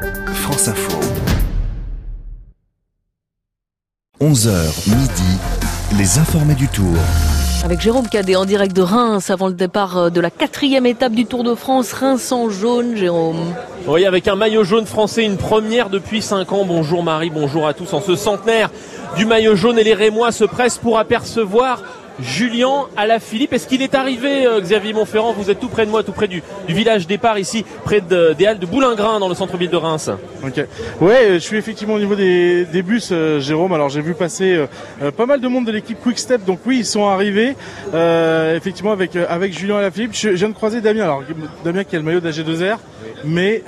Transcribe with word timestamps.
France 0.00 0.68
Info. 0.68 0.98
11h 4.20 4.88
midi, 4.88 5.38
les 5.98 6.18
informés 6.18 6.54
du 6.54 6.68
Tour. 6.68 6.86
Avec 7.64 7.80
Jérôme 7.80 8.08
Cadet 8.08 8.36
en 8.36 8.46
direct 8.46 8.74
de 8.74 8.80
Reims 8.80 9.28
avant 9.28 9.48
le 9.48 9.54
départ 9.54 9.98
euh, 9.98 10.10
de 10.10 10.20
la 10.20 10.30
quatrième 10.30 10.86
étape 10.86 11.12
du 11.12 11.26
Tour 11.26 11.44
de 11.44 11.54
France, 11.54 11.92
Reims 11.92 12.32
en 12.32 12.48
jaune, 12.48 12.96
Jérôme. 12.96 13.54
Oui, 13.86 14.06
avec 14.06 14.26
un 14.28 14.36
maillot 14.36 14.64
jaune 14.64 14.86
français, 14.86 15.24
une 15.24 15.36
première 15.36 15.90
depuis 15.90 16.22
5 16.22 16.50
ans. 16.52 16.64
Bonjour 16.64 17.02
Marie, 17.02 17.30
bonjour 17.30 17.66
à 17.66 17.74
tous. 17.74 17.92
En 17.92 18.00
ce 18.00 18.16
centenaire 18.16 18.70
du 19.16 19.26
maillot 19.26 19.54
jaune 19.54 19.78
et 19.78 19.84
les 19.84 19.94
Rémois 19.94 20.32
se 20.32 20.44
pressent 20.44 20.78
pour 20.78 20.98
apercevoir 20.98 21.82
Julien 22.22 22.86
Alaphilippe. 22.96 23.52
Est-ce 23.52 23.66
qu'il 23.66 23.82
est 23.82 23.94
arrivé, 23.94 24.46
euh, 24.46 24.60
Xavier 24.60 24.92
Montferrand 24.92 25.32
Vous 25.32 25.50
êtes 25.50 25.60
tout 25.60 25.68
près 25.68 25.86
de 25.86 25.90
moi, 25.90 26.02
tout 26.02 26.12
près 26.12 26.28
du, 26.28 26.42
village 26.68 27.06
départ 27.06 27.38
ici, 27.38 27.64
près 27.84 28.00
des 28.00 28.46
halles 28.46 28.58
de 28.58 28.66
Boulingrin 28.66 29.18
dans 29.18 29.28
le 29.28 29.34
centre-ville 29.34 29.70
de 29.70 29.76
Reims. 29.76 30.10
Ok. 30.44 30.64
Ouais, 31.00 31.34
je 31.34 31.38
suis 31.38 31.56
effectivement 31.56 31.94
au 31.94 31.98
niveau 31.98 32.14
des, 32.14 32.82
bus, 32.82 33.10
euh, 33.12 33.40
Jérôme. 33.40 33.72
Alors 33.72 33.88
j'ai 33.88 34.00
vu 34.00 34.14
passer 34.14 34.66
euh, 35.02 35.10
pas 35.10 35.26
mal 35.26 35.40
de 35.40 35.48
monde 35.48 35.66
de 35.66 35.72
l'équipe 35.72 35.98
Quick 36.00 36.18
Step. 36.18 36.44
Donc 36.44 36.60
oui, 36.66 36.78
ils 36.78 36.86
sont 36.86 37.06
arrivés. 37.06 37.54
effectivement 38.56 38.92
avec 38.92 39.16
avec 39.16 39.56
Julien 39.58 39.78
Alaphilippe. 39.78 40.14
Je, 40.14 40.30
je, 40.30 40.36
viens 40.36 40.48
de 40.48 40.54
croiser 40.54 40.80
Damien. 40.80 41.04
Alors 41.04 41.22
Damien 41.64 41.84
qui 41.84 41.96
a 41.96 41.98
le 41.98 42.04
maillot 42.04 42.20
de 42.20 42.30
2 42.30 42.72
r 42.72 42.78
mais 43.24 43.62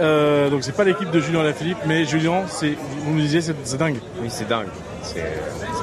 donc 0.50 0.62
c'est 0.62 0.76
pas 0.76 0.84
l'équipe 0.84 1.10
de 1.10 1.20
Julien 1.20 1.40
Alaphilippe, 1.40 1.78
mais 1.86 2.04
Julien, 2.04 2.44
c'est 2.48 2.74
vous 3.04 3.12
me 3.12 3.20
disiez 3.20 3.40
c'est 3.40 3.76
dingue. 3.76 3.96
Oui, 4.20 4.28
c'est 4.28 4.48
dingue. 4.48 4.68
C'est 5.02 5.20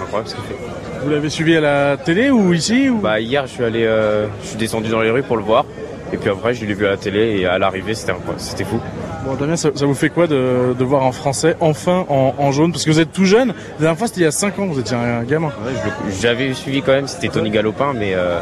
incroyable 0.01 0.29
ce 0.29 0.35
qu'il 0.35 0.43
fait. 0.45 0.88
Vous 1.03 1.09
l'avez 1.09 1.29
suivi 1.29 1.55
à 1.55 1.61
la 1.61 1.97
télé 1.97 2.29
ou 2.29 2.53
ici 2.53 2.89
ou... 2.89 2.97
Bah 2.97 3.19
hier 3.21 3.47
je 3.47 3.53
suis 3.53 3.63
allé, 3.63 3.85
euh, 3.85 4.27
je 4.41 4.47
suis 4.49 4.57
descendu 4.57 4.89
dans 4.89 5.01
les 5.01 5.09
rues 5.09 5.23
pour 5.23 5.37
le 5.37 5.43
voir. 5.43 5.65
Et 6.11 6.17
puis 6.17 6.29
après 6.29 6.53
je 6.53 6.65
l'ai 6.65 6.73
vu 6.73 6.85
à 6.85 6.89
la 6.89 6.97
télé 6.97 7.39
et 7.39 7.45
à 7.45 7.57
l'arrivée 7.57 7.93
c'était 7.93 8.13
c'était 8.37 8.65
fou. 8.65 8.79
Bon 9.25 9.35
Damien, 9.35 9.55
ça, 9.55 9.69
vous 9.69 9.93
fait 9.93 10.09
quoi 10.09 10.27
de, 10.27 10.73
de, 10.77 10.83
voir 10.83 11.03
un 11.05 11.11
Français 11.11 11.55
enfin 11.59 12.05
en, 12.09 12.51
jaune? 12.51 12.71
Parce 12.71 12.83
que 12.83 12.89
vous 12.89 12.99
êtes 12.99 13.11
tout 13.11 13.25
jeune. 13.25 13.49
La 13.49 13.79
dernière 13.79 13.97
fois 13.97 14.07
c'était 14.07 14.21
il 14.21 14.23
y 14.23 14.27
a 14.27 14.31
5 14.31 14.59
ans, 14.59 14.65
vous 14.65 14.79
étiez 14.79 14.97
un 14.97 15.23
gamin. 15.23 15.47
Ouais, 15.47 15.91
J'avais 16.19 16.53
suivi 16.53 16.81
quand 16.81 16.93
même, 16.93 17.07
c'était 17.07 17.29
Tony 17.29 17.49
Galopin, 17.49 17.93
mais 17.93 18.13
euh, 18.15 18.39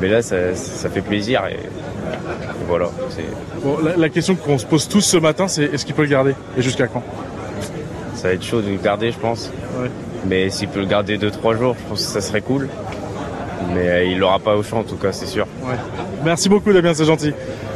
mais 0.00 0.08
là 0.08 0.22
ça, 0.22 0.54
ça, 0.54 0.88
fait 0.90 1.00
plaisir 1.00 1.42
et, 1.50 1.58
voilà. 2.68 2.86
Bon, 3.62 3.78
la, 3.82 3.96
la 3.96 4.08
question 4.08 4.36
qu'on 4.36 4.58
se 4.58 4.66
pose 4.66 4.88
tous 4.88 5.00
ce 5.00 5.16
matin, 5.16 5.48
c'est 5.48 5.64
est-ce 5.64 5.84
qu'il 5.84 5.94
peut 5.94 6.02
le 6.02 6.08
garder? 6.08 6.34
Et 6.56 6.62
jusqu'à 6.62 6.86
quand? 6.86 7.02
Ça 8.14 8.28
va 8.28 8.34
être 8.34 8.44
chaud 8.44 8.60
de 8.60 8.70
le 8.70 8.76
garder, 8.76 9.10
je 9.10 9.18
pense. 9.18 9.50
Mais 10.26 10.50
s'il 10.50 10.68
peut 10.68 10.80
le 10.80 10.86
garder 10.86 11.18
2-3 11.18 11.58
jours, 11.58 11.76
je 11.78 11.88
pense 11.88 12.06
que 12.06 12.12
ça 12.12 12.20
serait 12.20 12.42
cool. 12.42 12.68
Mais 13.74 13.88
euh, 13.88 14.04
il 14.04 14.18
l'aura 14.18 14.38
pas 14.38 14.56
au 14.56 14.62
champ 14.62 14.80
en 14.80 14.84
tout 14.84 14.96
cas, 14.96 15.12
c'est 15.12 15.26
sûr. 15.26 15.46
Merci 16.24 16.48
beaucoup 16.48 16.72
Damien, 16.72 16.94
c'est 16.94 17.04
gentil. 17.04 17.32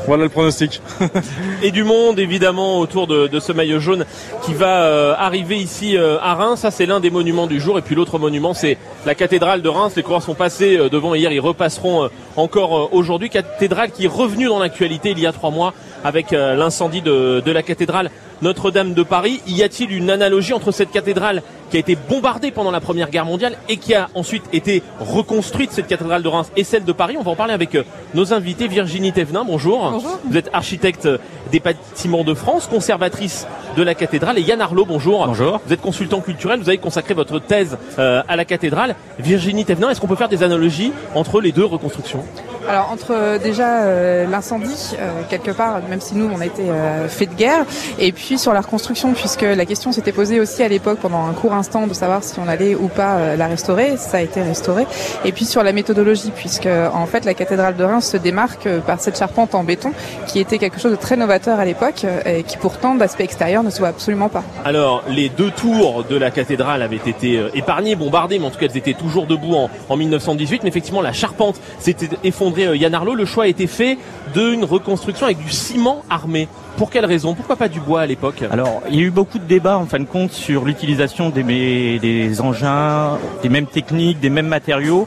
Voilà 0.06 0.24
le 0.24 0.28
pronostic. 0.28 0.82
et 1.62 1.70
du 1.70 1.82
monde 1.82 2.18
évidemment 2.18 2.78
autour 2.78 3.06
de, 3.06 3.38
ce 3.38 3.52
maillot 3.52 3.80
jaune 3.80 4.04
qui 4.42 4.52
va 4.52 4.84
euh, 4.84 5.14
arriver 5.16 5.56
ici 5.56 5.96
euh, 5.96 6.18
à 6.20 6.34
Reims. 6.34 6.60
Ça 6.60 6.70
c'est 6.70 6.84
l'un 6.84 7.00
des 7.00 7.10
monuments 7.10 7.46
du 7.46 7.60
jour. 7.60 7.78
Et 7.78 7.82
puis 7.82 7.94
l'autre 7.94 8.18
monument 8.18 8.54
c'est 8.54 8.76
la 9.06 9.14
cathédrale 9.14 9.62
de 9.62 9.68
Reims. 9.68 9.92
Les 9.96 10.02
coureurs 10.02 10.22
sont 10.22 10.34
passés 10.34 10.76
devant 10.90 11.14
hier, 11.14 11.32
ils 11.32 11.40
repasseront 11.40 12.10
encore 12.36 12.92
aujourd'hui. 12.92 13.30
Cathédrale 13.30 13.90
qui 13.90 14.04
est 14.04 14.08
revenue 14.08 14.46
dans 14.46 14.58
l'actualité 14.58 15.10
il 15.10 15.20
y 15.20 15.26
a 15.26 15.32
trois 15.32 15.50
mois 15.50 15.72
avec 16.02 16.32
l'incendie 16.32 17.00
de, 17.00 17.40
de 17.40 17.52
la 17.52 17.62
cathédrale 17.62 18.10
notre-Dame 18.44 18.94
de 18.94 19.02
Paris. 19.02 19.40
Y 19.46 19.62
a-t-il 19.62 19.90
une 19.90 20.10
analogie 20.10 20.52
entre 20.52 20.70
cette 20.70 20.90
cathédrale 20.90 21.42
qui 21.70 21.78
a 21.78 21.80
été 21.80 21.96
bombardée 21.96 22.50
pendant 22.50 22.70
la 22.70 22.80
Première 22.80 23.10
Guerre 23.10 23.24
mondiale 23.24 23.56
et 23.68 23.78
qui 23.78 23.94
a 23.94 24.08
ensuite 24.14 24.44
été 24.52 24.82
reconstruite, 25.00 25.72
cette 25.72 25.88
cathédrale 25.88 26.22
de 26.22 26.28
Reims, 26.28 26.52
et 26.54 26.62
celle 26.62 26.84
de 26.84 26.92
Paris? 26.92 27.16
On 27.18 27.22
va 27.22 27.32
en 27.32 27.36
parler 27.36 27.54
avec 27.54 27.74
euh, 27.74 27.82
nos 28.12 28.32
invités. 28.32 28.68
Virginie 28.68 29.12
Thévenin, 29.12 29.44
bonjour. 29.44 29.90
Bonjour. 29.90 30.20
Vous 30.24 30.36
êtes 30.36 30.50
architecte 30.52 31.08
des 31.50 31.58
bâtiments 31.58 32.22
de 32.22 32.34
France, 32.34 32.66
conservatrice 32.66 33.46
de 33.76 33.82
la 33.82 33.94
cathédrale. 33.94 34.38
Et 34.38 34.42
Yann 34.42 34.60
Arlot, 34.60 34.84
bonjour. 34.84 35.26
Bonjour. 35.26 35.60
Vous 35.66 35.72
êtes 35.72 35.80
consultant 35.80 36.20
culturel, 36.20 36.60
vous 36.60 36.68
avez 36.68 36.78
consacré 36.78 37.14
votre 37.14 37.38
thèse 37.38 37.78
euh, 37.98 38.22
à 38.28 38.36
la 38.36 38.44
cathédrale. 38.44 38.94
Virginie 39.18 39.64
Thévenin, 39.64 39.88
est-ce 39.88 40.00
qu'on 40.00 40.06
peut 40.06 40.16
faire 40.16 40.28
des 40.28 40.42
analogies 40.42 40.92
entre 41.14 41.40
les 41.40 41.50
deux 41.50 41.64
reconstructions? 41.64 42.24
Alors 42.68 42.90
entre 42.90 43.12
euh, 43.12 43.38
déjà 43.38 43.82
euh, 43.82 44.26
l'incendie 44.26 44.96
euh, 44.98 45.22
quelque 45.28 45.50
part, 45.50 45.80
même 45.88 46.00
si 46.00 46.14
nous 46.14 46.30
on 46.34 46.40
a 46.40 46.46
été 46.46 46.62
fait 47.08 47.26
de 47.26 47.34
guerre, 47.34 47.64
et 47.98 48.12
puis 48.12 48.38
sur 48.38 48.52
la 48.52 48.60
reconstruction, 48.60 49.12
puisque 49.12 49.42
la 49.42 49.66
question 49.66 49.92
s'était 49.92 50.12
posée 50.12 50.40
aussi 50.40 50.62
à 50.62 50.68
l'époque 50.68 50.98
pendant 51.00 51.26
un 51.26 51.32
court 51.32 51.52
instant 51.52 51.86
de 51.86 51.94
savoir 51.94 52.22
si 52.22 52.38
on 52.38 52.48
allait 52.48 52.74
ou 52.74 52.88
pas 52.88 53.36
la 53.36 53.46
restaurer, 53.46 53.96
ça 53.96 54.18
a 54.18 54.20
été 54.20 54.42
restauré, 54.42 54.86
et 55.24 55.32
puis 55.32 55.44
sur 55.44 55.62
la 55.62 55.72
méthodologie, 55.72 56.32
puisque 56.34 56.68
en 56.92 57.06
fait 57.06 57.24
la 57.24 57.34
cathédrale 57.34 57.76
de 57.76 57.84
Reims 57.84 58.08
se 58.10 58.16
démarque 58.16 58.68
par 58.86 59.00
cette 59.00 59.18
charpente 59.18 59.54
en 59.54 59.64
béton 59.64 59.92
qui 60.26 60.38
était 60.38 60.58
quelque 60.58 60.80
chose 60.80 60.92
de 60.92 60.96
très 60.96 61.16
novateur 61.16 61.58
à 61.58 61.64
l'époque 61.64 62.06
et 62.26 62.42
qui 62.42 62.56
pourtant 62.56 62.94
d'aspect 62.94 63.24
extérieur 63.24 63.62
ne 63.62 63.70
se 63.70 63.78
voit 63.78 63.88
absolument 63.88 64.28
pas. 64.28 64.42
Alors 64.64 65.02
les 65.08 65.28
deux 65.28 65.50
tours 65.50 66.04
de 66.04 66.16
la 66.16 66.30
cathédrale 66.30 66.82
avaient 66.82 66.96
été 66.96 67.42
épargnées, 67.54 67.96
bombardées, 67.96 68.38
mais 68.38 68.46
en 68.46 68.50
tout 68.50 68.58
cas 68.58 68.66
elles 68.66 68.76
étaient 68.76 68.94
toujours 68.94 69.26
debout 69.26 69.54
en, 69.54 69.70
en 69.88 69.96
1918, 69.96 70.62
mais 70.62 70.68
effectivement 70.68 71.02
la 71.02 71.12
charpente 71.12 71.60
s'était 71.78 72.08
effondrée 72.22 72.53
euh, 72.58 72.76
Yann 72.76 72.96
le 73.14 73.24
choix 73.24 73.44
a 73.44 73.46
été 73.46 73.66
fait 73.66 73.98
d'une 74.32 74.64
reconstruction 74.64 75.26
avec 75.26 75.38
du 75.38 75.50
ciment 75.50 76.04
armé. 76.08 76.48
Pour 76.76 76.90
quelle 76.90 77.04
raison? 77.04 77.34
Pourquoi 77.34 77.54
pas 77.54 77.68
du 77.68 77.78
bois 77.78 78.00
à 78.00 78.06
l'époque? 78.06 78.42
Alors, 78.50 78.82
il 78.88 78.96
y 78.96 78.98
a 78.98 79.02
eu 79.02 79.10
beaucoup 79.10 79.38
de 79.38 79.44
débats 79.44 79.78
en 79.78 79.86
fin 79.86 80.00
de 80.00 80.04
compte 80.04 80.32
sur 80.32 80.64
l'utilisation 80.64 81.30
des, 81.30 81.98
des, 82.00 82.40
engins, 82.40 83.18
des 83.42 83.48
mêmes 83.48 83.66
techniques, 83.66 84.18
des 84.18 84.30
mêmes 84.30 84.48
matériaux, 84.48 85.06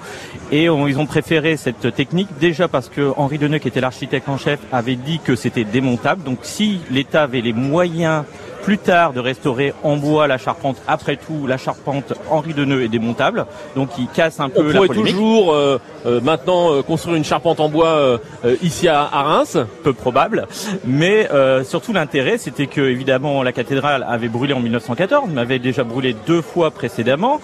et 0.50 0.66
ils 0.66 1.00
ont 1.00 1.06
préféré 1.06 1.58
cette 1.58 1.94
technique 1.94 2.30
déjà 2.40 2.70
parce 2.70 2.88
que 2.88 3.12
Henri 3.18 3.38
Deneux, 3.38 3.58
qui 3.58 3.68
était 3.68 3.82
l'architecte 3.82 4.30
en 4.30 4.38
chef, 4.38 4.60
avait 4.72 4.96
dit 4.96 5.20
que 5.22 5.36
c'était 5.36 5.66
démontable. 5.66 6.24
Donc, 6.24 6.40
si 6.44 6.80
l'État 6.90 7.24
avait 7.24 7.42
les 7.42 7.54
moyens 7.54 8.24
plus 8.68 8.78
tard 8.80 9.14
de 9.14 9.22
restaurer 9.22 9.74
en 9.82 9.96
bois 9.96 10.28
la 10.28 10.38
charpente. 10.38 10.76
Après 10.90 11.16
tout, 11.16 11.48
la 11.48 11.56
charpente 11.56 12.12
Henri 12.30 12.54
Deneux 12.54 12.84
est 12.84 12.90
démontable, 12.90 13.46
donc 13.78 13.92
il 13.98 14.08
casse 14.10 14.42
un 14.42 14.50
peu 14.50 14.60
On 14.60 14.68
la 14.68 14.88
pourrait 14.88 15.10
toujours 15.10 15.54
euh, 15.54 15.80
euh, 16.06 16.20
maintenant 16.20 16.74
euh, 16.74 16.82
construire 16.82 17.16
une 17.16 17.24
charpente 17.24 17.62
en 17.62 17.70
bois 17.70 18.20
ici 18.62 18.90
à, 18.90 19.06
Reims, 19.06 19.58
peu 19.84 19.94
probable. 19.94 20.48
Mais 20.86 21.30
surtout 21.64 21.94
l'intérêt, 21.94 22.38
c'était 22.38 22.68
que 22.68 22.82
évidemment 22.82 23.42
la 23.42 23.54
cathédrale 23.54 24.06
avait 24.06 24.28
brûlé 24.28 24.54
en 24.54 24.60
1914, 24.60 25.30
mais 25.32 25.40
avait 25.40 25.60
déjà 25.60 25.86
brûlé 25.86 26.14
deux 26.28 26.42
fois 26.42 26.72
précédemment. 26.72 27.40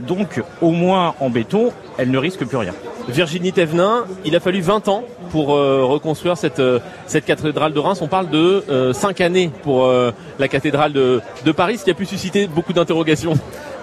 donc 0.00 0.42
au 0.60 0.72
moins 0.72 1.14
en 1.20 1.30
béton, 1.30 1.70
elle 1.96 2.10
ne 2.10 2.18
risque 2.18 2.44
plus 2.44 2.56
rien. 2.56 2.72
Virginie 3.08 3.52
Thévenin, 3.52 4.04
il 4.24 4.34
a 4.34 4.40
fallu 4.40 4.60
20 4.60 4.88
ans 4.88 5.04
pour 5.30 5.48
reconstruire 5.48 6.36
cette, 6.36 6.62
cette 7.06 7.24
cathédrale 7.24 7.72
de 7.72 7.78
Reims. 7.78 8.00
On 8.02 8.08
parle 8.08 8.30
de 8.30 8.92
5 8.92 9.20
années 9.20 9.50
pour 9.62 9.90
la 10.38 10.48
cathédrale 10.48 10.92
de, 10.92 11.20
de 11.44 11.52
Paris, 11.52 11.78
ce 11.78 11.84
qui 11.84 11.90
a 11.90 11.94
pu 11.94 12.06
susciter 12.06 12.46
beaucoup 12.46 12.72
d'interrogations. 12.72 13.34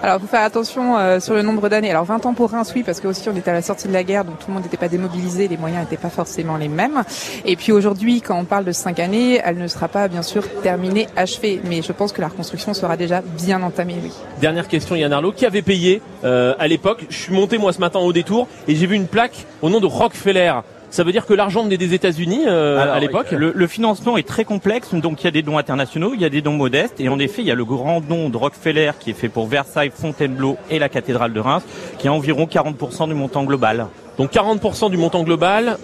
Alors, 0.04 0.18
il 0.18 0.20
faut 0.20 0.26
faire 0.26 0.42
attention 0.42 0.98
euh, 0.98 1.18
sur 1.18 1.32
le 1.32 1.40
nombre 1.40 1.70
d'années. 1.70 1.90
Alors, 1.90 2.04
20 2.04 2.26
ans 2.26 2.34
pour 2.34 2.50
Reims, 2.50 2.70
oui, 2.76 2.82
parce 2.82 3.00
que 3.00 3.08
aussi 3.08 3.26
on 3.30 3.36
était 3.36 3.50
à 3.50 3.54
la 3.54 3.62
sortie 3.62 3.88
de 3.88 3.92
la 3.94 4.04
guerre, 4.04 4.26
donc 4.26 4.38
tout 4.38 4.48
le 4.48 4.52
monde 4.52 4.62
n'était 4.62 4.76
pas 4.76 4.90
démobilisé, 4.90 5.48
les 5.48 5.56
moyens 5.56 5.84
n'étaient 5.84 5.96
pas 5.96 6.10
forcément 6.10 6.58
les 6.58 6.68
mêmes. 6.68 7.04
Et 7.46 7.56
puis 7.56 7.72
aujourd'hui, 7.72 8.20
quand 8.20 8.38
on 8.38 8.44
parle 8.44 8.66
de 8.66 8.72
5 8.72 8.98
années, 8.98 9.40
elle 9.42 9.56
ne 9.56 9.66
sera 9.66 9.88
pas, 9.88 10.08
bien 10.08 10.20
sûr, 10.20 10.44
terminée, 10.60 11.08
achevée. 11.16 11.58
Mais 11.64 11.80
je 11.80 11.90
pense 11.92 12.12
que 12.12 12.20
la 12.20 12.28
reconstruction 12.28 12.74
sera 12.74 12.98
déjà 12.98 13.22
bien 13.22 13.62
entamée, 13.62 13.96
oui. 14.02 14.12
Dernière 14.42 14.68
question, 14.68 14.94
Yann 14.94 15.10
Arlo. 15.10 15.32
Qui 15.32 15.46
avait 15.46 15.62
payé 15.62 16.02
euh, 16.22 16.52
à 16.58 16.68
l'époque? 16.68 17.06
Je 17.08 17.16
suis 17.16 17.32
monté, 17.32 17.56
moi, 17.56 17.72
ce 17.72 17.80
matin 17.80 18.00
au 18.00 18.12
détour, 18.12 18.46
et 18.68 18.76
j'ai 18.76 18.86
vu 18.86 18.96
une 18.96 19.06
plaque 19.06 19.46
au 19.62 19.70
nom 19.70 19.80
de 19.80 19.86
Rockefeller. 19.86 20.52
Ça 20.94 21.02
veut 21.02 21.10
dire 21.10 21.26
que 21.26 21.34
l'argent 21.34 21.64
venait 21.64 21.76
des 21.76 21.92
États-Unis 21.92 22.42
euh, 22.46 22.94
à 22.94 23.00
l'époque. 23.00 23.32
Le, 23.32 23.66
financement 23.66 24.16
est 24.16 24.28
très 24.28 24.44
complexe, 24.44 24.94
donc 24.94 25.22
il 25.22 25.24
y 25.24 25.26
a 25.26 25.32
des 25.32 25.42
dons 25.42 25.58
internationaux, 25.58 26.12
il 26.14 26.20
y 26.20 26.24
a 26.24 26.28
des 26.28 26.40
dons 26.40 26.52
modestes, 26.52 27.00
et 27.00 27.08
en 27.08 27.18
effet, 27.18 27.42
il 27.42 27.48
y 27.48 27.50
a 27.50 27.56
le 27.56 27.64
grand 27.64 28.00
don 28.00 28.28
de 28.28 28.36
Rockefeller 28.36 28.92
qui 29.00 29.10
est 29.10 29.14
fait 29.14 29.28
pour 29.28 29.48
Versailles, 29.48 29.90
Fontainebleau 29.92 30.56
et 30.70 30.78
la 30.78 30.88
cathédrale 30.88 31.32
de 31.32 31.40
Reims, 31.40 31.64
qui 31.98 32.06
est 32.06 32.10
environ 32.10 32.44
40% 32.44 33.08
du 33.08 33.14
montant 33.14 33.42
global. 33.42 33.88
Donc 34.18 34.32
40% 34.32 34.88
du 34.88 34.96
montant 34.96 35.24
global, 35.24 35.78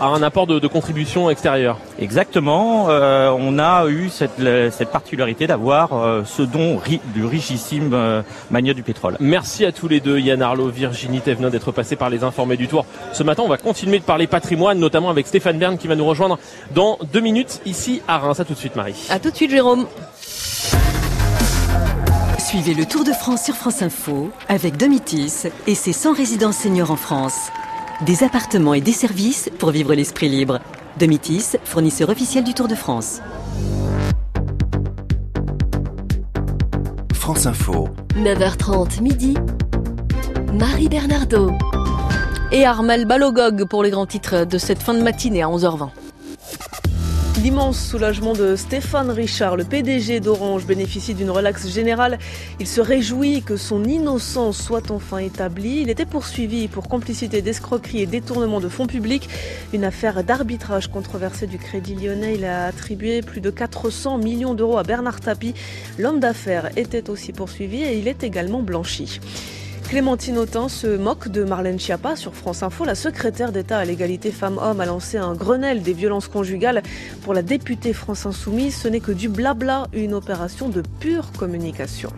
à 0.00 0.06
un 0.06 0.22
apport 0.22 0.46
de, 0.46 0.66
contribution 0.66 1.30
extérieure. 1.30 1.78
Exactement. 1.98 2.86
Euh, 2.88 3.30
on 3.30 3.58
a 3.58 3.86
eu 3.88 4.08
cette, 4.08 4.40
cette 4.70 4.90
particularité 4.90 5.46
d'avoir 5.46 5.92
euh, 5.92 6.22
ce 6.24 6.42
don 6.42 6.80
du 7.14 7.24
richissime 7.24 7.90
euh, 7.92 8.22
mania 8.50 8.74
du 8.74 8.82
pétrole. 8.82 9.16
Merci 9.20 9.64
à 9.64 9.72
tous 9.72 9.88
les 9.88 10.00
deux, 10.00 10.18
Yann 10.18 10.40
Arlo, 10.42 10.68
Virginie 10.68 11.20
Thévenin, 11.20 11.50
d'être 11.50 11.72
passés 11.72 11.96
par 11.96 12.10
les 12.10 12.24
informés 12.24 12.56
du 12.56 12.68
tour. 12.68 12.86
Ce 13.12 13.22
matin, 13.22 13.42
on 13.44 13.48
va 13.48 13.58
continuer 13.58 13.98
de 13.98 14.04
parler 14.04 14.26
patrimoine, 14.26 14.78
notamment 14.78 15.10
avec 15.10 15.26
Stéphane 15.26 15.58
Bern 15.58 15.76
qui 15.78 15.88
va 15.88 15.94
nous 15.94 16.06
rejoindre 16.06 16.38
dans 16.74 16.98
deux 17.12 17.20
minutes 17.20 17.60
ici 17.66 18.02
à 18.08 18.18
Reims. 18.18 18.40
À 18.40 18.44
tout 18.44 18.54
de 18.54 18.58
suite, 18.58 18.76
Marie. 18.76 19.06
À 19.10 19.18
tout 19.18 19.30
de 19.30 19.36
suite, 19.36 19.50
Jérôme. 19.50 19.86
Suivez 22.38 22.74
le 22.74 22.84
Tour 22.84 23.04
de 23.04 23.12
France 23.12 23.44
sur 23.44 23.54
France 23.54 23.80
Info 23.80 24.30
avec 24.48 24.76
Domitis 24.76 25.44
et 25.66 25.74
ses 25.74 25.94
100 25.94 26.12
résidences 26.12 26.58
seniors 26.58 26.90
en 26.90 26.96
France. 26.96 27.50
Des 28.06 28.24
appartements 28.24 28.74
et 28.74 28.80
des 28.80 28.92
services 28.92 29.48
pour 29.60 29.70
vivre 29.70 29.94
l'esprit 29.94 30.28
libre. 30.28 30.58
Domitis, 30.98 31.56
fournisseur 31.62 32.08
officiel 32.08 32.42
du 32.42 32.52
Tour 32.52 32.66
de 32.66 32.74
France. 32.74 33.20
France 37.14 37.46
Info. 37.46 37.90
9h30 38.16 39.00
midi. 39.02 39.34
Marie 40.52 40.88
Bernardo. 40.88 41.52
Et 42.50 42.64
Armel 42.64 43.06
Balogog 43.06 43.68
pour 43.68 43.84
les 43.84 43.90
grands 43.90 44.06
titres 44.06 44.46
de 44.46 44.58
cette 44.58 44.82
fin 44.82 44.94
de 44.94 45.02
matinée 45.02 45.42
à 45.42 45.46
11h20. 45.46 45.90
L'immense 47.42 47.84
soulagement 47.84 48.34
de 48.34 48.54
Stéphane 48.54 49.10
Richard, 49.10 49.56
le 49.56 49.64
PDG 49.64 50.20
d'Orange, 50.20 50.64
bénéficie 50.64 51.12
d'une 51.12 51.30
relaxe 51.30 51.66
générale. 51.68 52.20
Il 52.60 52.68
se 52.68 52.80
réjouit 52.80 53.42
que 53.42 53.56
son 53.56 53.82
innocence 53.82 54.62
soit 54.62 54.92
enfin 54.92 55.18
établie. 55.18 55.80
Il 55.80 55.90
était 55.90 56.06
poursuivi 56.06 56.68
pour 56.68 56.88
complicité 56.88 57.42
d'escroquerie 57.42 58.02
et 58.02 58.06
détournement 58.06 58.60
de 58.60 58.68
fonds 58.68 58.86
publics. 58.86 59.28
Une 59.72 59.82
affaire 59.82 60.22
d'arbitrage 60.22 60.86
controversée 60.86 61.48
du 61.48 61.58
Crédit 61.58 61.96
Lyonnais. 61.96 62.36
Il 62.36 62.44
a 62.44 62.66
attribué 62.66 63.22
plus 63.22 63.40
de 63.40 63.50
400 63.50 64.18
millions 64.18 64.54
d'euros 64.54 64.78
à 64.78 64.84
Bernard 64.84 65.18
Tapie. 65.18 65.54
L'homme 65.98 66.20
d'affaires 66.20 66.70
était 66.76 67.10
aussi 67.10 67.32
poursuivi 67.32 67.82
et 67.82 67.98
il 67.98 68.06
est 68.06 68.22
également 68.22 68.62
blanchi. 68.62 69.18
Clémentine 69.92 70.38
Autain 70.38 70.70
se 70.70 70.86
moque 70.86 71.28
de 71.28 71.44
Marlène 71.44 71.78
Schiappa 71.78 72.16
sur 72.16 72.34
France 72.34 72.62
Info. 72.62 72.86
La 72.86 72.94
secrétaire 72.94 73.52
d'État 73.52 73.76
à 73.76 73.84
l'égalité 73.84 74.30
femmes-hommes 74.30 74.80
a 74.80 74.86
lancé 74.86 75.18
un 75.18 75.34
Grenelle 75.34 75.82
des 75.82 75.92
violences 75.92 76.28
conjugales 76.28 76.82
pour 77.20 77.34
la 77.34 77.42
députée 77.42 77.92
France 77.92 78.24
Insoumise. 78.24 78.74
Ce 78.74 78.88
n'est 78.88 79.00
que 79.00 79.12
du 79.12 79.28
blabla, 79.28 79.88
une 79.92 80.14
opération 80.14 80.70
de 80.70 80.82
pure 80.98 81.30
communication. 81.32 82.10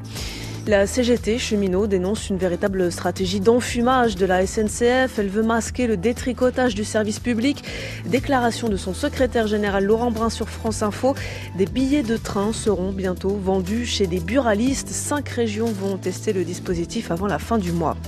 La 0.66 0.86
CGT 0.86 1.38
cheminot 1.38 1.86
dénonce 1.86 2.30
une 2.30 2.38
véritable 2.38 2.90
stratégie 2.90 3.40
d'enfumage 3.40 4.16
de 4.16 4.24
la 4.24 4.46
SNCF. 4.46 5.18
Elle 5.18 5.28
veut 5.28 5.42
masquer 5.42 5.86
le 5.86 5.98
détricotage 5.98 6.74
du 6.74 6.84
service 6.84 7.20
public. 7.20 7.62
Déclaration 8.06 8.70
de 8.70 8.78
son 8.78 8.94
secrétaire 8.94 9.46
général 9.46 9.84
Laurent 9.84 10.10
Brun 10.10 10.30
sur 10.30 10.48
France 10.48 10.82
Info. 10.82 11.14
Des 11.58 11.66
billets 11.66 12.02
de 12.02 12.16
train 12.16 12.54
seront 12.54 12.92
bientôt 12.92 13.36
vendus 13.36 13.84
chez 13.84 14.06
des 14.06 14.20
buralistes. 14.20 14.88
Cinq 14.88 15.28
régions 15.28 15.70
vont 15.70 15.98
tester 15.98 16.32
le 16.32 16.44
dispositif 16.44 17.10
avant 17.10 17.26
la 17.26 17.38
fin 17.38 17.58
du 17.58 17.70
mois. 17.70 17.98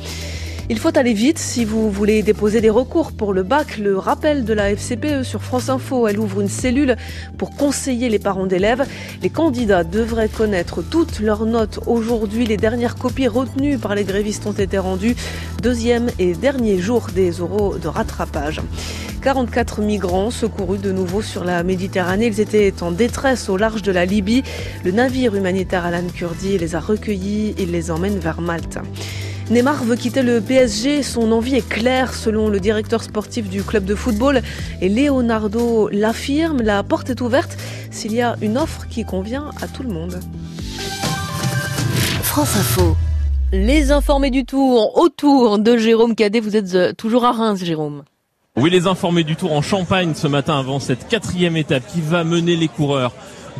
Il 0.68 0.80
faut 0.80 0.98
aller 0.98 1.12
vite 1.12 1.38
si 1.38 1.64
vous 1.64 1.92
voulez 1.92 2.24
déposer 2.24 2.60
des 2.60 2.70
recours 2.70 3.12
pour 3.12 3.32
le 3.32 3.44
bac. 3.44 3.78
Le 3.78 3.96
rappel 3.96 4.44
de 4.44 4.52
la 4.52 4.74
FCPE 4.74 5.22
sur 5.22 5.40
France 5.40 5.68
Info, 5.68 6.08
elle 6.08 6.18
ouvre 6.18 6.40
une 6.40 6.48
cellule 6.48 6.96
pour 7.38 7.50
conseiller 7.50 8.08
les 8.08 8.18
parents 8.18 8.46
d'élèves. 8.46 8.84
Les 9.22 9.30
candidats 9.30 9.84
devraient 9.84 10.28
connaître 10.28 10.82
toutes 10.82 11.20
leurs 11.20 11.46
notes 11.46 11.78
aujourd'hui. 11.86 12.46
Les 12.46 12.56
dernières 12.56 12.96
copies 12.96 13.28
retenues 13.28 13.78
par 13.78 13.94
les 13.94 14.02
grévistes 14.02 14.44
ont 14.48 14.52
été 14.52 14.76
rendues. 14.76 15.14
Deuxième 15.62 16.08
et 16.18 16.34
dernier 16.34 16.78
jour 16.78 17.06
des 17.14 17.40
oraux 17.40 17.78
de 17.78 17.86
rattrapage. 17.86 18.60
44 19.22 19.82
migrants 19.82 20.32
secourus 20.32 20.78
de 20.78 20.90
nouveau 20.90 21.22
sur 21.22 21.44
la 21.44 21.62
Méditerranée. 21.62 22.26
Ils 22.26 22.40
étaient 22.40 22.82
en 22.82 22.90
détresse 22.90 23.48
au 23.48 23.56
large 23.56 23.82
de 23.82 23.92
la 23.92 24.04
Libye. 24.04 24.42
Le 24.84 24.90
navire 24.90 25.36
humanitaire 25.36 25.86
Alan 25.86 26.08
Kurdi 26.12 26.58
les 26.58 26.74
a 26.74 26.80
recueillis. 26.80 27.54
Il 27.56 27.70
les 27.70 27.92
emmène 27.92 28.18
vers 28.18 28.40
Malte. 28.40 28.80
Neymar 29.48 29.84
veut 29.84 29.94
quitter 29.94 30.22
le 30.22 30.40
PSG. 30.40 31.04
Son 31.04 31.30
envie 31.30 31.54
est 31.54 31.68
claire 31.68 32.14
selon 32.14 32.48
le 32.48 32.58
directeur 32.58 33.02
sportif 33.02 33.48
du 33.48 33.62
club 33.62 33.84
de 33.84 33.94
football. 33.94 34.42
Et 34.80 34.88
Leonardo 34.88 35.88
l'affirme, 35.92 36.62
la 36.62 36.82
porte 36.82 37.10
est 37.10 37.20
ouverte 37.20 37.56
s'il 37.92 38.12
y 38.12 38.22
a 38.22 38.36
une 38.42 38.58
offre 38.58 38.88
qui 38.88 39.04
convient 39.04 39.50
à 39.62 39.68
tout 39.68 39.84
le 39.84 39.90
monde. 39.90 40.18
France 42.22 42.56
Info. 42.56 42.96
Les 43.52 43.92
informés 43.92 44.30
du 44.30 44.44
tour 44.44 44.98
autour 44.98 45.60
de 45.60 45.76
Jérôme 45.76 46.16
Cadet. 46.16 46.40
Vous 46.40 46.56
êtes 46.56 46.74
euh, 46.74 46.92
toujours 46.92 47.24
à 47.24 47.30
Reims, 47.30 47.62
Jérôme. 47.62 48.02
Oui, 48.56 48.70
les 48.70 48.88
informés 48.88 49.22
du 49.22 49.36
tour 49.36 49.52
en 49.52 49.62
Champagne 49.62 50.14
ce 50.14 50.26
matin 50.26 50.58
avant 50.58 50.80
cette 50.80 51.06
quatrième 51.06 51.56
étape 51.56 51.86
qui 51.86 52.00
va 52.00 52.24
mener 52.24 52.56
les 52.56 52.68
coureurs 52.68 53.12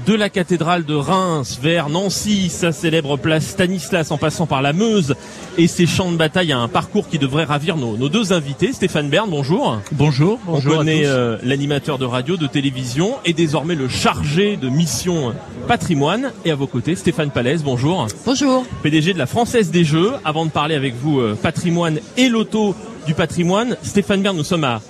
de 0.05 0.15
la 0.15 0.29
cathédrale 0.29 0.85
de 0.85 0.95
Reims 0.95 1.59
vers 1.63 1.89
Nancy, 1.89 2.49
sa 2.49 2.73
célèbre 2.73 3.17
place 3.17 3.47
Stanislas 3.47 4.11
en 4.11 4.19
passant 4.19 4.47
par 4.47 4.63
la 4.63 4.73
Meuse 4.73 5.15
et 5.59 5.67
ses 5.67 5.87
champs 5.87 6.11
de 6.13 6.17
bataille 6.17 6.53
à 6.53 6.59
un 6.59 6.69
parcours 6.69 7.09
qui 7.09 7.19
devrait 7.19 7.45
ravir 7.45 7.77
nos, 7.77 7.97
nos 7.97 8.09
deux 8.09 8.33
invités. 8.33 8.73
Stéphane 8.73 9.09
Bern, 9.09 9.29
bonjour. 9.31 9.81
Bonjour. 9.93 10.39
bonjour 10.47 10.75
On 10.75 10.77
connaît 10.79 11.07
euh, 11.07 11.39
l'animateur 11.43 11.99
de 11.99 12.05
radio, 12.05 12.37
de 12.37 12.47
télévision 12.47 13.15
et 13.25 13.33
désormais 13.33 13.75
le 13.75 13.89
chargé 13.89 14.57
de 14.57 14.69
mission 14.69 15.35
patrimoine. 15.67 16.33
Et 16.45 16.51
à 16.51 16.55
vos 16.55 16.67
côtés, 16.67 16.95
Stéphane 16.95 17.31
Palaise, 17.31 17.63
bonjour. 17.65 18.07
Bonjour. 18.25 18.65
PDG 18.83 19.15
de 19.15 19.19
la 19.19 19.27
Française 19.27 19.71
des 19.71 19.85
Jeux. 19.85 20.13
Avant 20.25 20.45
de 20.45 20.51
parler 20.51 20.75
avec 20.75 20.95
vous 20.95 21.21
euh, 21.21 21.37
patrimoine 21.41 21.99
et 22.17 22.29
loto 22.29 22.75
du 23.07 23.15
patrimoine, 23.15 23.77
Stéphane 23.83 24.23
Bern, 24.23 24.37
nous 24.37 24.45
sommes 24.45 24.65
à 24.65 24.81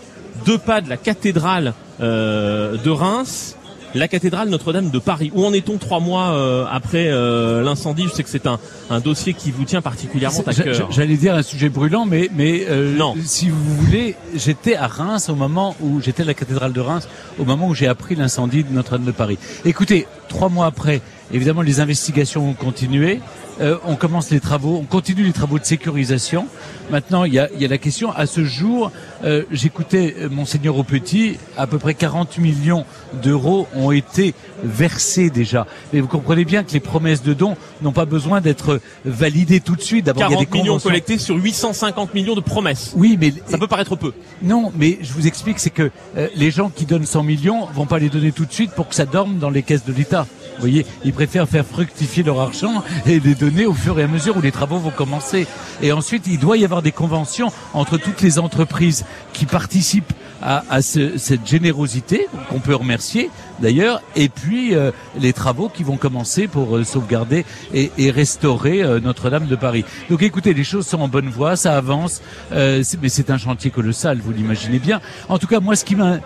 deux 0.44 0.58
pas 0.58 0.80
de 0.80 0.88
la 0.88 0.96
cathédrale 0.96 1.74
euh, 2.00 2.76
de 2.76 2.90
Reims 2.90 3.56
la 3.96 4.08
cathédrale 4.08 4.48
Notre-Dame 4.48 4.90
de 4.90 4.98
Paris. 4.98 5.30
Où 5.34 5.44
en 5.44 5.52
est-on 5.52 5.78
trois 5.78 6.00
mois 6.00 6.34
euh, 6.34 6.64
après 6.70 7.06
euh, 7.08 7.62
l'incendie? 7.62 8.04
Je 8.08 8.14
sais 8.14 8.22
que 8.22 8.28
c'est 8.28 8.46
un, 8.46 8.58
un, 8.90 9.00
dossier 9.00 9.34
qui 9.34 9.50
vous 9.50 9.64
tient 9.64 9.82
particulièrement 9.82 10.42
à 10.46 10.54
cœur. 10.54 10.90
J'allais 10.90 11.16
dire 11.16 11.34
un 11.34 11.42
sujet 11.42 11.68
brûlant, 11.68 12.06
mais, 12.06 12.28
mais 12.34 12.64
euh, 12.68 12.96
non. 12.96 13.14
si 13.24 13.48
vous 13.48 13.76
voulez, 13.76 14.14
j'étais 14.34 14.76
à 14.76 14.86
Reims 14.86 15.28
au 15.28 15.34
moment 15.34 15.76
où 15.80 16.00
j'étais 16.00 16.22
à 16.22 16.26
la 16.26 16.34
cathédrale 16.34 16.72
de 16.72 16.80
Reims, 16.80 17.08
au 17.38 17.44
moment 17.44 17.68
où 17.68 17.74
j'ai 17.74 17.86
appris 17.86 18.14
l'incendie 18.14 18.64
de 18.64 18.72
Notre-Dame 18.72 19.04
de 19.04 19.12
Paris. 19.12 19.38
Écoutez, 19.64 20.06
trois 20.28 20.48
mois 20.48 20.66
après, 20.66 21.00
évidemment, 21.32 21.62
les 21.62 21.80
investigations 21.80 22.48
ont 22.48 22.54
continué. 22.54 23.20
Euh, 23.60 23.78
on 23.86 23.96
commence 23.96 24.30
les 24.30 24.40
travaux, 24.40 24.76
on 24.76 24.84
continue 24.84 25.22
les 25.22 25.32
travaux 25.32 25.58
de 25.58 25.64
sécurisation. 25.64 26.46
Maintenant, 26.90 27.24
il 27.24 27.32
y 27.34 27.38
a, 27.38 27.48
la 27.58 27.78
question. 27.78 28.12
À 28.12 28.26
ce 28.26 28.44
jour, 28.44 28.92
euh, 29.24 29.44
j'écoutais 29.50 30.14
euh, 30.18 30.28
monseigneur 30.28 30.76
au 30.76 30.82
petit, 30.82 31.38
à 31.56 31.66
peu 31.66 31.78
près 31.78 31.94
40 31.94 32.38
millions 32.38 32.84
d'euros 33.22 33.66
ont 33.74 33.92
été 33.92 34.34
versés 34.62 35.30
déjà. 35.30 35.66
Mais 35.92 36.00
vous 36.00 36.06
comprenez 36.06 36.44
bien 36.44 36.64
que 36.64 36.72
les 36.72 36.80
promesses 36.80 37.22
de 37.22 37.32
dons 37.32 37.56
n'ont 37.80 37.92
pas 37.92 38.04
besoin 38.04 38.40
d'être 38.40 38.80
validées 39.04 39.60
tout 39.60 39.74
de 39.74 39.80
suite. 39.80 40.04
D'abord, 40.04 40.26
il 40.28 40.34
y 40.34 40.42
a 40.42 40.44
des 40.44 40.58
millions 40.58 40.78
collectés 40.78 41.18
sur 41.18 41.36
850 41.36 42.14
millions 42.14 42.34
de 42.34 42.40
promesses. 42.40 42.92
Oui, 42.94 43.16
mais 43.18 43.32
ça 43.46 43.56
peut 43.56 43.68
paraître 43.68 43.96
peu. 43.96 44.12
Non, 44.42 44.70
mais 44.76 44.98
je 45.00 45.12
vous 45.12 45.26
explique, 45.26 45.58
c'est 45.58 45.70
que 45.70 45.90
les 46.34 46.50
gens 46.50 46.68
qui 46.68 46.84
donnent 46.84 47.06
100 47.06 47.22
millions 47.22 47.66
vont 47.74 47.86
pas 47.86 47.98
les 47.98 48.10
donner 48.10 48.32
tout 48.32 48.44
de 48.44 48.52
suite 48.52 48.72
pour 48.72 48.88
que 48.88 48.94
ça 48.94 49.06
dorme 49.06 49.38
dans 49.38 49.50
les 49.50 49.62
caisses 49.62 49.84
de 49.84 49.92
l'État. 49.92 50.26
Voyez, 50.58 50.86
ils 51.04 51.12
préfèrent 51.12 51.48
faire 51.48 51.66
fructifier 51.66 52.22
leur 52.22 52.40
argent 52.40 52.82
et 53.06 53.20
les 53.20 53.34
donner 53.34 53.66
au 53.66 53.74
fur 53.74 53.98
et 53.98 54.02
à 54.02 54.08
mesure 54.08 54.36
où 54.36 54.40
les 54.40 54.52
travaux 54.52 54.78
vont 54.78 54.90
commencer. 54.90 55.46
Et 55.82 55.92
ensuite, 55.92 56.26
il 56.26 56.38
doit 56.38 56.56
y 56.56 56.64
avoir 56.64 56.82
des 56.82 56.92
conventions 56.92 57.52
entre 57.74 57.98
toutes 57.98 58.22
les 58.22 58.38
entreprises 58.38 59.04
qui 59.32 59.46
participent 59.46 60.12
à, 60.42 60.64
à 60.70 60.82
ce, 60.82 61.18
cette 61.18 61.46
générosité 61.46 62.26
qu'on 62.48 62.60
peut 62.60 62.74
remercier 62.74 63.30
d'ailleurs, 63.60 64.02
et 64.14 64.28
puis 64.28 64.74
euh, 64.74 64.90
les 65.18 65.32
travaux 65.32 65.68
qui 65.68 65.82
vont 65.82 65.96
commencer 65.96 66.46
pour 66.46 66.76
euh, 66.76 66.84
sauvegarder 66.84 67.44
et, 67.72 67.90
et 67.98 68.10
restaurer 68.10 68.82
euh, 68.82 69.00
Notre-Dame 69.00 69.46
de 69.46 69.56
Paris. 69.56 69.84
Donc 70.10 70.22
écoutez, 70.22 70.54
les 70.54 70.64
choses 70.64 70.86
sont 70.86 71.00
en 71.00 71.08
bonne 71.08 71.28
voie, 71.28 71.56
ça 71.56 71.76
avance, 71.76 72.22
mais 72.52 73.08
c'est 73.08 73.30
un 73.30 73.38
chantier 73.38 73.70
colossal, 73.70 74.18
vous 74.18 74.32
l'imaginez 74.32 74.78
bien. 74.78 75.00
En 75.28 75.38
tout 75.38 75.46
cas, 75.46 75.60
moi, 75.60 75.76
ce 75.76 75.84
qui 75.84 75.96
m'a, 75.96 76.18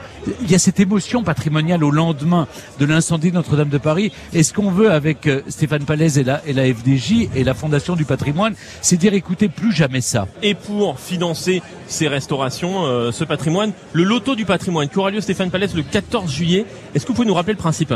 il 0.43 0.51
y 0.51 0.55
a 0.55 0.59
cette 0.59 0.81
émotion 0.81 1.23
patrimoniale 1.23 1.85
au 1.85 1.91
lendemain 1.91 2.47
de 2.79 2.87
l'incendie 2.87 3.31
de 3.31 3.37
Notre-Dame 3.37 3.69
de 3.69 3.79
Paris. 3.79 4.12
Et 4.33 4.43
ce 4.43 4.53
qu'on 4.53 4.71
veut 4.71 4.91
avec 4.91 5.29
Stéphane 5.49 5.85
Palaise 5.85 6.19
et 6.19 6.25
la, 6.25 6.43
et 6.47 6.52
la 6.52 6.64
FDJ 6.64 7.29
et 7.35 7.45
la 7.45 7.55
Fondation 7.55 7.97
du 7.97 8.05
patrimoine, 8.05 8.55
c'est 8.83 8.97
dire 8.97 9.14
écoutez, 9.14 9.49
plus 9.49 9.73
jamais 9.73 10.00
ça. 10.00 10.26
Et 10.43 10.55
pour 10.55 10.99
financer 11.00 11.62
ces 11.87 12.09
restaurations, 12.09 13.11
ce 13.12 13.25
patrimoine, 13.25 13.73
loto 14.02 14.35
du 14.35 14.45
patrimoine 14.45 14.88
qui 14.88 14.99
aura 14.99 15.11
lieu 15.11 15.21
Stéphane 15.21 15.50
Palaise 15.50 15.75
le 15.75 15.83
14 15.83 16.30
juillet. 16.30 16.66
Est-ce 16.95 17.04
que 17.04 17.09
vous 17.09 17.14
pouvez 17.14 17.28
nous 17.28 17.35
rappeler 17.35 17.54
le 17.54 17.59
principe 17.59 17.95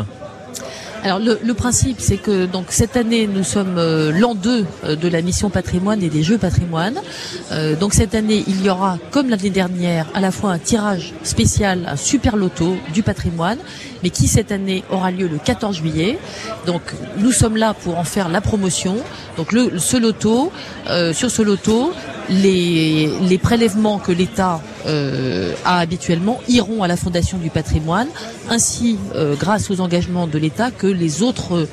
alors 1.04 1.18
le, 1.18 1.38
le 1.44 1.52
principe, 1.52 2.00
c'est 2.00 2.16
que 2.16 2.46
donc 2.46 2.68
cette 2.70 2.96
année 2.96 3.26
nous 3.26 3.44
sommes 3.44 3.76
euh, 3.76 4.11
l'an 4.11 4.34
2 4.34 4.64
euh, 4.84 4.96
de 4.96 5.06
la 5.08 5.20
mission 5.20 5.50
patrimoine 5.50 6.02
et 6.02 6.08
des 6.08 6.23
jeux 6.23 6.38
patrimoine. 6.38 6.99
Euh, 7.52 7.76
donc 7.76 7.92
cette 7.92 8.14
année, 8.14 8.42
il 8.46 8.64
y 8.64 8.70
aura, 8.70 8.96
comme 9.11 9.28
l'année 9.28 9.50
dernière, 9.50 10.06
à 10.14 10.20
la 10.20 10.30
fois 10.30 10.50
un 10.52 10.58
tirage 10.58 11.12
spécial, 11.23 11.84
un 11.87 11.96
super 11.96 12.37
loto 12.37 12.75
du 12.94 13.02
patrimoine, 13.02 13.58
mais 14.04 14.11
qui 14.11 14.28
cette 14.28 14.52
année 14.52 14.84
aura 14.90 15.11
lieu 15.11 15.26
le 15.26 15.38
14 15.38 15.78
juillet. 15.78 16.18
Donc 16.66 16.82
nous 17.18 17.32
sommes 17.32 17.56
là 17.56 17.75
pour 17.75 17.99
en 17.99 18.04
faire 18.04 18.28
la 18.28 18.40
promotion. 18.40 18.96
Donc 19.37 19.52
ce 19.52 19.96
loto, 19.96 20.52
sur 21.12 21.30
ce 21.30 21.42
loto, 21.42 21.92
les, 22.28 23.11
les 23.23 23.38
prélèvements 23.38 23.99
que 23.99 24.12
l'État 24.12 24.61
a 25.64 25.78
habituellement 25.78 26.38
iront 26.49 26.82
à 26.82 26.88
la 26.88 26.96
Fondation 26.96 27.38
du 27.38 27.49
patrimoine, 27.49 28.08
ainsi 28.50 28.99
grâce 29.40 29.70
aux 29.70 29.80
engagements 29.80 30.26
de 30.26 30.38
l'État 30.38 30.70
que 30.70 30.87
les 30.87 31.23
autres 31.23 31.66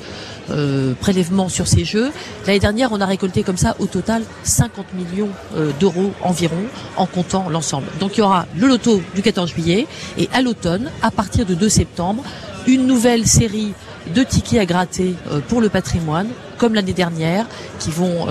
euh, 0.50 0.94
prélèvements 0.94 1.48
sur 1.48 1.66
ces 1.66 1.84
jeux. 1.84 2.10
L'année 2.46 2.58
dernière, 2.58 2.92
on 2.92 3.00
a 3.00 3.06
récolté 3.06 3.42
comme 3.42 3.56
ça 3.56 3.76
au 3.78 3.86
total 3.86 4.22
50 4.42 4.86
millions 4.94 5.28
euh, 5.56 5.70
d'euros 5.78 6.12
environ 6.22 6.64
en 6.96 7.06
comptant 7.06 7.48
l'ensemble. 7.48 7.86
Donc 8.00 8.16
il 8.16 8.20
y 8.20 8.22
aura 8.22 8.46
le 8.56 8.66
loto 8.66 9.00
du 9.14 9.22
14 9.22 9.50
juillet 9.50 9.86
et 10.18 10.28
à 10.32 10.42
l'automne, 10.42 10.90
à 11.00 11.10
partir 11.10 11.46
de 11.46 11.54
2 11.54 11.68
septembre, 11.68 12.24
une 12.66 12.86
nouvelle 12.86 13.26
série 13.26 13.72
de 14.14 14.22
tickets 14.22 14.60
à 14.60 14.66
gratter 14.66 15.14
euh, 15.30 15.40
pour 15.46 15.60
le 15.60 15.68
patrimoine, 15.68 16.28
comme 16.58 16.74
l'année 16.74 16.92
dernière, 16.92 17.46
qui 17.78 17.90
vont 17.90 18.26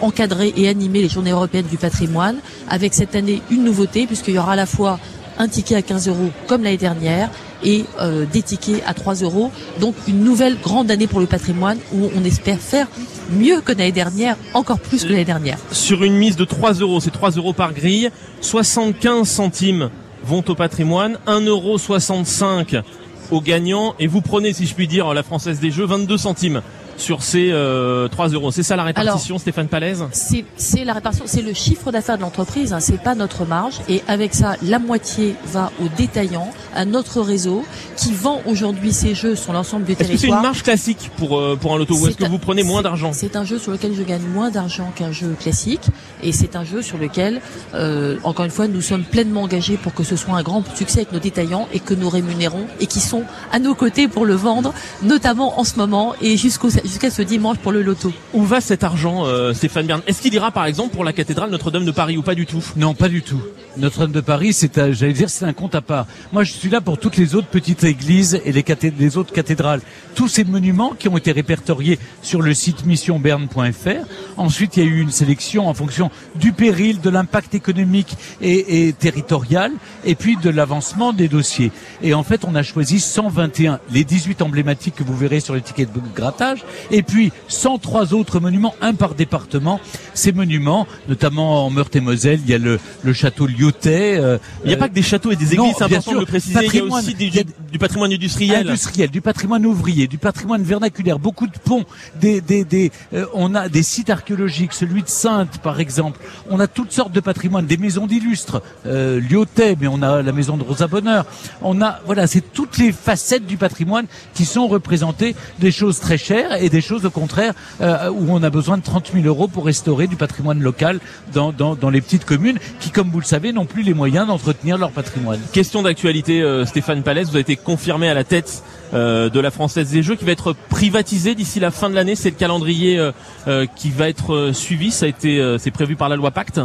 encadrer 0.00 0.52
et 0.56 0.68
animer 0.68 1.02
les 1.02 1.08
journées 1.08 1.30
européennes 1.30 1.66
du 1.66 1.76
patrimoine, 1.76 2.36
avec 2.68 2.94
cette 2.94 3.14
année 3.14 3.42
une 3.50 3.64
nouveauté, 3.64 4.06
puisqu'il 4.06 4.34
y 4.34 4.38
aura 4.38 4.52
à 4.52 4.56
la 4.56 4.66
fois 4.66 4.98
un 5.38 5.48
ticket 5.48 5.74
à 5.74 5.82
15 5.82 6.08
euros 6.08 6.30
comme 6.46 6.62
l'année 6.62 6.76
dernière 6.76 7.30
et 7.64 7.84
euh, 8.00 8.24
des 8.30 8.42
tickets 8.42 8.82
à 8.86 8.94
3 8.94 9.16
euros. 9.16 9.50
Donc 9.80 9.94
une 10.08 10.22
nouvelle 10.22 10.58
grande 10.60 10.90
année 10.90 11.06
pour 11.06 11.20
le 11.20 11.26
patrimoine 11.26 11.78
où 11.92 12.10
on 12.16 12.24
espère 12.24 12.58
faire 12.58 12.86
mieux 13.30 13.60
que 13.60 13.72
l'année 13.72 13.92
dernière, 13.92 14.36
encore 14.54 14.78
plus 14.78 15.04
que 15.04 15.10
l'année 15.10 15.24
dernière. 15.24 15.58
Sur 15.72 16.04
une 16.04 16.14
mise 16.14 16.36
de 16.36 16.44
3 16.44 16.74
euros, 16.74 17.00
c'est 17.00 17.10
3 17.10 17.30
euros 17.32 17.52
par 17.52 17.72
grille, 17.72 18.10
75 18.40 19.28
centimes 19.28 19.90
vont 20.24 20.44
au 20.48 20.54
patrimoine, 20.54 21.18
1,65 21.26 21.46
euros 21.46 22.84
aux 23.30 23.40
gagnants 23.40 23.94
et 23.98 24.06
vous 24.06 24.20
prenez, 24.20 24.52
si 24.52 24.66
je 24.66 24.74
puis 24.74 24.86
dire, 24.86 25.12
la 25.14 25.22
Française 25.22 25.60
des 25.60 25.70
Jeux, 25.70 25.84
22 25.84 26.16
centimes 26.16 26.62
sur 26.96 27.22
ces 27.22 27.50
euh, 27.52 28.08
3 28.08 28.28
euros. 28.28 28.50
C'est 28.50 28.62
ça 28.62 28.76
la 28.76 28.84
répartition, 28.84 29.34
Alors, 29.34 29.40
Stéphane 29.40 29.68
Palaise 29.68 30.04
C'est 30.12 30.84
la 30.84 30.92
répartition, 30.92 31.24
c'est 31.26 31.42
le 31.42 31.52
chiffre 31.54 31.92
d'affaires 31.92 32.16
de 32.16 32.22
l'entreprise, 32.22 32.72
hein, 32.72 32.80
c'est 32.80 33.00
pas 33.00 33.14
notre 33.14 33.44
marge. 33.44 33.80
Et 33.88 34.02
avec 34.08 34.34
ça, 34.34 34.56
la 34.62 34.78
moitié 34.78 35.34
va 35.46 35.70
aux 35.80 35.88
détaillants, 35.96 36.50
à 36.74 36.84
notre 36.84 37.20
réseau, 37.20 37.64
qui 37.96 38.12
vend 38.12 38.40
aujourd'hui 38.46 38.92
ces 38.92 39.14
jeux 39.14 39.36
sur 39.36 39.52
l'ensemble 39.52 39.84
du 39.84 39.92
Est-ce 39.92 39.98
que 40.00 40.04
c'est 40.06 40.12
une 40.12 40.18
territoire. 40.18 40.42
marge 40.42 40.62
classique 40.62 41.10
pour, 41.16 41.38
euh, 41.38 41.56
pour 41.56 41.74
un 41.74 41.78
loto 41.78 41.94
ou 41.94 42.04
C'est 42.04 42.10
est-ce 42.10 42.16
que 42.16 42.24
vous 42.24 42.38
prenez 42.38 42.62
moins 42.62 42.82
d'argent 42.82 43.12
C'est 43.12 43.36
un 43.36 43.44
jeu 43.44 43.58
sur 43.58 43.72
lequel 43.72 43.94
je 43.94 44.02
gagne 44.02 44.26
moins 44.32 44.50
d'argent 44.50 44.92
qu'un 44.94 45.12
jeu 45.12 45.34
classique, 45.38 45.82
et 46.22 46.32
c'est 46.32 46.56
un 46.56 46.64
jeu 46.64 46.82
sur 46.82 46.98
lequel, 46.98 47.40
euh, 47.74 48.16
encore 48.24 48.44
une 48.44 48.50
fois, 48.50 48.68
nous 48.68 48.80
sommes 48.80 49.04
pleinement 49.04 49.42
engagés 49.42 49.76
pour 49.76 49.94
que 49.94 50.04
ce 50.04 50.16
soit 50.16 50.34
un 50.34 50.42
grand 50.42 50.62
succès 50.76 51.00
avec 51.00 51.12
nos 51.12 51.18
détaillants 51.18 51.68
et 51.72 51.80
que 51.80 51.94
nous 51.94 52.08
rémunérons 52.08 52.66
et 52.80 52.86
qui 52.86 53.00
sont 53.00 53.22
à 53.52 53.58
nos 53.58 53.74
côtés 53.74 54.08
pour 54.08 54.24
le 54.24 54.34
vendre, 54.34 54.72
notamment 55.02 55.58
en 55.58 55.64
ce 55.64 55.76
moment 55.76 56.14
et 56.20 56.36
jusqu'au 56.36 56.68
jusqu'à 56.86 57.10
ce 57.10 57.22
dimanche 57.22 57.58
pour 57.58 57.72
le 57.72 57.82
loto. 57.82 58.12
Où 58.32 58.42
va 58.44 58.60
cet 58.60 58.84
argent, 58.84 59.24
euh, 59.26 59.52
Stéphane 59.52 59.86
Bern? 59.86 60.02
Est-ce 60.06 60.22
qu'il 60.22 60.34
ira 60.34 60.50
par 60.50 60.66
exemple 60.66 60.94
pour 60.94 61.04
la 61.04 61.12
cathédrale 61.12 61.50
Notre-Dame 61.50 61.84
de 61.84 61.90
Paris 61.90 62.16
ou 62.16 62.22
pas 62.22 62.34
du 62.34 62.46
tout? 62.46 62.64
Non, 62.76 62.94
pas 62.94 63.08
du 63.08 63.22
tout. 63.22 63.40
Notre-Dame 63.76 64.12
de 64.12 64.20
Paris, 64.20 64.52
c'est, 64.52 64.78
un- 64.78 64.92
j'allais 64.92 65.12
dire, 65.12 65.28
c'est 65.30 65.44
un 65.44 65.52
compte 65.52 65.74
à 65.74 65.80
part. 65.82 66.06
Moi, 66.32 66.44
je 66.44 66.52
suis 66.52 66.68
là 66.70 66.80
pour 66.80 66.98
toutes 66.98 67.16
les 67.16 67.34
autres 67.34 67.48
petites 67.48 67.84
églises 67.84 68.40
et 68.44 68.52
les 68.52 69.16
autres 69.18 69.32
cathédrales. 69.32 69.80
Tous 70.14 70.28
ces 70.28 70.44
monuments 70.44 70.94
qui 70.98 71.08
ont 71.08 71.16
été 71.16 71.32
répertoriés 71.32 71.98
sur 72.22 72.40
le 72.42 72.54
site 72.54 72.86
missionberne.fr. 72.86 74.06
Ensuite, 74.36 74.76
il 74.76 74.82
y 74.84 74.86
a 74.86 74.90
eu 74.90 75.00
une 75.00 75.10
sélection 75.10 75.68
en 75.68 75.74
fonction 75.74 76.10
du 76.36 76.52
péril, 76.52 77.00
de 77.00 77.10
l'impact 77.10 77.54
économique 77.54 78.16
et, 78.40 78.88
et 78.88 78.92
territorial, 78.92 79.72
et 80.04 80.14
puis 80.14 80.36
de 80.36 80.50
l'avancement 80.50 81.12
des 81.12 81.28
dossiers. 81.28 81.70
Et 82.02 82.14
en 82.14 82.22
fait, 82.22 82.44
on 82.44 82.54
a 82.54 82.62
choisi 82.62 83.00
121, 83.00 83.80
les 83.92 84.04
18 84.04 84.42
emblématiques 84.42 84.94
que 84.96 85.04
vous 85.04 85.16
verrez 85.16 85.40
sur 85.40 85.54
les 85.54 85.60
tickets 85.60 85.92
de 85.92 86.00
grattage, 86.14 86.64
et 86.90 87.02
puis 87.02 87.32
103 87.48 88.14
autres 88.14 88.40
monuments, 88.40 88.74
un 88.80 88.94
par 88.94 89.14
département. 89.14 89.80
Ces 90.14 90.32
monuments, 90.32 90.86
notamment 91.08 91.66
en 91.66 91.70
Meurthe-et-Moselle, 91.70 92.40
il 92.44 92.50
y 92.50 92.54
a 92.54 92.58
le, 92.58 92.78
le 93.02 93.12
château 93.12 93.46
Lyotais. 93.46 94.18
euh, 94.18 94.38
Il 94.64 94.68
n'y 94.68 94.74
a 94.74 94.76
pas 94.76 94.88
que 94.88 94.94
des 94.94 95.02
châteaux 95.02 95.30
et 95.30 95.36
des 95.36 95.54
églises, 95.54 95.74
c'est 95.78 95.84
important 95.84 96.10
sûr. 96.10 96.14
de 96.14 96.20
le 96.20 96.26
préciser. 96.26 96.58
Il 96.66 96.74
y 96.74 96.78
a 96.80 96.84
aussi 96.84 97.14
des- 97.14 97.26
il 97.26 97.34
y 97.34 97.40
a- 97.40 97.44
du 97.72 97.78
patrimoine 97.78 98.12
industriel. 98.12 98.68
industriel, 98.68 99.10
du 99.10 99.20
patrimoine 99.20 99.66
ouvrier, 99.66 100.06
du 100.06 100.18
patrimoine 100.18 100.62
vernaculaire, 100.62 101.18
beaucoup 101.18 101.46
de 101.46 101.58
ponts, 101.64 101.84
des, 102.20 102.40
des, 102.40 102.64
des, 102.64 102.90
euh, 103.12 103.26
on 103.34 103.54
a 103.54 103.68
des 103.68 103.82
sites 103.82 104.10
archéologiques, 104.10 104.72
celui 104.72 105.02
de 105.02 105.08
Sainte 105.08 105.58
par 105.62 105.80
exemple. 105.80 106.20
On 106.50 106.60
a 106.60 106.66
toutes 106.66 106.92
sortes 106.92 107.12
de 107.12 107.20
patrimoine, 107.20 107.66
des 107.66 107.76
maisons 107.76 108.06
d'illustres, 108.06 108.62
euh, 108.86 109.20
Lyotais, 109.20 109.76
mais 109.80 109.86
on 109.88 110.02
a 110.02 110.22
la 110.22 110.32
maison 110.32 110.56
de 110.56 110.62
Rosa 110.62 110.86
Bonheur. 110.86 111.26
On 111.62 111.80
a, 111.82 112.00
voilà, 112.06 112.26
c'est 112.26 112.40
toutes 112.52 112.78
les 112.78 112.92
facettes 112.92 113.46
du 113.46 113.56
patrimoine 113.56 114.06
qui 114.34 114.44
sont 114.44 114.66
représentées, 114.68 115.34
des 115.58 115.70
choses 115.72 116.00
très 116.00 116.18
chères 116.18 116.62
et 116.62 116.65
des 116.68 116.80
choses 116.80 117.04
au 117.04 117.10
contraire 117.10 117.54
euh, 117.80 118.10
où 118.10 118.26
on 118.30 118.42
a 118.42 118.50
besoin 118.50 118.78
de 118.78 118.82
30 118.82 119.12
000 119.12 119.26
euros 119.26 119.48
pour 119.48 119.66
restaurer 119.66 120.06
du 120.06 120.16
patrimoine 120.16 120.60
local 120.60 121.00
dans, 121.32 121.52
dans, 121.52 121.74
dans 121.74 121.90
les 121.90 122.00
petites 122.00 122.24
communes 122.24 122.58
qui, 122.80 122.90
comme 122.90 123.10
vous 123.10 123.20
le 123.20 123.24
savez, 123.24 123.52
n'ont 123.52 123.66
plus 123.66 123.82
les 123.82 123.94
moyens 123.94 124.26
d'entretenir 124.26 124.78
leur 124.78 124.90
patrimoine. 124.90 125.40
Question 125.52 125.82
d'actualité, 125.82 126.42
euh, 126.42 126.64
Stéphane 126.66 127.02
Palaise, 127.02 127.28
vous 127.28 127.36
avez 127.36 127.40
été 127.40 127.56
confirmé 127.56 128.08
à 128.08 128.14
la 128.14 128.24
tête 128.24 128.62
euh, 128.94 129.28
de 129.28 129.40
la 129.40 129.50
Française 129.50 129.90
des 129.90 130.02
Jeux 130.02 130.16
qui 130.16 130.24
va 130.24 130.32
être 130.32 130.54
privatisée 130.68 131.34
d'ici 131.34 131.60
la 131.60 131.70
fin 131.70 131.90
de 131.90 131.94
l'année. 131.94 132.14
C'est 132.14 132.30
le 132.30 132.36
calendrier 132.36 132.98
euh, 132.98 133.12
euh, 133.48 133.66
qui 133.76 133.90
va 133.90 134.08
être 134.08 134.50
suivi. 134.52 134.90
Ça 134.90 135.06
a 135.06 135.08
été, 135.08 135.40
euh, 135.40 135.58
c'est 135.58 135.70
prévu 135.70 135.96
par 135.96 136.08
la 136.08 136.16
loi 136.16 136.30
Pacte. 136.30 136.60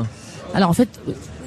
Alors 0.53 0.69
en 0.69 0.73
fait, 0.73 0.89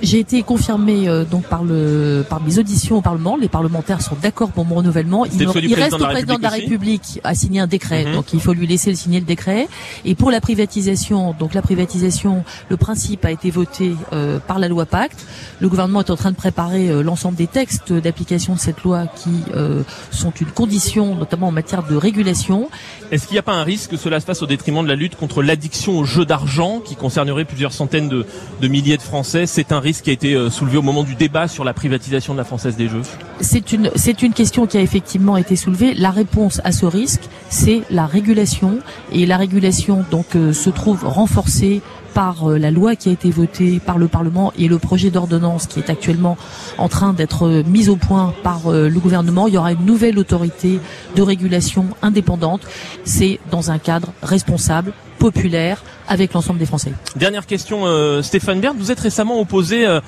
j'ai 0.05 0.19
été 0.19 0.43
confirmé 0.43 1.09
euh, 1.09 1.25
donc 1.25 1.45
par 1.47 1.65
le 1.65 2.25
par 2.29 2.43
mes 2.43 2.59
auditions 2.59 2.99
au 2.99 3.03
Parlement. 3.03 3.37
Les 3.37 3.49
parlementaires 3.49 4.01
sont 4.01 4.17
d'accord 4.21 4.51
pour 4.51 4.65
mon 4.65 4.77
renouvellement. 4.77 5.25
Il, 5.25 5.37
du 5.39 5.47
il 5.63 5.75
reste 5.75 5.95
au 5.95 6.05
président 6.05 6.37
de 6.37 6.43
la 6.43 6.49
République 6.51 7.21
à 7.25 7.35
signer 7.35 7.61
un 7.61 7.67
décret, 7.67 8.05
Mhm. 8.05 8.15
donc 8.15 8.33
il 8.33 8.41
faut 8.41 8.53
lui 8.53 8.67
laisser 8.67 8.91
le 8.91 8.97
signer 8.97 9.21
le 9.21 9.27
décret. 9.27 9.69
Et 10.05 10.15
pour 10.15 10.31
la 10.31 10.41
privatisation, 10.41 11.35
donc 11.39 11.55
la 11.55 11.63
privatisation, 11.63 12.45
le 12.69 12.77
principe 12.77 13.25
a 13.25 13.31
été 13.31 13.51
voté 13.51 13.95
euh, 14.13 14.39
par 14.39 14.59
la 14.59 14.69
loi 14.69 14.87
Pacte. 14.87 15.25
Le 15.61 15.69
gouvernement 15.69 16.01
est 16.01 16.11
en 16.11 16.17
train 16.17 16.31
de 16.31 16.37
préparer 16.37 16.89
euh, 16.91 17.03
l'ensemble 17.03 17.37
des 17.37 17.47
textes 17.47 17.93
d'application 17.93 18.55
de 18.55 18.59
cette 18.59 18.83
loi 18.83 19.07
qui 19.07 19.31
euh, 19.55 19.83
sont 20.11 20.33
une 20.41 20.49
condition, 20.51 21.15
notamment 21.15 21.49
en 21.49 21.53
matière 21.53 21.83
de 21.83 21.97
régulation. 21.97 22.69
Est-ce 23.11 23.27
qu'il 23.27 23.35
n'y 23.35 23.39
a 23.39 23.43
pas 23.43 23.53
un 23.55 23.63
risque 23.65 23.91
que 23.91 23.97
cela 23.97 24.19
se 24.21 24.27
fasse 24.27 24.43
au 24.43 24.47
détriment 24.47 24.83
de 24.83 24.89
la 24.89 24.97
lutte 24.97 25.17
contre 25.17 25.43
l'addiction 25.43 25.99
au 25.99 26.05
jeu 26.05 26.25
d'argent 26.25 26.81
qui 26.85 26.97
concernerait 26.97 27.45
plusieurs 27.45 27.73
centaines 27.73 28.09
de, 28.09 28.27
de 28.61 28.69
milliers 28.69 28.97
de 28.97 29.03
Français? 29.03 29.47
C'est 29.47 29.71
un 29.73 29.81
risque 29.81 29.94
qui 30.03 30.11
a 30.11 30.13
été 30.13 30.35
euh, 30.35 30.51
soulevé 30.51 30.77
au 30.77 30.83
moment 30.83 31.03
du 31.05 31.15
débat 31.15 31.49
sur 31.49 31.65
la 31.65 31.73
privatisation 31.73 32.33
de 32.33 32.39
la 32.39 32.45
Française 32.45 32.77
des 32.77 32.89
Jeux. 32.89 33.03
C'est 33.41 33.73
une, 33.73 33.91
c'est 33.95 34.23
une 34.23 34.33
question 34.33 34.67
qui 34.67 34.77
a 34.77 34.81
effectivement 34.81 35.37
été 35.37 35.57
soulevée. 35.57 35.95
La 35.95 36.11
réponse 36.11 36.61
à 36.65 36.73
ce 36.73 36.87
risque, 36.87 37.23
c'est 37.49 37.83
la 37.91 38.07
régulation. 38.07 38.79
Et 39.13 39.27
la 39.27 39.37
régulation, 39.37 40.05
donc, 40.11 40.37
euh, 40.37 40.53
se 40.53 40.71
trouve 40.71 41.05
renforcée 41.05 41.83
par 42.15 42.51
euh, 42.51 42.59
la 42.59 42.71
loi 42.71 42.97
qui 42.97 43.09
a 43.09 43.13
été 43.13 43.31
votée 43.31 43.81
par 43.81 43.99
le 43.99 44.09
Parlement 44.09 44.53
et 44.59 44.69
le 44.69 44.79
projet 44.79 45.11
d'ordonnance 45.11 45.67
qui 45.67 45.81
est 45.81 45.91
actuellement 45.91 46.37
en 46.79 46.89
train 46.89 47.13
d'être 47.13 47.63
mis 47.67 47.89
au 47.89 47.97
point 47.97 48.33
par 48.43 48.71
le 48.71 49.01
gouvernement. 49.01 49.49
Il 49.49 49.55
y 49.55 49.59
aura 49.59 49.73
une 49.73 49.85
nouvelle 49.85 50.19
autorité 50.19 50.79
de 51.17 51.23
régulation 51.23 51.87
indépendante. 52.03 52.63
C'est 53.05 53.41
dans 53.51 53.71
un 53.71 53.79
cadre 53.79 54.13
responsable, 54.23 54.93
populaire, 55.29 55.83
avec 56.07 56.35
l'ensemble 56.35 56.59
des 56.59 56.67
Français. 56.67 56.93
Dernière 57.17 57.47
question, 57.47 57.87
euh, 57.87 58.21
Stéphane 58.21 58.61
Bern, 58.61 58.77
vous 58.79 58.91
êtes 58.91 59.01
récemment 59.01 59.41
opposé 59.41 59.87
euh, 59.87 60.01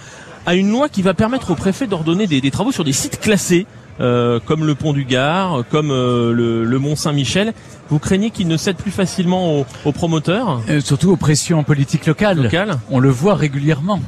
à 0.45 0.55
une 0.55 0.71
loi 0.71 0.91
qui 0.91 1.01
va 1.01 1.15
permettre 1.15 1.53
au 1.53 1.55
préfet 1.55 1.87
d'ordonner 1.87 2.27
des, 2.27 2.43
des 2.43 2.51
travaux 2.51 2.71
sur 2.71 2.85
des 2.85 2.93
sites 2.93 3.19
classés, 3.19 3.65
euh, 3.99 4.41
comme 4.45 4.67
le 4.67 4.75
pont 4.75 4.93
du 4.93 5.05
Gard, 5.07 5.65
comme 5.71 5.91
euh, 5.91 6.33
le, 6.33 6.65
le 6.65 6.79
Mont 6.79 6.97
Saint-Michel. 6.97 7.55
Vous 7.89 7.99
craignez 7.99 8.31
qu'il 8.31 8.47
ne 8.47 8.59
cède 8.59 8.77
plus 8.77 8.91
facilement 8.91 9.43
aux, 9.61 9.67
aux 9.87 9.93
promoteurs? 9.93 10.61
Euh, 10.69 10.83
surtout 10.83 11.11
aux 11.11 11.17
pressions 11.17 11.65
politiques 11.65 12.05
locales. 12.05 12.43
locales 12.43 12.79
On 12.91 12.99
le 12.99 13.09
voit 13.09 13.37
régulièrement. 13.37 14.01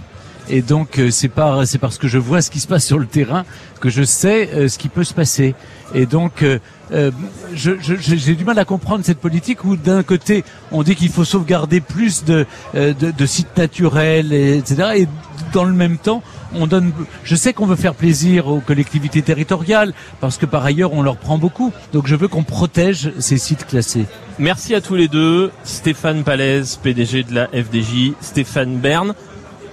Et 0.51 0.63
donc 0.63 0.99
euh, 0.99 1.11
c'est 1.11 1.29
pas 1.29 1.67
c'est 1.67 1.79
parce 1.79 1.99
que 1.99 2.09
je 2.09 2.19
vois 2.19 2.41
ce 2.43 2.51
qui 2.51 2.61
se 2.61 2.67
passe 2.67 2.85
sur 2.87 2.99
le 2.99 3.07
terrain 3.07 3.45
que 3.81 3.91
je 3.91 4.03
sais 4.03 4.49
euh, 4.55 4.69
ce 4.69 4.79
qui 4.79 4.89
peut 4.89 5.05
se 5.05 5.15
passer. 5.15 5.55
Et 5.95 6.07
donc 6.07 6.43
euh, 6.43 6.59
euh, 6.93 7.11
je- 7.55 7.73
je- 7.81 7.95
j'ai 7.97 8.35
du 8.35 8.45
mal 8.45 8.59
à 8.59 8.65
comprendre 8.65 9.05
cette 9.05 9.19
politique 9.19 9.65
où 9.65 9.77
d'un 9.77 10.03
côté 10.03 10.45
on 10.73 10.83
dit 10.83 10.95
qu'il 10.95 11.11
faut 11.11 11.25
sauvegarder 11.25 11.81
plus 11.81 12.25
de, 12.25 12.47
de, 12.75 12.93
de 12.95 13.27
sites 13.27 13.57
naturels, 13.59 14.33
et, 14.33 14.57
etc. 14.59 14.89
Et 14.97 15.09
dans 15.53 15.65
le 15.65 15.73
même 15.75 15.99
temps 15.99 16.23
on 16.55 16.67
donne. 16.67 16.93
Je 17.25 17.37
sais 17.37 17.53
qu'on 17.53 17.67
veut 17.67 17.77
faire 17.77 17.95
plaisir 17.95 18.49
aux 18.49 18.61
collectivités 18.61 19.21
territoriales 19.21 19.93
parce 20.21 20.39
que 20.39 20.47
par 20.47 20.65
ailleurs 20.65 20.95
on 20.95 21.03
leur 21.03 21.19
prend 21.19 21.37
beaucoup. 21.37 21.73
Donc 21.93 22.07
je 22.07 22.17
veux 22.17 22.29
qu'on 22.29 22.43
protège 22.43 23.13
ces 23.19 23.37
sites 23.37 23.67
classés. 23.67 24.07
Merci 24.39 24.75
à 24.75 24.81
tous 24.81 24.95
les 24.95 25.09
deux. 25.09 25.51
Stéphane 25.65 26.23
Palaise, 26.25 26.79
PDG 26.83 27.25
de 27.25 27.35
la 27.35 27.49
FDJ, 27.49 28.13
Stéphane 28.23 28.79
Bern. 28.79 29.13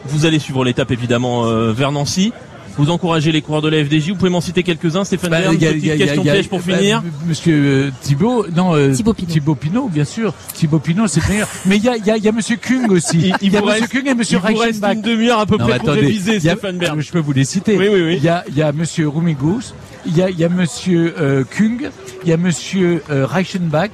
Vous 0.08 0.26
allez 0.26 0.40
suivre 0.40 0.64
l'étape 0.64 0.92
évidemment 0.92 1.46
euh, 1.46 1.72
vers 1.74 1.92
Nancy. 1.92 2.32
Vous 2.78 2.90
encouragez 2.90 3.32
les 3.32 3.42
coureurs 3.42 3.62
de 3.62 3.70
la 3.70 3.84
FDJ. 3.86 4.10
Vous 4.10 4.16
pouvez 4.16 4.30
m'en 4.30 4.42
citer 4.42 4.62
quelques-uns, 4.62 5.06
Stéphane 5.06 5.30
Bah, 5.30 5.40
Bern. 5.42 5.56
il 5.56 5.62
y 5.62 5.66
a- 5.66 5.70
Petite 5.72 5.86
y 5.86 5.92
a- 5.92 5.98
question 5.98 6.24
y 6.26 6.30
a- 6.30 6.34
piège 6.34 6.50
pour 6.50 6.60
bah, 6.60 6.76
finir. 6.78 7.02
Monsieur 7.26 7.56
euh, 7.56 7.90
Thibault, 8.02 8.48
non, 8.54 8.76
euh, 8.76 8.92
Thibaut 8.92 9.14
Pinot. 9.14 9.56
Pinot, 9.56 9.88
bien 9.88 10.04
sûr. 10.04 10.34
Thibaut 10.54 10.80
Pinot, 10.80 11.08
c'est 11.08 11.22
le 11.26 11.30
meilleur. 11.32 11.48
Mais 11.66 11.78
il 11.78 11.84
y 11.86 11.88
a, 11.90 11.96
il 11.96 12.06
y 12.06 12.12
a, 12.12 12.18
il 12.18 12.24
y 12.24 12.28
a 12.28 12.34
Monsieur 12.34 12.58
Kung 12.58 12.92
aussi. 12.92 13.18
Il- 13.18 13.36
il 13.42 13.54
y 13.54 13.56
a 13.58 13.62
Monsieur 13.62 13.80
reste- 13.82 13.92
Kung 13.94 14.08
et 14.08 14.14
Monsieur 14.14 14.40
il 14.50 14.54
vous 14.56 14.60
reste 14.60 14.84
une 14.84 15.02
demi-heure 15.02 15.40
à 15.40 15.46
peu 15.46 15.56
Non, 15.58 15.64
près 15.66 15.74
mais 15.76 15.80
pour 15.80 15.90
attendez, 15.92 16.06
réviser, 16.08 16.40
Stéphane 16.42 16.78
Bern. 16.78 17.00
Je 17.02 17.12
peux 17.12 17.20
vous 17.20 17.32
les 17.32 17.46
citer. 17.46 17.78
Oui, 17.78 17.88
oui, 17.90 18.02
oui. 18.04 18.16
Il 18.18 18.24
y 18.24 18.28
a, 18.30 18.44
il 18.50 18.58
y 18.58 18.62
a 18.62 18.74
Monsieur 18.74 19.08
Rumigus, 19.08 19.74
il 20.06 20.18
y 20.18 20.22
a, 20.22 20.30
il 20.30 20.38
y 20.38 20.44
a 20.44 20.50
Monsieur 20.50 21.16
euh, 21.18 21.46
Kung, 21.50 21.90
il 22.24 22.30
y 22.30 22.34
a 22.34 22.38
Monsieur 22.38 23.02
euh, 23.10 23.26
Reichenbach. 23.26 23.92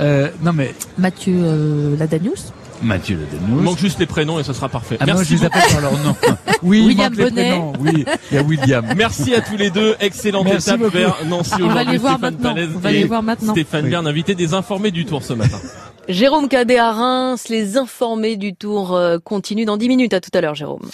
Euh, 0.00 0.28
non 0.44 0.52
mais 0.52 0.74
Mathieu 0.98 1.34
euh, 1.38 1.96
Ladanius. 1.96 2.52
Mathieu 2.82 3.18
Il 3.32 3.38
Ledenous. 3.38 3.62
manque 3.62 3.78
juste 3.78 3.98
les 3.98 4.06
prénoms 4.06 4.38
et 4.38 4.44
ce 4.44 4.52
sera 4.52 4.68
parfait. 4.68 4.96
Ah, 5.00 5.06
moi, 5.06 5.14
Merci 5.16 5.36
je 5.36 5.42
les 5.42 5.48
beaucoup. 5.48 5.58
appelle 5.58 5.72
par 5.72 5.80
leur 5.80 5.98
nom. 6.04 6.16
Oui, 6.62 6.86
il 6.90 6.96
les 6.96 7.30
prénoms. 7.30 7.72
Oui, 7.80 8.04
il 8.30 8.34
y 8.34 8.38
a 8.38 8.42
William. 8.42 8.84
Merci 8.96 9.34
à 9.34 9.40
tous 9.40 9.56
les 9.56 9.70
deux. 9.70 9.94
Excellente 10.00 10.44
Merci 10.44 10.70
étape 10.70 10.80
beaucoup. 10.80 10.92
vers 10.96 11.16
Nancy 11.26 11.52
On 11.54 11.58
va 11.58 11.66
aujourd'hui. 11.66 11.92
les 11.92 11.98
voir 11.98 12.14
Stéphane 12.18 12.34
maintenant. 12.34 12.54
On 12.74 12.78
va 12.78 12.90
les 12.92 13.04
voir 13.04 13.22
maintenant. 13.22 13.52
Stéphane 13.52 13.84
Oui. 13.84 13.90
Bern, 13.90 14.06
invité 14.06 14.34
des 14.34 14.54
informés 14.54 14.90
du 14.90 15.04
tour 15.04 15.22
ce 15.22 15.32
matin. 15.34 15.58
Jérôme 16.08 16.48
Cadet 16.48 16.78
à 16.78 16.90
Reims, 16.92 17.48
les 17.48 17.76
informés 17.76 18.36
du 18.36 18.54
tour 18.54 18.96
euh, 18.96 19.18
continuent 19.22 19.66
dans 19.66 19.76
10 19.76 19.88
minutes. 19.88 20.14
À 20.14 20.20
tout 20.20 20.30
à 20.34 20.40
l'heure, 20.40 20.54
Jérôme. 20.54 20.88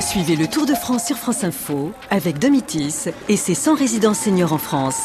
Suivez 0.00 0.34
le 0.36 0.46
Tour 0.48 0.66
de 0.66 0.74
France 0.74 1.06
sur 1.06 1.16
France 1.16 1.44
Info 1.44 1.92
avec 2.10 2.38
Domitis 2.38 3.06
et 3.28 3.36
ses 3.36 3.54
100 3.54 3.74
résidences 3.76 4.18
seniors 4.18 4.52
en 4.52 4.58
France. 4.58 4.96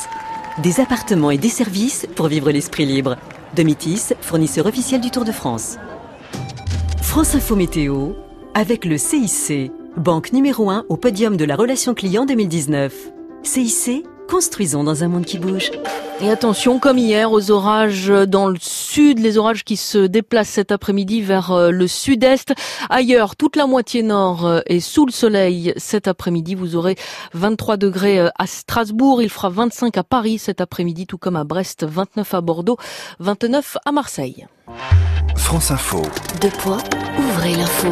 Des 0.63 0.79
appartements 0.79 1.31
et 1.31 1.37
des 1.37 1.49
services 1.49 2.07
pour 2.15 2.27
vivre 2.27 2.49
l'esprit 2.51 2.85
libre. 2.85 3.15
Domitis, 3.55 4.09
fournisseur 4.19 4.65
officiel 4.65 4.99
du 4.99 5.11
Tour 5.11 5.23
de 5.23 5.31
France. 5.31 5.77
France 7.01 7.35
Info 7.35 7.55
Météo 7.55 8.11
avec 8.53 8.83
le 8.83 8.97
CIC, 8.97 9.71
banque 9.95 10.33
numéro 10.33 10.69
1 10.69 10.85
au 10.89 10.97
podium 10.97 11.37
de 11.37 11.45
la 11.45 11.55
relation 11.55 11.93
client 11.93 12.25
2019. 12.25 12.93
CIC, 13.43 14.05
Construisons 14.29 14.83
dans 14.83 15.03
un 15.03 15.07
monde 15.07 15.25
qui 15.25 15.37
bouge. 15.37 15.71
Et 16.21 16.29
attention, 16.29 16.79
comme 16.79 16.97
hier, 16.97 17.31
aux 17.31 17.51
orages 17.51 18.07
dans 18.07 18.47
le 18.47 18.57
sud, 18.59 19.19
les 19.19 19.37
orages 19.37 19.63
qui 19.63 19.77
se 19.77 19.97
déplacent 19.97 20.49
cet 20.49 20.71
après-midi 20.71 21.21
vers 21.21 21.51
euh, 21.51 21.71
le 21.71 21.87
sud-est. 21.87 22.53
Ailleurs, 22.89 23.35
toute 23.35 23.55
la 23.55 23.67
moitié 23.67 24.01
nord 24.01 24.45
euh, 24.45 24.61
est 24.65 24.79
sous 24.79 25.05
le 25.05 25.11
soleil 25.11 25.73
cet 25.75 26.07
après-midi. 26.07 26.55
Vous 26.55 26.75
aurez 26.75 26.95
23 27.33 27.77
degrés 27.77 28.19
euh, 28.19 28.29
à 28.39 28.47
Strasbourg, 28.47 29.21
il 29.21 29.29
fera 29.29 29.49
25 29.49 29.97
à 29.97 30.03
Paris 30.03 30.37
cet 30.37 30.61
après-midi, 30.61 31.05
tout 31.05 31.17
comme 31.17 31.35
à 31.35 31.43
Brest, 31.43 31.85
29 31.85 32.33
à 32.33 32.41
Bordeaux, 32.41 32.77
29 33.19 33.77
à 33.85 33.91
Marseille. 33.91 34.47
France 35.35 35.71
Info. 35.71 36.01
Deux 36.41 36.49
poids, 36.49 36.77
ouvrez 37.19 37.55
l'info. 37.55 37.89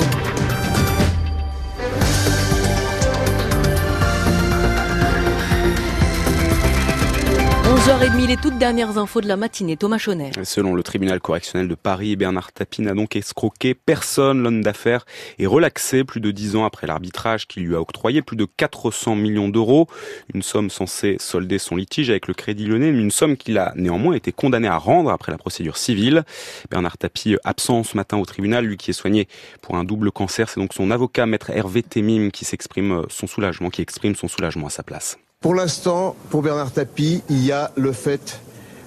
11h30, 7.84 8.28
les 8.28 8.38
toutes 8.38 8.58
dernières 8.58 8.98
infos 8.98 9.20
de 9.20 9.28
la 9.28 9.36
matinée. 9.36 9.76
Thomas 9.76 9.98
Chonnet. 9.98 10.32
Selon 10.44 10.74
le 10.74 10.84
tribunal 10.84 11.20
correctionnel 11.20 11.68
de 11.68 11.76
Paris, 11.76 12.16
Bernard 12.16 12.54
Tapie 12.54 12.82
n'a 12.82 12.94
donc 12.94 13.18
escroqué 13.18 13.74
personne. 13.74 14.42
L'homme 14.42 14.64
d'affaires 14.64 15.04
est 15.38 15.46
relaxé 15.46 16.06
plus 16.06 16.22
de 16.22 16.32
dix 16.32 16.56
ans 16.56 16.64
après 16.64 16.88
l'arbitrage 16.88 17.46
qui 17.46 17.60
lui 17.60 17.76
a 17.76 17.82
octroyé 17.82 18.22
plus 18.22 18.38
de 18.38 18.46
400 18.46 19.18
millions 19.18 19.50
d'euros. 19.50 19.88
Une 20.34 20.44
somme 20.44 20.70
censée 20.70 21.18
solder 21.20 21.58
son 21.58 21.76
litige 21.76 22.10
avec 22.10 22.30
le 22.30 22.34
Crédit 22.34 22.68
Lyonnais, 22.68 22.88
une 22.88 23.12
somme 23.12 23.36
qu'il 23.36 23.58
a 23.58 23.74
néanmoins 23.76 24.14
été 24.14 24.32
condamné 24.32 24.70
à 24.70 24.78
rendre 24.78 25.12
après 25.12 25.34
la 25.34 25.38
procédure 25.38 25.76
civile. 25.76 26.24
Bernard 26.72 26.98
Tapie, 26.98 27.36
absent 27.44 27.84
ce 27.84 27.98
matin 27.98 28.16
au 28.16 28.26
tribunal, 28.26 28.64
lui 28.64 28.78
qui 28.78 28.92
est 28.92 28.94
soigné 28.94 29.28
pour 29.62 29.76
un 29.76 29.84
double 29.84 30.14
cancer, 30.14 30.48
c'est 30.48 30.62
donc 30.62 30.74
son 30.74 30.90
avocat, 30.90 31.26
maître 31.26 31.50
Hervé 31.50 31.84
Temim, 31.84 32.30
qui 32.30 32.46
s'exprime 32.46 33.02
son 33.10 33.28
soulagement, 33.28 33.70
qui 33.70 33.82
exprime 33.82 34.16
son 34.16 34.30
soulagement 34.30 34.68
à 34.68 34.70
sa 34.70 34.84
place. 34.84 35.18
Pour 35.44 35.56
l'instant, 35.56 36.16
pour 36.30 36.42
Bernard 36.42 36.72
Tapie, 36.72 37.22
il 37.30 37.46
y 37.46 37.52
a 37.52 37.70
le 37.76 37.92
fait 37.92 38.40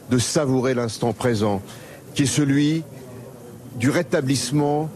de 0.08 0.16
savourer 0.16 0.72
l'instant 0.72 1.12
présent, 1.12 1.60
qui 2.14 2.22
est 2.22 2.24
celui 2.24 2.82
du 3.74 3.90
rétablissement 3.90 4.88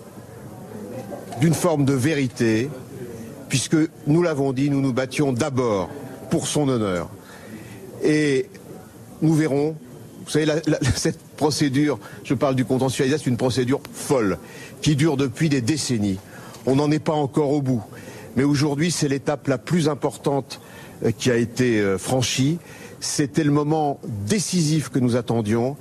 d'une 1.38 1.52
forme 1.52 1.84
de 1.84 1.92
vérité, 1.92 2.70
puisque 3.50 3.76
nous 4.06 4.22
l'avons 4.22 4.54
dit, 4.54 4.70
nous 4.70 4.80
nous 4.80 4.94
battions 4.94 5.34
d'abord 5.34 5.90
pour 6.30 6.46
son 6.46 6.66
honneur. 6.66 7.10
Et 8.02 8.46
nous 9.20 9.34
verrons, 9.34 9.76
vous 10.24 10.30
savez, 10.30 10.46
cette 10.94 11.20
procédure, 11.36 11.98
je 12.24 12.32
parle 12.32 12.54
du 12.54 12.64
contentieux, 12.64 13.04
c'est 13.06 13.26
une 13.26 13.36
procédure 13.36 13.82
folle, 13.92 14.38
qui 14.80 14.96
dure 14.96 15.18
depuis 15.18 15.50
des 15.50 15.60
décennies. 15.60 16.20
On 16.64 16.76
n'en 16.76 16.90
est 16.90 17.04
pas 17.04 17.12
encore 17.12 17.50
au 17.50 17.60
bout. 17.60 17.82
Mais 18.34 18.44
aujourd'hui, 18.44 18.90
c'est 18.90 19.08
l'étape 19.08 19.46
la 19.46 19.58
plus 19.58 19.90
importante 19.90 20.58
qui 21.16 21.30
a 21.30 21.36
été 21.36 21.80
euh, 21.80 21.98
franchi. 21.98 22.58
C'était 23.00 23.44
le 23.44 23.50
moment 23.50 24.00
décisif 24.26 24.90
que 24.90 24.98
nous 24.98 25.16
attendions 25.16 25.76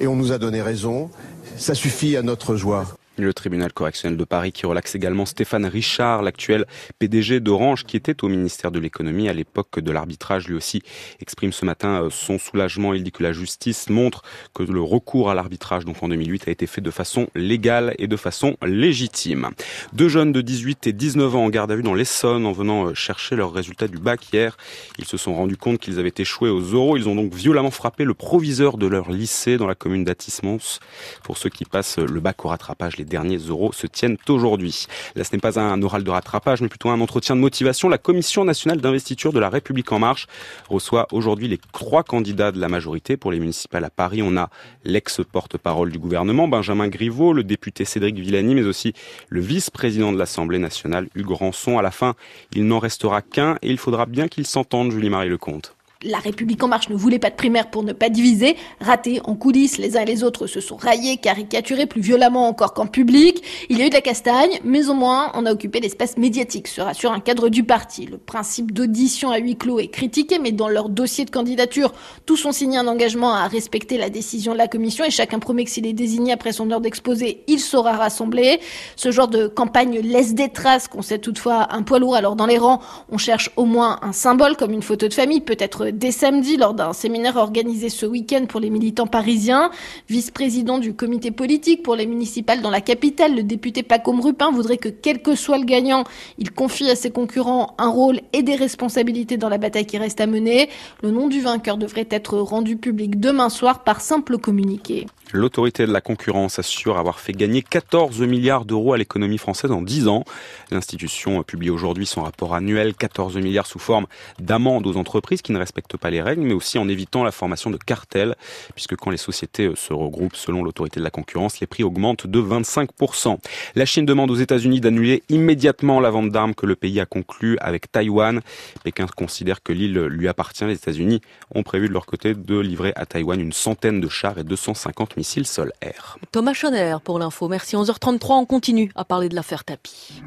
et 0.00 0.06
on 0.06 0.16
nous 0.16 0.32
a 0.32 0.38
donné 0.38 0.62
raison. 0.62 1.10
Ça 1.56 1.74
suffit 1.74 2.16
à 2.16 2.22
notre 2.22 2.56
joie. 2.56 2.86
Le 3.18 3.32
tribunal 3.32 3.72
correctionnel 3.72 4.18
de 4.18 4.24
Paris 4.24 4.52
qui 4.52 4.66
relaxe 4.66 4.94
également 4.94 5.24
Stéphane 5.24 5.64
Richard, 5.64 6.20
l'actuel 6.20 6.66
PDG 6.98 7.40
d'Orange, 7.40 7.84
qui 7.84 7.96
était 7.96 8.22
au 8.22 8.28
ministère 8.28 8.70
de 8.70 8.78
l'économie 8.78 9.30
à 9.30 9.32
l'époque 9.32 9.80
de 9.80 9.90
l'arbitrage, 9.90 10.48
lui 10.48 10.54
aussi 10.54 10.82
exprime 11.18 11.50
ce 11.50 11.64
matin 11.64 12.02
euh, 12.02 12.10
son 12.10 12.38
soulagement. 12.38 12.92
Il 12.92 13.02
dit 13.02 13.12
que 13.12 13.22
la 13.22 13.32
justice 13.32 13.88
montre 13.88 14.22
que 14.52 14.62
le 14.62 14.82
recours 14.82 15.30
à 15.30 15.34
l'arbitrage, 15.34 15.86
donc 15.86 16.02
en 16.02 16.08
2008, 16.08 16.48
a 16.48 16.50
été 16.50 16.66
fait 16.66 16.82
de 16.82 16.90
façon 16.90 17.28
légale 17.34 17.94
et 17.98 18.06
de 18.06 18.16
façon 18.16 18.58
légitime. 18.62 19.48
Deux 19.94 20.08
jeunes 20.08 20.32
de 20.32 20.42
18 20.42 20.86
et 20.86 20.92
19 20.92 21.36
ans 21.36 21.44
en 21.46 21.48
garde 21.48 21.72
à 21.72 21.76
vue 21.76 21.82
dans 21.82 21.94
l'Essonne 21.94 22.44
en 22.44 22.52
venant 22.52 22.88
euh, 22.88 22.94
chercher 22.94 23.34
leurs 23.34 23.54
résultats 23.54 23.88
du 23.88 23.96
bac 23.96 24.30
hier. 24.30 24.58
Ils 24.98 25.06
se 25.06 25.16
sont 25.16 25.34
rendus 25.34 25.56
compte 25.56 25.78
qu'ils 25.78 25.98
avaient 25.98 26.12
échoué 26.18 26.50
aux 26.50 26.74
oraux. 26.74 26.98
Ils 26.98 27.08
ont 27.08 27.14
donc 27.14 27.32
violemment 27.32 27.70
frappé 27.70 28.04
le 28.04 28.12
proviseur 28.12 28.76
de 28.76 28.86
leur 28.86 29.10
lycée 29.10 29.56
dans 29.56 29.66
la 29.66 29.74
commune 29.74 30.04
d'Atis-Mons. 30.04 30.80
Pour 31.22 31.38
ceux 31.38 31.48
qui 31.48 31.64
passent 31.64 31.96
le 31.96 32.20
bac 32.20 32.44
au 32.44 32.48
rattrapage, 32.48 32.98
les 32.98 33.05
derniers 33.06 33.38
euros 33.38 33.72
se 33.72 33.86
tiennent 33.86 34.16
aujourd'hui. 34.28 34.86
Là, 35.14 35.24
ce 35.24 35.34
n'est 35.34 35.40
pas 35.40 35.58
un 35.58 35.82
oral 35.82 36.04
de 36.04 36.10
rattrapage, 36.10 36.60
mais 36.60 36.68
plutôt 36.68 36.90
un 36.90 37.00
entretien 37.00 37.36
de 37.36 37.40
motivation. 37.40 37.88
La 37.88 37.98
Commission 37.98 38.44
nationale 38.44 38.80
d'investiture 38.80 39.32
de 39.32 39.38
la 39.38 39.48
République 39.48 39.90
en 39.92 39.98
marche 39.98 40.26
reçoit 40.68 41.06
aujourd'hui 41.12 41.48
les 41.48 41.58
trois 41.72 42.02
candidats 42.02 42.52
de 42.52 42.60
la 42.60 42.68
majorité 42.68 43.16
pour 43.16 43.30
les 43.30 43.38
municipales 43.38 43.84
à 43.84 43.90
Paris. 43.90 44.22
On 44.22 44.36
a 44.36 44.50
l'ex-porte-parole 44.84 45.90
du 45.90 45.98
gouvernement, 45.98 46.48
Benjamin 46.48 46.88
Griveaux, 46.88 47.32
le 47.32 47.44
député 47.44 47.84
Cédric 47.84 48.18
Villani, 48.18 48.54
mais 48.54 48.64
aussi 48.64 48.92
le 49.28 49.40
vice-président 49.40 50.12
de 50.12 50.18
l'Assemblée 50.18 50.58
nationale, 50.58 51.08
Hugues 51.14 51.30
Rançon. 51.30 51.78
À 51.78 51.82
la 51.82 51.90
fin, 51.90 52.14
il 52.52 52.66
n'en 52.66 52.78
restera 52.78 53.22
qu'un 53.22 53.56
et 53.62 53.70
il 53.70 53.78
faudra 53.78 54.06
bien 54.06 54.28
qu'ils 54.28 54.46
s'entendent, 54.46 54.90
Julie-Marie 54.90 55.28
Lecomte. 55.28 55.75
La 56.06 56.18
République 56.18 56.62
en 56.62 56.68
marche 56.68 56.88
ne 56.88 56.94
voulait 56.94 57.18
pas 57.18 57.30
de 57.30 57.34
primaire 57.34 57.68
pour 57.68 57.82
ne 57.82 57.92
pas 57.92 58.08
diviser. 58.08 58.56
Raté 58.80 59.20
en 59.24 59.34
coulisses, 59.34 59.76
les 59.78 59.96
uns 59.96 60.02
et 60.02 60.04
les 60.04 60.22
autres 60.22 60.46
se 60.46 60.60
sont 60.60 60.76
raillés, 60.76 61.16
caricaturés 61.16 61.86
plus 61.86 62.00
violemment 62.00 62.48
encore 62.48 62.74
qu'en 62.74 62.86
public. 62.86 63.42
Il 63.68 63.78
y 63.78 63.82
a 63.82 63.86
eu 63.86 63.88
de 63.88 63.94
la 63.94 64.00
castagne, 64.00 64.60
mais 64.62 64.88
au 64.88 64.94
moins 64.94 65.32
on 65.34 65.46
a 65.46 65.52
occupé 65.52 65.80
l'espace 65.80 66.16
médiatique, 66.16 66.68
se 66.68 66.80
rassure 66.80 67.10
un 67.10 67.18
cadre 67.18 67.48
du 67.48 67.64
parti. 67.64 68.06
Le 68.06 68.18
principe 68.18 68.70
d'audition 68.70 69.32
à 69.32 69.38
huis 69.38 69.56
clos 69.56 69.80
est 69.80 69.88
critiqué, 69.88 70.38
mais 70.38 70.52
dans 70.52 70.68
leur 70.68 70.88
dossier 70.90 71.24
de 71.24 71.30
candidature, 71.30 71.92
tous 72.24 72.44
ont 72.44 72.52
signé 72.52 72.78
un 72.78 72.86
engagement 72.86 73.34
à 73.34 73.48
respecter 73.48 73.98
la 73.98 74.08
décision 74.08 74.52
de 74.52 74.58
la 74.58 74.68
commission 74.68 75.04
et 75.04 75.10
chacun 75.10 75.40
promet 75.40 75.64
que 75.64 75.70
s'il 75.70 75.86
est 75.86 75.92
désigné 75.92 76.32
après 76.32 76.52
son 76.52 76.70
heure 76.70 76.80
d'exposé, 76.80 77.42
il 77.48 77.58
sera 77.58 77.96
rassemblé. 77.96 78.60
Ce 78.94 79.10
genre 79.10 79.28
de 79.28 79.48
campagne 79.48 79.98
laisse 79.98 80.34
des 80.34 80.50
traces 80.50 80.86
qu'on 80.86 81.02
sait 81.02 81.18
toutefois 81.18 81.74
un 81.74 81.82
poids 81.82 81.98
lourd. 81.98 82.14
Alors 82.14 82.36
dans 82.36 82.46
les 82.46 82.58
rangs, 82.58 82.80
on 83.10 83.18
cherche 83.18 83.50
au 83.56 83.64
moins 83.64 83.98
un 84.02 84.12
symbole 84.12 84.56
comme 84.56 84.72
une 84.72 84.82
photo 84.82 85.08
de 85.08 85.14
famille, 85.14 85.40
peut-être 85.40 85.95
dès 85.96 86.12
samedi 86.12 86.56
lors 86.56 86.74
d'un 86.74 86.92
séminaire 86.92 87.36
organisé 87.36 87.88
ce 87.88 88.06
week-end 88.06 88.44
pour 88.46 88.60
les 88.60 88.70
militants 88.70 89.06
parisiens. 89.06 89.70
Vice-président 90.08 90.78
du 90.78 90.94
comité 90.94 91.30
politique 91.30 91.82
pour 91.82 91.96
les 91.96 92.06
municipales 92.06 92.60
dans 92.60 92.70
la 92.70 92.82
capitale, 92.82 93.34
le 93.34 93.42
député 93.42 93.82
Paco 93.82 94.12
Rupin 94.12 94.50
voudrait 94.50 94.76
que 94.76 94.88
quel 94.88 95.22
que 95.22 95.34
soit 95.34 95.58
le 95.58 95.64
gagnant, 95.64 96.04
il 96.38 96.52
confie 96.52 96.90
à 96.90 96.96
ses 96.96 97.10
concurrents 97.10 97.74
un 97.78 97.88
rôle 97.88 98.20
et 98.32 98.42
des 98.42 98.54
responsabilités 98.54 99.38
dans 99.38 99.48
la 99.48 99.58
bataille 99.58 99.86
qui 99.86 99.98
reste 99.98 100.20
à 100.20 100.26
mener. 100.26 100.68
Le 101.02 101.10
nom 101.10 101.28
du 101.28 101.40
vainqueur 101.40 101.78
devrait 101.78 102.08
être 102.10 102.38
rendu 102.38 102.76
public 102.76 103.18
demain 103.18 103.48
soir 103.48 103.82
par 103.82 104.00
simple 104.00 104.38
communiqué. 104.38 105.06
L'autorité 105.32 105.86
de 105.86 105.92
la 105.92 106.00
concurrence 106.00 106.60
assure 106.60 106.98
avoir 106.98 107.18
fait 107.18 107.32
gagner 107.32 107.60
14 107.60 108.20
milliards 108.20 108.64
d'euros 108.64 108.92
à 108.92 108.98
l'économie 108.98 109.38
française 109.38 109.72
en 109.72 109.82
10 109.82 110.06
ans. 110.06 110.24
L'institution 110.70 111.42
publie 111.42 111.68
aujourd'hui 111.68 112.06
son 112.06 112.22
rapport 112.22 112.54
annuel 112.54 112.94
14 112.94 113.36
milliards 113.38 113.66
sous 113.66 113.80
forme 113.80 114.06
d'amendes 114.38 114.86
aux 114.86 114.96
entreprises 114.96 115.42
qui 115.42 115.52
ne 115.52 115.58
respectent 115.58 115.85
pas 115.94 116.10
les 116.10 116.20
règles, 116.20 116.42
mais 116.42 116.54
aussi 116.54 116.78
en 116.78 116.88
évitant 116.88 117.22
la 117.22 117.30
formation 117.30 117.70
de 117.70 117.76
cartels, 117.76 118.34
puisque 118.74 118.96
quand 118.96 119.10
les 119.10 119.16
sociétés 119.16 119.70
se 119.76 119.92
regroupent 119.92 120.34
selon 120.34 120.64
l'autorité 120.64 120.98
de 120.98 121.04
la 121.04 121.10
concurrence, 121.10 121.60
les 121.60 121.66
prix 121.66 121.84
augmentent 121.84 122.26
de 122.26 122.40
25%. 122.40 123.38
La 123.74 123.84
Chine 123.84 124.06
demande 124.06 124.30
aux 124.30 124.36
États-Unis 124.36 124.80
d'annuler 124.80 125.22
immédiatement 125.28 126.00
la 126.00 126.10
vente 126.10 126.30
d'armes 126.30 126.54
que 126.54 126.66
le 126.66 126.74
pays 126.74 126.98
a 127.00 127.06
conclue 127.06 127.56
avec 127.60 127.92
Taïwan. 127.92 128.40
Pékin 128.82 129.06
considère 129.06 129.62
que 129.62 129.72
l'île 129.72 129.98
lui 130.06 130.26
appartient. 130.26 130.64
Les 130.64 130.74
États-Unis 130.74 131.20
ont 131.54 131.62
prévu 131.62 131.88
de 131.88 131.92
leur 131.92 132.06
côté 132.06 132.34
de 132.34 132.58
livrer 132.58 132.92
à 132.96 133.06
Taïwan 133.06 133.40
une 133.40 133.52
centaine 133.52 134.00
de 134.00 134.08
chars 134.08 134.38
et 134.38 134.44
250 134.44 135.16
missile 135.16 135.46
sol-air. 135.46 136.18
Thomas 136.32 136.54
Schoner 136.54 136.96
pour 137.04 137.18
l'info. 137.18 137.48
Merci. 137.48 137.76
11h33, 137.76 138.32
on 138.32 138.46
continue 138.46 138.90
à 138.94 139.04
parler 139.04 139.28
de 139.28 139.34
l'affaire 139.34 139.64
Tapie. 139.64 140.22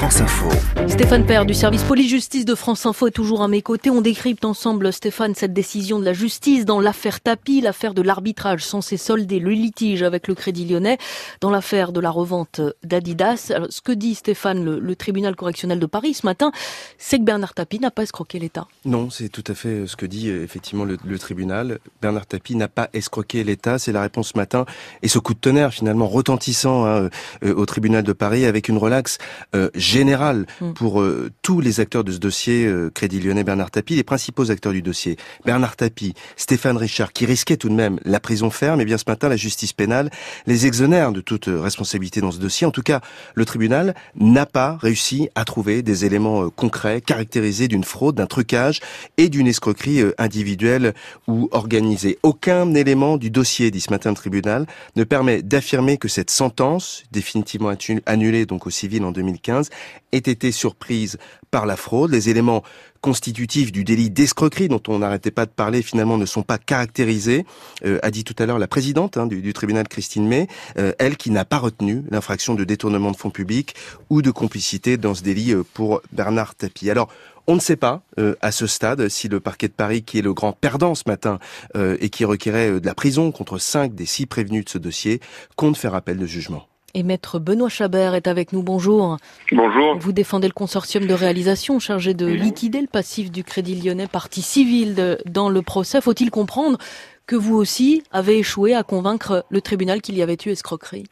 France 0.00 0.22
Info. 0.22 0.48
Stéphane 0.88 1.26
Père 1.26 1.44
du 1.44 1.52
service 1.52 1.82
police-justice 1.82 2.46
de 2.46 2.54
France 2.54 2.86
Info 2.86 3.08
est 3.08 3.10
toujours 3.10 3.42
à 3.42 3.48
mes 3.48 3.60
côtés. 3.60 3.90
On 3.90 4.00
décrypte 4.00 4.46
ensemble, 4.46 4.94
Stéphane, 4.94 5.34
cette 5.34 5.52
décision 5.52 5.98
de 5.98 6.06
la 6.06 6.14
justice 6.14 6.64
dans 6.64 6.80
l'affaire 6.80 7.20
Tapie, 7.20 7.60
l'affaire 7.60 7.92
de 7.92 8.00
l'arbitrage 8.00 8.64
censé 8.64 8.96
solder 8.96 9.40
le 9.40 9.50
litige 9.50 10.02
avec 10.02 10.26
le 10.26 10.34
Crédit 10.34 10.64
Lyonnais, 10.64 10.96
dans 11.42 11.50
l'affaire 11.50 11.92
de 11.92 12.00
la 12.00 12.08
revente 12.08 12.62
d'Adidas. 12.82 13.52
Ce 13.68 13.82
que 13.82 13.92
dit 13.92 14.14
Stéphane, 14.14 14.64
le, 14.64 14.78
le, 14.78 14.96
tribunal 14.96 15.36
correctionnel 15.36 15.78
de 15.78 15.84
Paris 15.84 16.14
ce 16.14 16.24
matin, 16.24 16.50
c'est 16.96 17.18
que 17.18 17.24
Bernard 17.24 17.52
Tapie 17.52 17.78
n'a 17.78 17.90
pas 17.90 18.04
escroqué 18.04 18.38
l'État. 18.38 18.66
Non, 18.86 19.10
c'est 19.10 19.28
tout 19.28 19.44
à 19.48 19.54
fait 19.54 19.86
ce 19.86 19.96
que 19.96 20.06
dit 20.06 20.30
effectivement 20.30 20.86
le, 20.86 20.96
le 21.04 21.18
tribunal. 21.18 21.78
Bernard 22.00 22.24
Tapie 22.24 22.56
n'a 22.56 22.68
pas 22.68 22.88
escroqué 22.94 23.44
l'État, 23.44 23.78
c'est 23.78 23.92
la 23.92 24.00
réponse 24.00 24.30
ce 24.32 24.38
matin. 24.38 24.64
Et 25.02 25.08
ce 25.08 25.18
coup 25.18 25.34
de 25.34 25.40
tonnerre 25.40 25.74
finalement 25.74 26.08
retentissant 26.08 26.86
hein, 26.86 27.10
euh, 27.44 27.54
au 27.54 27.66
tribunal 27.66 28.02
de 28.02 28.14
Paris 28.14 28.46
avec 28.46 28.68
une 28.68 28.78
relaxe 28.78 29.18
euh, 29.54 29.68
général 29.90 30.46
Mm. 30.60 30.72
pour 30.72 31.00
euh, 31.00 31.30
tous 31.42 31.60
les 31.60 31.80
acteurs 31.80 32.04
de 32.04 32.12
ce 32.12 32.18
dossier, 32.18 32.66
euh, 32.66 32.90
Crédit 32.90 33.20
Lyonnais, 33.20 33.44
Bernard 33.44 33.70
Tapie, 33.70 33.96
les 33.96 34.04
principaux 34.04 34.50
acteurs 34.50 34.72
du 34.72 34.82
dossier, 34.82 35.16
Bernard 35.44 35.76
Tapie, 35.76 36.14
Stéphane 36.36 36.76
Richard, 36.76 37.12
qui 37.12 37.26
risquaient 37.26 37.56
tout 37.56 37.68
de 37.68 37.74
même 37.74 37.98
la 38.04 38.20
prison 38.20 38.50
ferme, 38.50 38.80
et 38.80 38.84
bien 38.84 38.98
ce 38.98 39.04
matin, 39.06 39.28
la 39.28 39.36
justice 39.36 39.72
pénale 39.72 40.10
les 40.46 40.66
exonère 40.66 41.12
de 41.12 41.20
toute 41.20 41.48
euh, 41.48 41.60
responsabilité 41.60 42.20
dans 42.20 42.30
ce 42.30 42.38
dossier. 42.38 42.66
En 42.66 42.70
tout 42.70 42.82
cas, 42.82 43.00
le 43.34 43.44
tribunal 43.44 43.94
n'a 44.16 44.46
pas 44.46 44.78
réussi 44.80 45.28
à 45.34 45.44
trouver 45.44 45.82
des 45.82 46.04
éléments 46.04 46.44
euh, 46.44 46.50
concrets, 46.50 47.00
caractérisés 47.00 47.68
d'une 47.68 47.84
fraude, 47.84 48.16
d'un 48.16 48.26
trucage 48.26 48.80
et 49.16 49.28
d'une 49.28 49.46
escroquerie 49.46 50.00
euh, 50.00 50.14
individuelle 50.18 50.94
ou 51.26 51.48
organisée. 51.52 52.18
Aucun 52.22 52.74
élément 52.74 53.16
du 53.16 53.30
dossier, 53.30 53.70
dit 53.70 53.80
ce 53.80 53.90
matin 53.90 54.10
le 54.10 54.16
tribunal, 54.16 54.66
ne 54.96 55.04
permet 55.04 55.42
d'affirmer 55.42 55.96
que 55.96 56.08
cette 56.08 56.30
sentence, 56.30 57.04
définitivement 57.12 57.72
annulée 58.06 58.46
donc 58.46 58.66
au 58.66 58.70
civil 58.70 59.04
en 59.04 59.12
2015, 59.12 59.70
ait 60.12 60.18
été 60.18 60.52
surprise 60.52 61.18
par 61.50 61.66
la 61.66 61.76
fraude. 61.76 62.10
Les 62.10 62.28
éléments 62.28 62.62
constitutifs 63.00 63.72
du 63.72 63.84
délit 63.84 64.10
d'escroquerie 64.10 64.68
dont 64.68 64.82
on 64.88 64.98
n'arrêtait 64.98 65.30
pas 65.30 65.46
de 65.46 65.50
parler 65.50 65.82
finalement 65.82 66.18
ne 66.18 66.26
sont 66.26 66.42
pas 66.42 66.58
caractérisés, 66.58 67.46
euh, 67.84 67.98
a 68.02 68.10
dit 68.10 68.24
tout 68.24 68.34
à 68.38 68.46
l'heure 68.46 68.58
la 68.58 68.68
présidente 68.68 69.16
hein, 69.16 69.26
du, 69.26 69.52
tribunal 69.52 69.88
Christine 69.88 70.26
May, 70.26 70.48
euh, 70.78 70.92
elle 70.98 71.16
qui 71.16 71.30
n'a 71.30 71.44
pas 71.44 71.58
retenu 71.58 72.04
l'infraction 72.10 72.54
de 72.54 72.64
détournement 72.64 73.10
de 73.10 73.16
fonds 73.16 73.30
publics 73.30 73.74
ou 74.10 74.22
de 74.22 74.30
complicité 74.30 74.96
dans 74.96 75.14
ce 75.14 75.22
délit 75.22 75.52
euh, 75.52 75.64
pour 75.74 76.02
Bernard 76.12 76.54
Tapie. 76.54 76.90
Alors, 76.90 77.08
on 77.46 77.54
ne 77.54 77.60
sait 77.60 77.76
pas 77.76 78.02
à 78.42 78.52
ce 78.52 78.68
stade 78.68 79.08
si 79.08 79.26
le 79.26 79.40
parquet 79.40 79.66
de 79.66 79.72
Paris, 79.72 80.04
qui 80.04 80.18
est 80.18 80.22
le 80.22 80.32
grand 80.32 80.52
perdant 80.52 80.94
ce 80.94 81.02
matin 81.06 81.40
et 81.74 82.08
qui 82.08 82.24
requérait 82.24 82.78
de 82.78 82.86
la 82.86 82.94
prison 82.94 83.32
contre 83.32 83.58
cinq 83.58 83.92
des 83.92 84.06
six 84.06 84.26
prévenus 84.26 84.66
de 84.66 84.70
ce 84.70 84.78
dossier, 84.78 85.20
compte 85.56 85.76
faire 85.76 85.96
appel 85.96 86.16
de 86.16 86.26
jugement. 86.26 86.68
Et 86.94 87.02
maître 87.02 87.38
Benoît 87.38 87.68
Chabert 87.68 88.14
est 88.14 88.26
avec 88.26 88.52
nous. 88.52 88.62
Bonjour. 88.62 89.16
Bonjour. 89.52 89.96
Vous 89.98 90.12
défendez 90.12 90.48
le 90.48 90.52
consortium 90.52 91.06
de 91.06 91.14
réalisation 91.14 91.78
chargé 91.78 92.14
de 92.14 92.26
liquider 92.26 92.80
le 92.80 92.88
passif 92.88 93.30
du 93.30 93.44
Crédit 93.44 93.80
Lyonnais, 93.80 94.08
partie 94.08 94.42
civile 94.42 95.18
dans 95.24 95.50
le 95.50 95.62
procès. 95.62 96.00
Faut-il 96.00 96.30
comprendre 96.30 96.78
que 97.26 97.36
vous 97.36 97.54
aussi 97.54 98.02
avez 98.10 98.38
échoué 98.38 98.74
à 98.74 98.82
convaincre 98.82 99.44
le 99.50 99.60
tribunal 99.60 100.00
qu'il 100.00 100.16
y 100.16 100.22
avait 100.22 100.36
eu 100.44 100.48
escroquerie? 100.48 101.04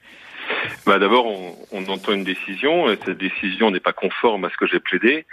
Bah 0.85 0.99
D'abord, 0.99 1.27
on, 1.71 1.87
entend 1.87 2.13
une 2.13 2.25
décision. 2.25 2.91
Et 2.91 2.99
cette 3.05 3.19
décision 3.19 3.71
n'est 3.71 3.79
pas 3.79 3.93
conforme 3.93 4.45
à 4.45 4.51
ce 4.51 4.57
que 4.57 4.67
j'ai 4.67 4.81
plaidé. 4.81 5.27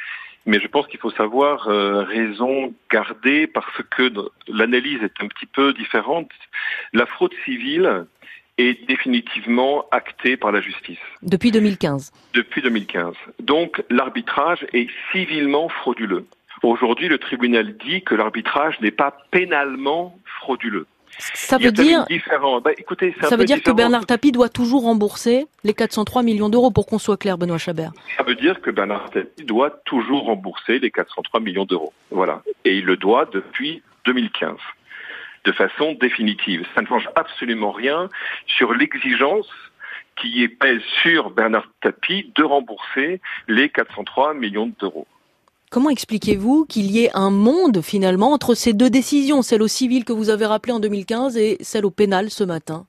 Mais 0.45 0.59
je 0.59 0.67
pense 0.67 0.85
qu'il 0.85 0.99
faut 0.99 1.11
savoir 1.11 1.67
euh, 1.69 2.03
raison 2.03 2.71
garder 2.91 3.47
parce 3.47 3.81
que 3.89 4.13
l'analyse 4.47 5.01
est 5.01 5.23
un 5.23 5.27
petit 5.27 5.47
peu 5.47 5.73
différente. 5.73 6.29
La 6.93 7.07
fraude 7.07 7.33
civile, 7.45 8.05
est 8.57 8.87
définitivement 8.87 9.85
acté 9.91 10.37
par 10.37 10.51
la 10.51 10.61
justice. 10.61 10.99
Depuis 11.21 11.51
2015 11.51 12.11
Depuis 12.33 12.61
2015. 12.61 13.13
Donc 13.41 13.83
l'arbitrage 13.89 14.65
est 14.73 14.87
civilement 15.11 15.69
frauduleux. 15.69 16.25
Aujourd'hui, 16.63 17.09
le 17.09 17.17
tribunal 17.17 17.75
dit 17.77 18.01
que 18.01 18.15
l'arbitrage 18.15 18.79
n'est 18.79 18.91
pas 18.91 19.15
pénalement 19.31 20.17
frauduleux. 20.39 20.87
Ça 21.17 21.57
veut 21.57 21.71
dire, 21.71 22.05
bah, 22.61 22.71
écoutez, 22.77 23.15
ça 23.21 23.37
veut 23.37 23.45
dire 23.45 23.61
que 23.61 23.71
Bernard 23.71 24.05
Tapie 24.05 24.31
doit 24.31 24.49
toujours 24.49 24.83
rembourser 24.83 25.47
les 25.63 25.73
403 25.73 26.23
millions 26.23 26.49
d'euros, 26.49 26.71
pour 26.71 26.87
qu'on 26.87 26.99
soit 26.99 27.17
clair, 27.17 27.37
Benoît 27.37 27.57
Chabert. 27.57 27.91
Ça 28.17 28.23
veut 28.23 28.35
dire 28.35 28.59
que 28.61 28.69
Bernard 28.69 29.09
Tapie 29.11 29.45
doit 29.45 29.69
toujours 29.85 30.25
rembourser 30.25 30.79
les 30.79 30.91
403 30.91 31.39
millions 31.39 31.65
d'euros. 31.65 31.93
Voilà. 32.11 32.41
Et 32.65 32.77
il 32.77 32.85
le 32.85 32.97
doit 32.97 33.25
depuis 33.31 33.81
2015 34.05 34.55
de 35.45 35.51
façon 35.51 35.93
définitive. 35.93 36.65
Ça 36.75 36.81
ne 36.81 36.87
change 36.87 37.09
absolument 37.15 37.71
rien 37.71 38.09
sur 38.47 38.73
l'exigence 38.73 39.49
qui 40.15 40.47
pèse 40.47 40.81
sur 41.01 41.29
Bernard 41.29 41.67
Tapie 41.81 42.31
de 42.35 42.43
rembourser 42.43 43.21
les 43.47 43.69
403 43.69 44.33
millions 44.33 44.71
d'euros. 44.79 45.07
Comment 45.75 45.89
expliquez-vous 45.89 46.63
qu'il 46.63 46.89
y 46.89 47.03
ait 47.03 47.11
un 47.15 47.31
monde 47.31 47.81
finalement 47.81 48.31
entre 48.31 48.53
ces 48.53 48.71
deux 48.71 48.89
décisions, 48.89 49.41
celle 49.41 49.61
au 49.61 49.67
civil 49.67 50.05
que 50.05 50.13
vous 50.13 50.29
avez 50.29 50.45
rappelée 50.45 50.71
en 50.71 50.79
2015 50.79 51.35
et 51.35 51.57
celle 51.59 51.85
au 51.85 51.91
pénal 51.91 52.29
ce 52.29 52.45
matin? 52.45 52.85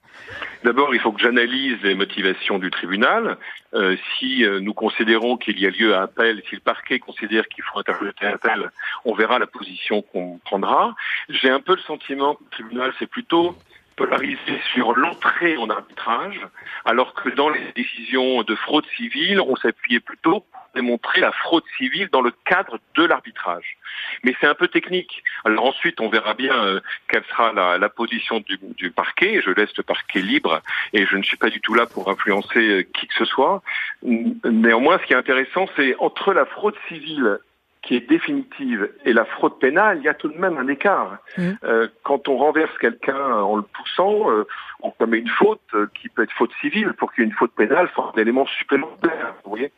D'abord, 0.63 0.95
il 0.95 1.01
faut 1.01 1.11
que 1.11 1.21
j'analyse 1.21 1.79
les 1.83 1.97
motivations 1.97 2.61
du 2.61 2.71
tribunal. 2.71 3.39
Euh, 3.75 3.97
si 4.17 4.45
euh, 4.45 4.61
nous 4.61 4.73
considérons 4.73 5.37
qu'il 5.37 5.59
y 5.59 5.67
a 5.67 5.71
lieu 5.71 5.97
à 5.97 6.03
appel, 6.03 6.41
si 6.49 6.55
le 6.55 6.61
parquet 6.61 7.01
considère 7.01 7.49
qu'il 7.49 7.65
faut 7.65 7.81
interjeter 7.81 8.27
appel, 8.27 8.71
on 9.05 9.15
verra 9.15 9.41
la 9.41 9.49
position 9.49 10.03
qu'on 10.03 10.39
prendra. 10.45 10.95
J'ai 11.29 11.51
un 11.51 11.59
peu 11.59 11.75
le 11.75 11.83
sentiment 11.83 12.37
que 12.37 12.45
le 12.45 12.51
tribunal, 12.51 12.93
c'est 13.01 13.11
plutôt 13.11 13.57
polarisé 13.97 14.61
sur 14.73 14.97
l'entrée 14.97 15.57
en 15.57 15.69
arbitrage, 15.71 16.41
alors 16.85 17.15
que 17.15 17.31
dans 17.31 17.49
les 17.49 17.73
décisions 17.75 18.43
de 18.43 18.55
fraude 18.55 18.87
civile, 18.97 19.41
on 19.41 19.57
s'appuyait 19.57 20.01
plutôt 20.01 20.41
pour 20.41 20.61
démontrer 20.75 21.21
la 21.21 21.33
fraude 21.33 21.65
civile 21.79 22.09
dans 22.13 22.21
le 22.21 22.33
cadre 22.45 22.79
de 22.95 23.05
l'arbitrage. 23.05 23.79
Mais 24.23 24.35
c'est 24.39 24.47
un 24.47 24.55
peu 24.55 24.69
technique. 24.69 25.23
Alors 25.45 25.65
ensuite, 25.65 26.01
on 26.01 26.11
verra 26.11 26.35
bien 26.35 26.55
euh, 26.55 26.81
quelle 27.09 27.25
sera 27.25 27.53
la, 27.53 27.89
position 27.89 28.41
du, 28.41 28.59
du, 28.77 28.91
parquet. 28.91 29.41
Je 29.43 29.51
laisse 29.51 29.75
le 29.77 29.83
parquet 29.83 30.21
libre 30.21 30.61
et 30.93 31.07
je 31.07 31.17
ne 31.17 31.23
suis 31.23 31.39
pas 31.39 31.49
du 31.49 31.61
tout 31.63 31.75
là 31.75 31.87
pour 31.87 32.11
influencer 32.11 32.59
euh, 32.59 32.83
qui 32.83 33.07
que 33.07 33.15
ce 33.15 33.25
soit. 33.25 33.63
Néanmoins, 34.03 34.99
ce 34.99 35.07
qui 35.07 35.15
est 35.15 35.17
intéressant, 35.17 35.67
c'est 35.77 35.97
entre 35.99 36.35
la 36.35 36.45
fraude 36.45 36.77
civile 36.89 37.39
qui 37.87 37.95
est 37.95 38.09
définitive 38.09 38.91
et 39.05 39.13
la 39.13 39.25
fraude 39.25 39.59
pénale, 39.59 39.99
il 39.99 40.05
y 40.05 40.09
a 40.09 40.15
tout 40.15 40.29
de 40.29 40.37
même 40.37 40.59
un 40.59 40.67
écart. 40.67 41.19
Mmh. 41.39 41.51
Euh, 41.65 41.89
quand 42.03 42.29
on 42.29 42.37
renverse 42.37 42.77
quelqu'un 42.79 43.17
en 43.17 43.57
le 43.57 43.63
poussant, 43.63 44.31
euh, 44.31 44.47
on 44.81 44.91
commet 44.91 45.19
une 45.19 45.29
faute 45.29 45.61
euh, 45.75 45.87
qui 45.95 46.09
peut 46.09 46.25
être 46.25 46.33
faute 46.33 46.51
civile. 46.61 46.93
Pour 46.95 47.13
qu'il 47.13 47.23
y 47.23 47.27
ait 47.27 47.31
une 47.31 47.37
faute 47.37 47.53
pénale, 47.53 47.89
il 47.91 47.95
faut 47.95 48.03
un 48.03 48.21
élément 48.21 48.47
supplémentaire. 48.59 49.35
Vous 49.45 49.51
voyez 49.51 49.71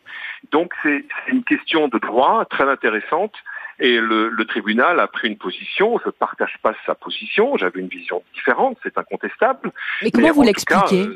Donc 0.52 0.72
c'est 0.82 1.04
une 1.28 1.44
question 1.44 1.88
de 1.88 1.98
droit 1.98 2.46
très 2.46 2.68
intéressante. 2.68 3.34
Et 3.80 4.00
le, 4.00 4.30
le, 4.30 4.44
tribunal 4.44 4.98
a 4.98 5.06
pris 5.06 5.28
une 5.28 5.36
position. 5.36 6.00
Je 6.02 6.06
ne 6.06 6.10
partage 6.10 6.56
pas 6.62 6.74
sa 6.84 6.96
position. 6.96 7.56
J'avais 7.58 7.78
une 7.78 7.86
vision 7.86 8.24
différente. 8.34 8.76
C'est 8.82 8.98
incontestable. 8.98 9.70
Mais 10.02 10.10
comment 10.10 10.32
vous 10.32 10.42
l'expliquez 10.42 11.06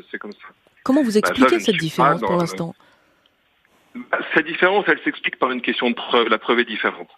Comment 0.83 1.01
vous 1.01 1.13
bah, 1.13 1.19
expliquez 1.19 1.59
cette 1.59 1.77
différence 1.77 2.21
pour 2.21 2.37
l'instant 2.37 2.73
cette 4.33 4.45
différence, 4.45 4.85
elle 4.87 4.99
s'explique 5.03 5.37
par 5.37 5.51
une 5.51 5.61
question 5.61 5.89
de 5.89 5.95
preuve. 5.95 6.27
La 6.29 6.37
preuve 6.37 6.59
est 6.59 6.65
différente. 6.65 7.09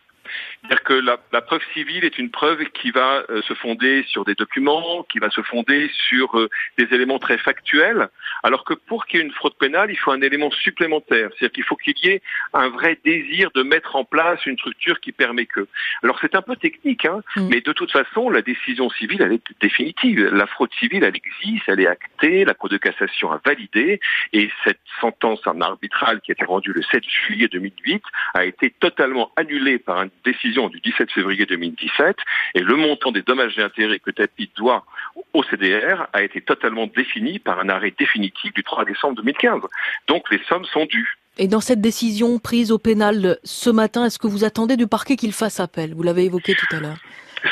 C'est-à-dire 0.62 0.84
que 0.84 0.94
la, 0.94 1.18
la, 1.32 1.42
preuve 1.42 1.62
civile 1.74 2.04
est 2.06 2.18
une 2.18 2.32
preuve 2.32 2.64
qui 2.66 2.92
va 2.92 3.24
euh, 3.30 3.42
se 3.44 3.54
fonder 3.54 4.04
sur 4.08 4.26
des 4.26 4.36
documents, 4.36 5.04
qui 5.04 5.20
va 5.20 5.30
se 5.30 5.42
fonder 5.42 5.90
sur 6.08 6.38
euh, 6.40 6.50
des 6.78 6.86
éléments 6.94 7.20
très 7.20 7.38
factuels, 7.38 8.10
alors 8.44 8.64
que 8.64 8.74
pour 8.74 9.06
qu'il 9.06 9.20
y 9.20 9.24
ait 9.24 9.26
une 9.26 9.32
fraude 9.32 9.56
pénale, 9.58 9.92
il 9.92 9.98
faut 9.98 10.12
un 10.12 10.22
élément 10.22 10.52
supplémentaire. 10.52 11.30
C'est-à-dire 11.32 11.54
qu'il 11.54 11.64
faut 11.64 11.76
qu'il 11.76 11.98
y 12.04 12.10
ait 12.10 12.22
un 12.54 12.70
vrai 12.70 12.98
désir 13.04 13.52
de 13.54 13.64
mettre 13.64 13.96
en 13.96 14.06
place 14.06 14.46
une 14.46 14.58
structure 14.58 15.00
qui 15.00 15.12
permet 15.12 15.46
que. 15.46 15.68
Alors 16.04 16.18
c'est 16.22 16.36
un 16.36 16.42
peu 16.42 16.56
technique, 16.56 17.06
hein, 17.06 17.22
mm. 17.36 17.48
mais 17.50 17.62
de 17.62 17.74
toute 17.74 17.92
façon, 17.92 18.30
la 18.30 18.42
décision 18.42 18.90
civile, 18.90 19.22
elle 19.22 19.34
est 19.34 19.44
définitive. 19.62 20.26
La 20.34 20.48
fraude 20.48 20.74
civile, 20.80 21.04
elle 21.04 21.16
existe, 21.16 21.64
elle 21.68 21.80
est 21.80 21.88
actée, 21.88 22.46
la 22.46 22.54
Cour 22.54 22.70
de 22.70 22.78
cassation 22.78 23.32
a 23.32 23.42
validé, 23.46 24.00
et 24.34 24.50
cette 24.64 24.80
sentence 25.00 25.46
en 25.46 25.62
arbitral 25.62 26.22
qui 26.22 26.32
a 26.32 26.34
été 26.34 26.46
rendue 26.46 26.74
le 26.74 26.82
7 26.84 27.04
juillet 27.04 27.48
2008 27.48 28.04
a 28.34 28.46
été 28.46 28.72
totalement 28.80 29.32
annulée 29.36 29.80
par 29.80 30.02
une 30.02 30.10
décision 30.26 30.70
du 30.70 30.80
17 30.80 31.12
février 31.12 31.46
2017 31.46 32.18
et 32.56 32.60
le 32.60 32.76
montant 32.76 33.12
des 33.12 33.22
dommages 33.22 33.58
et 33.58 33.62
intérêts 33.62 34.00
que 34.00 34.12
TAPI 34.12 34.50
doit 34.56 34.86
au 35.34 35.44
CDR 35.44 36.08
a 36.14 36.24
été 36.24 36.42
totalement 36.42 36.88
défini 36.88 37.40
par 37.40 37.60
un 37.60 37.70
arrêt 37.70 37.94
définitif 37.98 38.54
du 38.54 38.64
3 38.64 38.86
décembre 38.86 39.16
2015. 39.18 39.62
Donc 40.08 40.30
les 40.32 40.42
sommes 40.50 40.66
sont 40.66 40.86
dues. 40.86 41.18
Et 41.38 41.48
dans 41.48 41.60
cette 41.60 41.82
décision 41.82 42.40
prise 42.40 42.72
au 42.72 42.80
pénal 42.80 43.38
ce 43.44 43.70
matin, 43.70 44.06
est-ce 44.06 44.20
que 44.20 44.28
vous 44.28 44.44
attendez 44.44 44.78
du 44.78 44.88
parquet 44.88 45.18
qu'il 45.18 45.34
fasse 45.34 45.60
appel? 45.60 45.94
Vous 45.94 46.04
l'avez 46.04 46.26
évoqué 46.26 46.56
tout 46.56 46.74
à 46.76 46.80
l'heure. 46.80 46.98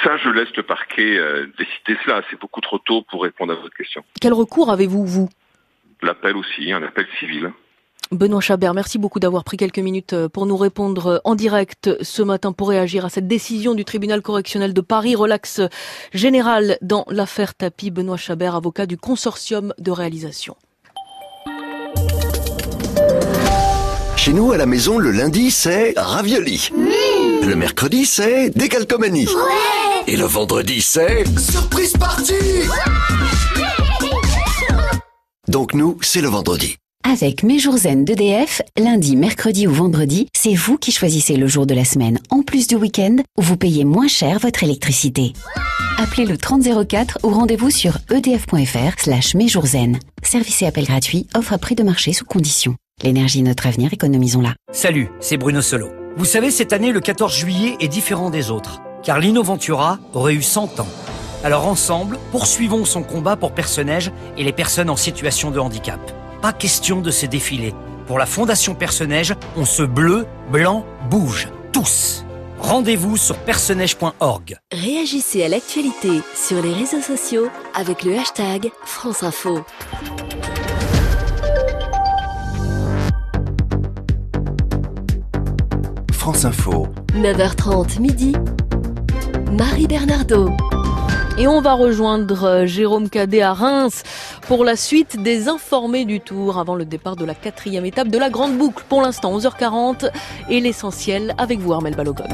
Ça, 0.03 0.17
je 0.17 0.29
laisse 0.29 0.55
le 0.55 0.63
parquet 0.63 1.17
euh, 1.17 1.45
décider 1.57 1.99
cela. 2.03 2.23
C'est 2.29 2.39
beaucoup 2.39 2.62
trop 2.62 2.79
tôt 2.79 3.03
pour 3.09 3.23
répondre 3.23 3.53
à 3.53 3.55
votre 3.55 3.75
question. 3.75 4.03
Quel 4.19 4.33
recours 4.33 4.71
avez-vous, 4.71 5.05
vous? 5.05 5.29
L'appel 6.01 6.36
aussi, 6.36 6.71
un 6.71 6.81
appel 6.81 7.05
civil. 7.19 7.51
Benoît 8.11 8.41
Chabert, 8.41 8.73
merci 8.73 8.97
beaucoup 8.97 9.19
d'avoir 9.19 9.43
pris 9.43 9.57
quelques 9.57 9.79
minutes 9.79 10.13
euh, 10.13 10.29
pour 10.29 10.45
nous 10.45 10.57
répondre 10.57 11.07
euh, 11.07 11.17
en 11.23 11.35
direct 11.35 11.89
ce 12.01 12.21
matin 12.21 12.51
pour 12.51 12.69
réagir 12.69 13.05
à 13.05 13.09
cette 13.09 13.27
décision 13.27 13.73
du 13.73 13.85
tribunal 13.85 14.21
correctionnel 14.21 14.73
de 14.73 14.81
Paris. 14.81 15.15
Relax 15.15 15.61
général 16.13 16.77
dans 16.81 17.05
l'affaire 17.09 17.55
Tapi. 17.55 17.89
Benoît 17.89 18.17
Chabert, 18.17 18.55
avocat 18.55 18.85
du 18.85 18.97
consortium 18.97 19.73
de 19.79 19.91
réalisation. 19.91 20.55
Chez 24.15 24.31
nous, 24.31 24.51
à 24.53 24.57
la 24.57 24.65
maison, 24.65 24.99
le 24.99 25.11
lundi, 25.11 25.51
c'est 25.51 25.93
ravioli. 25.97 26.69
Le 26.73 27.55
mercredi, 27.55 28.05
c'est 28.05 28.51
décalcomanie. 28.51 29.27
Et 30.07 30.15
le 30.15 30.25
vendredi, 30.25 30.81
c'est 30.81 31.25
surprise 31.37 31.93
party. 31.97 32.35
Donc 35.49 35.73
nous, 35.73 35.97
c'est 36.01 36.21
le 36.21 36.29
vendredi. 36.29 36.77
Avec 37.05 37.43
mes 37.43 37.59
jours 37.59 37.77
zen 37.77 38.05
d'EDF, 38.05 38.61
lundi, 38.79 39.17
mercredi 39.17 39.67
ou 39.67 39.73
vendredi, 39.73 40.29
c'est 40.33 40.53
vous 40.53 40.77
qui 40.77 40.93
choisissez 40.93 41.35
le 41.35 41.47
jour 41.47 41.65
de 41.65 41.73
la 41.73 41.83
semaine, 41.83 42.17
en 42.29 42.43
plus 42.43 42.65
du 42.65 42.75
week-end, 42.75 43.17
où 43.37 43.41
vous 43.41 43.57
payez 43.57 43.83
moins 43.83 44.07
cher 44.07 44.39
votre 44.39 44.63
électricité. 44.63 45.33
Appelez 45.97 46.25
le 46.25 46.37
3004 46.37 47.19
ou 47.23 47.29
rendez-vous 47.29 47.69
sur 47.69 47.97
edf.fr 48.09 48.99
slash 48.99 49.35
zen. 49.65 49.99
Service 50.23 50.61
et 50.61 50.65
appel 50.65 50.85
gratuit, 50.85 51.27
offre 51.35 51.51
à 51.51 51.57
prix 51.57 51.75
de 51.75 51.83
marché 51.83 52.13
sous 52.13 52.25
condition. 52.25 52.75
L'énergie 53.03 53.43
notre 53.43 53.67
avenir, 53.67 53.91
économisons-la. 53.91 54.55
Salut, 54.71 55.09
c'est 55.19 55.37
Bruno 55.37 55.61
Solo. 55.61 55.89
Vous 56.15 56.25
savez, 56.25 56.51
cette 56.51 56.71
année, 56.71 56.93
le 56.93 57.01
14 57.01 57.35
juillet 57.35 57.75
est 57.81 57.89
différent 57.89 58.29
des 58.29 58.49
autres, 58.49 58.81
car 59.03 59.19
l'Innoventura 59.19 59.99
aurait 60.13 60.35
eu 60.35 60.41
100 60.41 60.79
ans. 60.79 60.87
Alors 61.43 61.67
ensemble, 61.67 62.17
poursuivons 62.31 62.85
son 62.85 63.03
combat 63.03 63.35
pour 63.35 63.51
Personnage 63.51 64.11
et 64.37 64.45
les 64.45 64.53
personnes 64.53 64.89
en 64.89 64.95
situation 64.95 65.51
de 65.51 65.59
handicap 65.59 65.99
pas 66.43 66.51
question 66.51 66.99
de 66.99 67.10
se 67.10 67.25
défiler. 67.25 67.73
Pour 68.06 68.19
la 68.19 68.25
Fondation 68.25 68.75
Personnage, 68.75 69.34
on 69.56 69.63
se 69.63 69.82
bleu, 69.82 70.25
blanc, 70.51 70.86
bouge. 71.10 71.47
Tous. 71.71 72.25
Rendez-vous 72.60 73.15
sur 73.15 73.38
personnage.org. 73.38 74.58
Réagissez 74.73 75.41
à 75.43 75.47
l'actualité 75.47 76.21
sur 76.36 76.62
les 76.62 76.73
réseaux 76.73 76.99
sociaux 76.99 77.47
avec 77.73 78.03
le 78.03 78.17
hashtag 78.17 78.71
France 78.84 79.23
Info. 79.23 79.62
France 86.12 86.43
Info. 86.43 86.89
9h30 87.13 88.01
midi. 88.01 88.34
Marie 89.49 89.88
Bernardo. 89.88 90.49
Et 91.36 91.48
on 91.48 91.62
va 91.62 91.74
rejoindre 91.74 92.43
euh, 92.43 92.65
Jérôme 92.67 93.10
Cadet 93.10 93.41
à 93.41 93.54
Reims 93.54 94.04
pour 94.48 94.63
la 94.63 94.76
suite 94.76 95.22
des 95.22 95.48
informés 95.48 96.06
du 96.06 96.19
tour 96.19 96.60
avant 96.60 96.76
le 96.76 96.86
départ 96.86 97.15
de 97.15 97.26
la 97.26 97.34
quatrième 97.34 97.86
étape 97.86 98.10
de 98.10 98.19
la 98.19 98.30
grande 98.30 98.56
boucle. 98.56 98.84
Pour 98.88 99.02
l'instant, 99.02 99.36
11h40 99.36 100.12
et 100.50 100.60
l'essentiel 100.60 101.34
avec 101.39 101.58
vous, 101.58 101.74
Armel 101.74 101.96
Balogog. 101.96 102.28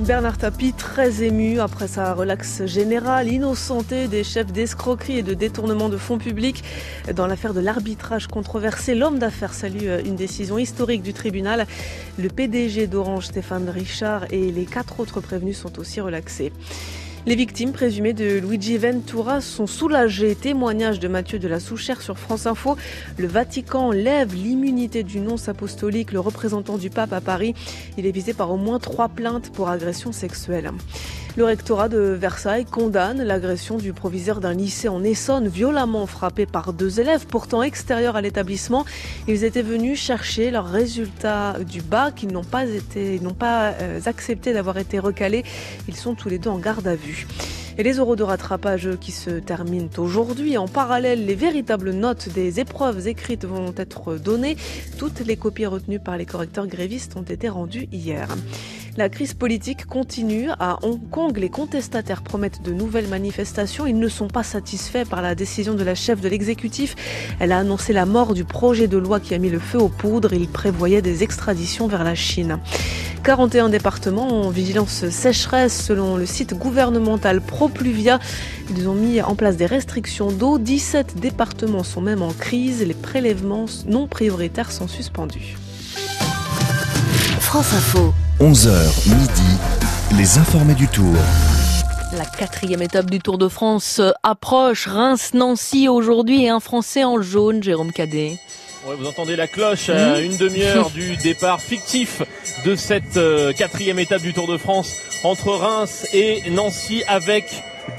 Bernard 0.00 0.38
Tapie 0.38 0.72
très 0.74 1.24
ému 1.24 1.58
après 1.58 1.88
sa 1.88 2.14
relaxe 2.14 2.64
générale, 2.66 3.26
innocenté 3.26 4.06
des 4.06 4.22
chefs 4.22 4.52
d'escroquerie 4.52 5.18
et 5.18 5.22
de 5.24 5.34
détournement 5.34 5.88
de 5.88 5.96
fonds 5.96 6.18
publics. 6.18 6.62
Dans 7.16 7.26
l'affaire 7.26 7.52
de 7.52 7.58
l'arbitrage 7.58 8.28
controversé, 8.28 8.94
l'homme 8.94 9.18
d'affaires 9.18 9.52
salue 9.52 9.88
une 10.06 10.14
décision 10.14 10.56
historique 10.56 11.02
du 11.02 11.12
tribunal. 11.12 11.66
Le 12.16 12.28
PDG 12.28 12.86
d'Orange, 12.86 13.26
Stéphane 13.26 13.68
Richard, 13.68 14.32
et 14.32 14.52
les 14.52 14.66
quatre 14.66 15.00
autres 15.00 15.20
prévenus 15.20 15.58
sont 15.58 15.80
aussi 15.80 16.00
relaxés. 16.00 16.52
Les 17.28 17.36
victimes 17.36 17.72
présumées 17.72 18.14
de 18.14 18.38
Luigi 18.38 18.78
Ventura 18.78 19.42
sont 19.42 19.66
soulagées. 19.66 20.34
Témoignage 20.34 20.98
de 20.98 21.08
Mathieu 21.08 21.38
de 21.38 21.46
la 21.46 21.60
Souchère 21.60 22.00
sur 22.00 22.18
France 22.18 22.46
Info. 22.46 22.78
Le 23.18 23.26
Vatican 23.26 23.90
lève 23.90 24.34
l'immunité 24.34 25.02
du 25.02 25.20
nonce 25.20 25.46
apostolique, 25.46 26.12
le 26.12 26.20
représentant 26.20 26.78
du 26.78 26.88
pape 26.88 27.12
à 27.12 27.20
Paris. 27.20 27.52
Il 27.98 28.06
est 28.06 28.12
visé 28.12 28.32
par 28.32 28.50
au 28.50 28.56
moins 28.56 28.78
trois 28.78 29.10
plaintes 29.10 29.52
pour 29.52 29.68
agression 29.68 30.10
sexuelle. 30.10 30.70
Le 31.38 31.44
rectorat 31.44 31.88
de 31.88 31.98
Versailles 31.98 32.64
condamne 32.64 33.22
l'agression 33.22 33.76
du 33.76 33.92
proviseur 33.92 34.40
d'un 34.40 34.54
lycée 34.54 34.88
en 34.88 35.04
Essonne, 35.04 35.46
violemment 35.46 36.04
frappé 36.08 36.46
par 36.46 36.72
deux 36.72 36.98
élèves, 36.98 37.28
pourtant 37.28 37.62
extérieurs 37.62 38.16
à 38.16 38.20
l'établissement. 38.20 38.84
Ils 39.28 39.44
étaient 39.44 39.62
venus 39.62 40.00
chercher 40.00 40.50
leurs 40.50 40.68
résultats 40.68 41.54
du 41.60 41.80
bac. 41.80 42.24
Ils 42.24 42.32
n'ont 42.32 42.42
pas 42.42 42.64
été, 42.64 43.20
n'ont 43.20 43.34
pas 43.34 43.68
euh, 43.70 44.00
accepté 44.06 44.52
d'avoir 44.52 44.78
été 44.78 44.98
recalés. 44.98 45.44
Ils 45.86 45.94
sont 45.94 46.16
tous 46.16 46.28
les 46.28 46.40
deux 46.40 46.50
en 46.50 46.58
garde 46.58 46.88
à 46.88 46.96
vue. 46.96 47.28
Et 47.78 47.84
les 47.84 47.98
euros 47.98 48.16
de 48.16 48.24
rattrapage 48.24 48.88
qui 49.00 49.12
se 49.12 49.30
terminent 49.30 49.90
aujourd'hui. 49.96 50.58
En 50.58 50.66
parallèle, 50.66 51.24
les 51.24 51.36
véritables 51.36 51.92
notes 51.92 52.28
des 52.30 52.58
épreuves 52.58 53.06
écrites 53.06 53.44
vont 53.44 53.72
être 53.76 54.16
données. 54.16 54.56
Toutes 54.98 55.20
les 55.20 55.36
copies 55.36 55.66
retenues 55.66 56.00
par 56.00 56.16
les 56.16 56.26
correcteurs 56.26 56.66
grévistes 56.66 57.16
ont 57.16 57.22
été 57.22 57.48
rendues 57.48 57.86
hier. 57.92 58.26
La 58.98 59.08
crise 59.08 59.32
politique 59.32 59.86
continue. 59.86 60.50
À 60.58 60.80
Hong 60.82 60.98
Kong, 61.12 61.38
les 61.38 61.50
contestataires 61.50 62.22
promettent 62.22 62.62
de 62.62 62.72
nouvelles 62.72 63.06
manifestations. 63.06 63.86
Ils 63.86 63.96
ne 63.96 64.08
sont 64.08 64.26
pas 64.26 64.42
satisfaits 64.42 65.04
par 65.08 65.22
la 65.22 65.36
décision 65.36 65.74
de 65.74 65.84
la 65.84 65.94
chef 65.94 66.20
de 66.20 66.28
l'exécutif. 66.28 66.96
Elle 67.38 67.52
a 67.52 67.58
annoncé 67.58 67.92
la 67.92 68.06
mort 68.06 68.34
du 68.34 68.42
projet 68.42 68.88
de 68.88 68.98
loi 68.98 69.20
qui 69.20 69.36
a 69.36 69.38
mis 69.38 69.50
le 69.50 69.60
feu 69.60 69.78
aux 69.78 69.88
poudres. 69.88 70.32
Il 70.32 70.48
prévoyait 70.48 71.00
des 71.00 71.22
extraditions 71.22 71.86
vers 71.86 72.02
la 72.02 72.16
Chine. 72.16 72.58
41 73.22 73.68
départements 73.68 74.46
en 74.46 74.50
vigilance 74.50 75.08
sécheresse 75.10 75.80
selon 75.80 76.16
le 76.16 76.26
site 76.26 76.54
gouvernemental 76.54 77.40
ProPluvia. 77.40 78.18
Ils 78.76 78.88
ont 78.88 78.94
mis 78.94 79.22
en 79.22 79.36
place 79.36 79.56
des 79.56 79.66
restrictions 79.66 80.32
d'eau. 80.32 80.58
17 80.58 81.20
départements 81.20 81.84
sont 81.84 82.00
même 82.00 82.22
en 82.22 82.32
crise. 82.32 82.82
Les 82.84 82.94
prélèvements 82.94 83.66
non 83.86 84.08
prioritaires 84.08 84.72
sont 84.72 84.88
suspendus. 84.88 85.56
France 87.38 87.72
Info. 87.74 88.12
11h 88.40 89.08
midi, 89.08 90.16
les 90.16 90.38
informés 90.38 90.74
du 90.74 90.86
Tour. 90.86 91.12
La 92.16 92.24
quatrième 92.24 92.82
étape 92.82 93.10
du 93.10 93.18
Tour 93.18 93.36
de 93.36 93.48
France 93.48 94.00
approche. 94.22 94.86
Reims-Nancy 94.86 95.88
aujourd'hui 95.88 96.44
et 96.44 96.48
un 96.48 96.60
Français 96.60 97.02
en 97.02 97.20
jaune, 97.20 97.64
Jérôme 97.64 97.90
Cadet. 97.90 98.38
Ouais, 98.86 98.94
vous 98.96 99.06
entendez 99.08 99.34
la 99.34 99.48
cloche 99.48 99.88
à 99.88 100.20
Mmh. 100.20 100.22
une 100.22 100.36
demi-heure 100.36 100.90
du 100.94 101.16
départ 101.16 101.60
fictif 101.60 102.22
de 102.64 102.76
cette 102.76 103.16
euh, 103.16 103.52
quatrième 103.52 103.98
étape 103.98 104.22
du 104.22 104.32
Tour 104.32 104.46
de 104.46 104.56
France 104.56 104.92
entre 105.24 105.48
Reims 105.50 106.06
et 106.12 106.48
Nancy 106.52 107.02
avec 107.08 107.44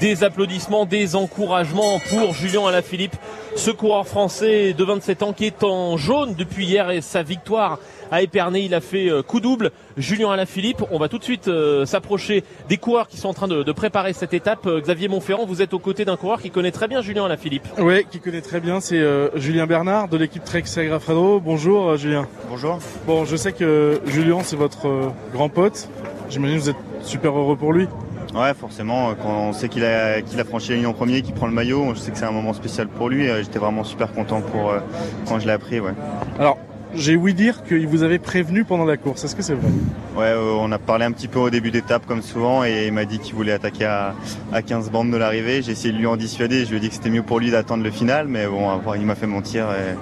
des 0.00 0.24
applaudissements, 0.24 0.86
des 0.86 1.16
encouragements 1.16 2.00
pour 2.08 2.32
Julien 2.32 2.66
Alaphilippe, 2.66 3.16
ce 3.56 3.70
coureur 3.70 4.06
français 4.06 4.72
de 4.72 4.84
27 4.84 5.22
ans 5.22 5.32
qui 5.32 5.46
est 5.46 5.64
en 5.64 5.96
jaune 5.96 6.34
depuis 6.34 6.66
hier 6.66 6.90
et 6.90 7.00
sa 7.00 7.22
victoire 7.22 7.78
à 8.12 8.22
Épernay, 8.22 8.64
il 8.64 8.74
a 8.74 8.80
fait 8.80 9.08
euh, 9.08 9.22
coup 9.22 9.38
double. 9.40 9.70
Julien 9.96 10.32
Alaphilippe, 10.32 10.82
on 10.90 10.98
va 10.98 11.08
tout 11.08 11.18
de 11.18 11.24
suite 11.24 11.46
euh, 11.46 11.86
s'approcher 11.86 12.42
des 12.68 12.76
coureurs 12.76 13.06
qui 13.06 13.16
sont 13.16 13.28
en 13.28 13.34
train 13.34 13.46
de, 13.46 13.62
de 13.62 13.72
préparer 13.72 14.12
cette 14.12 14.34
étape. 14.34 14.66
Euh, 14.66 14.80
Xavier 14.80 15.08
Montferrand, 15.08 15.46
vous 15.46 15.62
êtes 15.62 15.74
aux 15.74 15.78
côtés 15.78 16.04
d'un 16.04 16.16
coureur 16.16 16.42
qui 16.42 16.50
connaît 16.50 16.72
très 16.72 16.88
bien 16.88 17.02
Julien 17.02 17.26
Alaphilippe. 17.26 17.68
Oui, 17.78 18.04
qui 18.10 18.18
connaît 18.18 18.40
très 18.40 18.60
bien, 18.60 18.80
c'est 18.80 18.98
euh, 18.98 19.28
Julien 19.36 19.66
Bernard 19.66 20.08
de 20.08 20.16
l'équipe 20.16 20.44
Trek 20.44 20.62
Sagrafredo. 20.64 21.38
Bonjour 21.40 21.96
Julien. 21.96 22.26
Bonjour. 22.48 22.78
Bon, 23.06 23.24
je 23.24 23.36
sais 23.36 23.52
que 23.52 24.00
Julien 24.06 24.38
c'est 24.42 24.56
votre 24.56 25.12
grand 25.32 25.48
pote. 25.48 25.88
J'imagine 26.30 26.56
que 26.56 26.62
vous 26.62 26.70
êtes 26.70 26.76
super 27.02 27.36
heureux 27.36 27.56
pour 27.56 27.72
lui. 27.72 27.86
Ouais, 28.34 28.54
forcément, 28.54 29.12
quand 29.20 29.28
on 29.48 29.52
sait 29.52 29.68
qu'il 29.68 29.84
a, 29.84 30.22
qu'il 30.22 30.38
a 30.38 30.44
franchi 30.44 30.70
la 30.70 30.76
ligne 30.76 30.86
en 30.86 30.92
premier, 30.92 31.20
qu'il 31.22 31.34
prend 31.34 31.46
le 31.46 31.52
maillot, 31.52 31.94
je 31.94 31.98
sais 32.00 32.12
que 32.12 32.18
c'est 32.18 32.24
un 32.24 32.30
moment 32.30 32.52
spécial 32.52 32.86
pour 32.86 33.08
lui. 33.08 33.28
Euh, 33.28 33.42
J'étais 33.42 33.58
vraiment 33.58 33.82
super 33.82 34.12
content 34.12 34.40
pour, 34.40 34.70
euh, 34.70 34.78
quand 35.26 35.40
je 35.40 35.46
l'ai 35.46 35.52
appris. 35.52 35.80
Ouais. 35.80 35.90
Alors, 36.38 36.56
j'ai 36.94 37.16
ouï 37.16 37.34
dire 37.34 37.64
qu'il 37.64 37.88
vous 37.88 38.04
avait 38.04 38.20
prévenu 38.20 38.64
pendant 38.64 38.84
la 38.84 38.96
course. 38.96 39.24
Est-ce 39.24 39.34
que 39.34 39.42
c'est 39.42 39.54
vrai? 39.54 39.68
Ouais, 40.16 40.26
euh, 40.26 40.54
on 40.60 40.70
a 40.70 40.78
parlé 40.78 41.04
un 41.06 41.10
petit 41.12 41.26
peu 41.26 41.40
au 41.40 41.50
début 41.50 41.72
d'étape 41.72 42.06
comme 42.06 42.22
souvent 42.22 42.62
et 42.64 42.86
il 42.86 42.92
m'a 42.92 43.04
dit 43.04 43.18
qu'il 43.18 43.34
voulait 43.34 43.52
attaquer 43.52 43.86
à, 43.86 44.14
à 44.52 44.62
15 44.62 44.90
bandes 44.90 45.10
de 45.10 45.16
l'arrivée. 45.16 45.62
J'ai 45.62 45.72
essayé 45.72 45.92
de 45.92 45.98
lui 45.98 46.06
en 46.06 46.16
dissuader, 46.16 46.64
je 46.64 46.70
lui 46.70 46.76
ai 46.76 46.80
dit 46.80 46.88
que 46.88 46.94
c'était 46.94 47.10
mieux 47.10 47.22
pour 47.24 47.40
lui 47.40 47.50
d'attendre 47.50 47.82
le 47.82 47.90
final, 47.90 48.28
mais 48.28 48.46
bon, 48.46 48.68
il 48.94 49.06
m'a 49.06 49.16
fait 49.16 49.26
mentir. 49.26 49.66
Et 49.72 49.96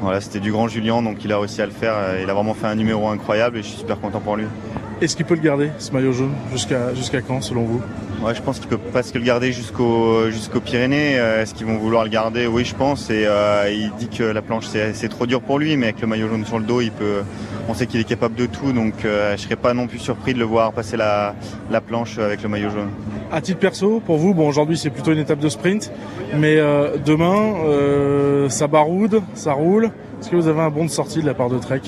voilà, 0.00 0.20
c'était 0.20 0.40
du 0.40 0.52
grand 0.52 0.68
Julien, 0.68 1.02
donc 1.02 1.24
il 1.24 1.32
a 1.32 1.38
réussi 1.38 1.60
à 1.60 1.66
le 1.66 1.72
faire. 1.72 1.94
Il 2.22 2.30
a 2.30 2.34
vraiment 2.34 2.54
fait 2.54 2.66
un 2.66 2.74
numéro 2.76 3.08
incroyable 3.08 3.58
et 3.58 3.62
je 3.62 3.68
suis 3.68 3.78
super 3.78 4.00
content 4.00 4.20
pour 4.20 4.36
lui. 4.36 4.44
Est-ce 5.00 5.16
qu'il 5.16 5.26
peut 5.26 5.34
le 5.34 5.40
garder, 5.40 5.70
ce 5.78 5.92
maillot 5.92 6.12
jaune, 6.12 6.32
jusqu'à 6.52 6.94
jusqu'à 6.94 7.20
quand, 7.20 7.40
selon 7.42 7.64
vous? 7.64 7.82
Ouais, 8.24 8.34
je 8.34 8.40
pense 8.40 8.58
qu'il 8.58 8.68
peut 8.68 8.78
presque 8.78 9.16
le 9.16 9.20
garder 9.22 9.52
jusqu'au 9.52 10.30
jusqu'aux 10.30 10.60
Pyrénées. 10.60 11.18
Euh, 11.18 11.42
Est-ce 11.42 11.52
qu'ils 11.52 11.66
vont 11.66 11.76
vouloir 11.76 12.04
le 12.04 12.10
garder? 12.10 12.46
Oui, 12.46 12.64
je 12.64 12.74
pense. 12.74 13.10
Et 13.10 13.24
euh, 13.26 13.68
il 13.70 13.90
dit 13.98 14.08
que 14.08 14.22
la 14.22 14.40
planche 14.40 14.66
c'est 14.66 15.08
trop 15.08 15.26
dur 15.26 15.42
pour 15.42 15.58
lui, 15.58 15.76
mais 15.76 15.86
avec 15.88 16.00
le 16.00 16.06
maillot 16.06 16.28
jaune 16.28 16.46
sur 16.46 16.58
le 16.58 16.64
dos, 16.64 16.80
il 16.80 16.90
peut. 16.92 17.22
On 17.68 17.74
sait 17.74 17.86
qu'il 17.86 18.00
est 18.00 18.04
capable 18.04 18.34
de 18.34 18.46
tout, 18.46 18.72
donc 18.72 19.04
euh, 19.04 19.36
je 19.36 19.42
serais 19.42 19.56
pas 19.56 19.74
non 19.74 19.86
plus 19.86 19.98
surpris 19.98 20.32
de 20.32 20.38
le 20.38 20.44
voir 20.44 20.72
passer 20.72 20.96
la 20.96 21.34
la 21.70 21.80
planche 21.80 22.18
avec 22.18 22.42
le 22.42 22.48
maillot 22.48 22.70
jaune. 22.70 22.90
À 23.32 23.40
titre 23.40 23.58
perso, 23.58 24.00
pour 24.04 24.16
vous, 24.16 24.32
bon, 24.32 24.48
aujourd'hui 24.48 24.78
c'est 24.78 24.90
plutôt 24.90 25.12
une 25.12 25.18
étape 25.18 25.40
de 25.40 25.48
sprint, 25.48 25.90
mais 26.34 26.56
euh, 26.56 26.96
demain, 27.04 28.48
ça 28.48 28.68
baroude, 28.68 29.22
ça 29.34 29.52
roule. 29.52 29.90
Est-ce 30.20 30.30
que 30.30 30.36
vous 30.36 30.48
avez 30.48 30.60
un 30.60 30.70
bon 30.70 30.84
de 30.84 30.90
sortie 30.90 31.20
de 31.20 31.26
la 31.26 31.34
part 31.34 31.50
de 31.50 31.58
Trek? 31.58 31.82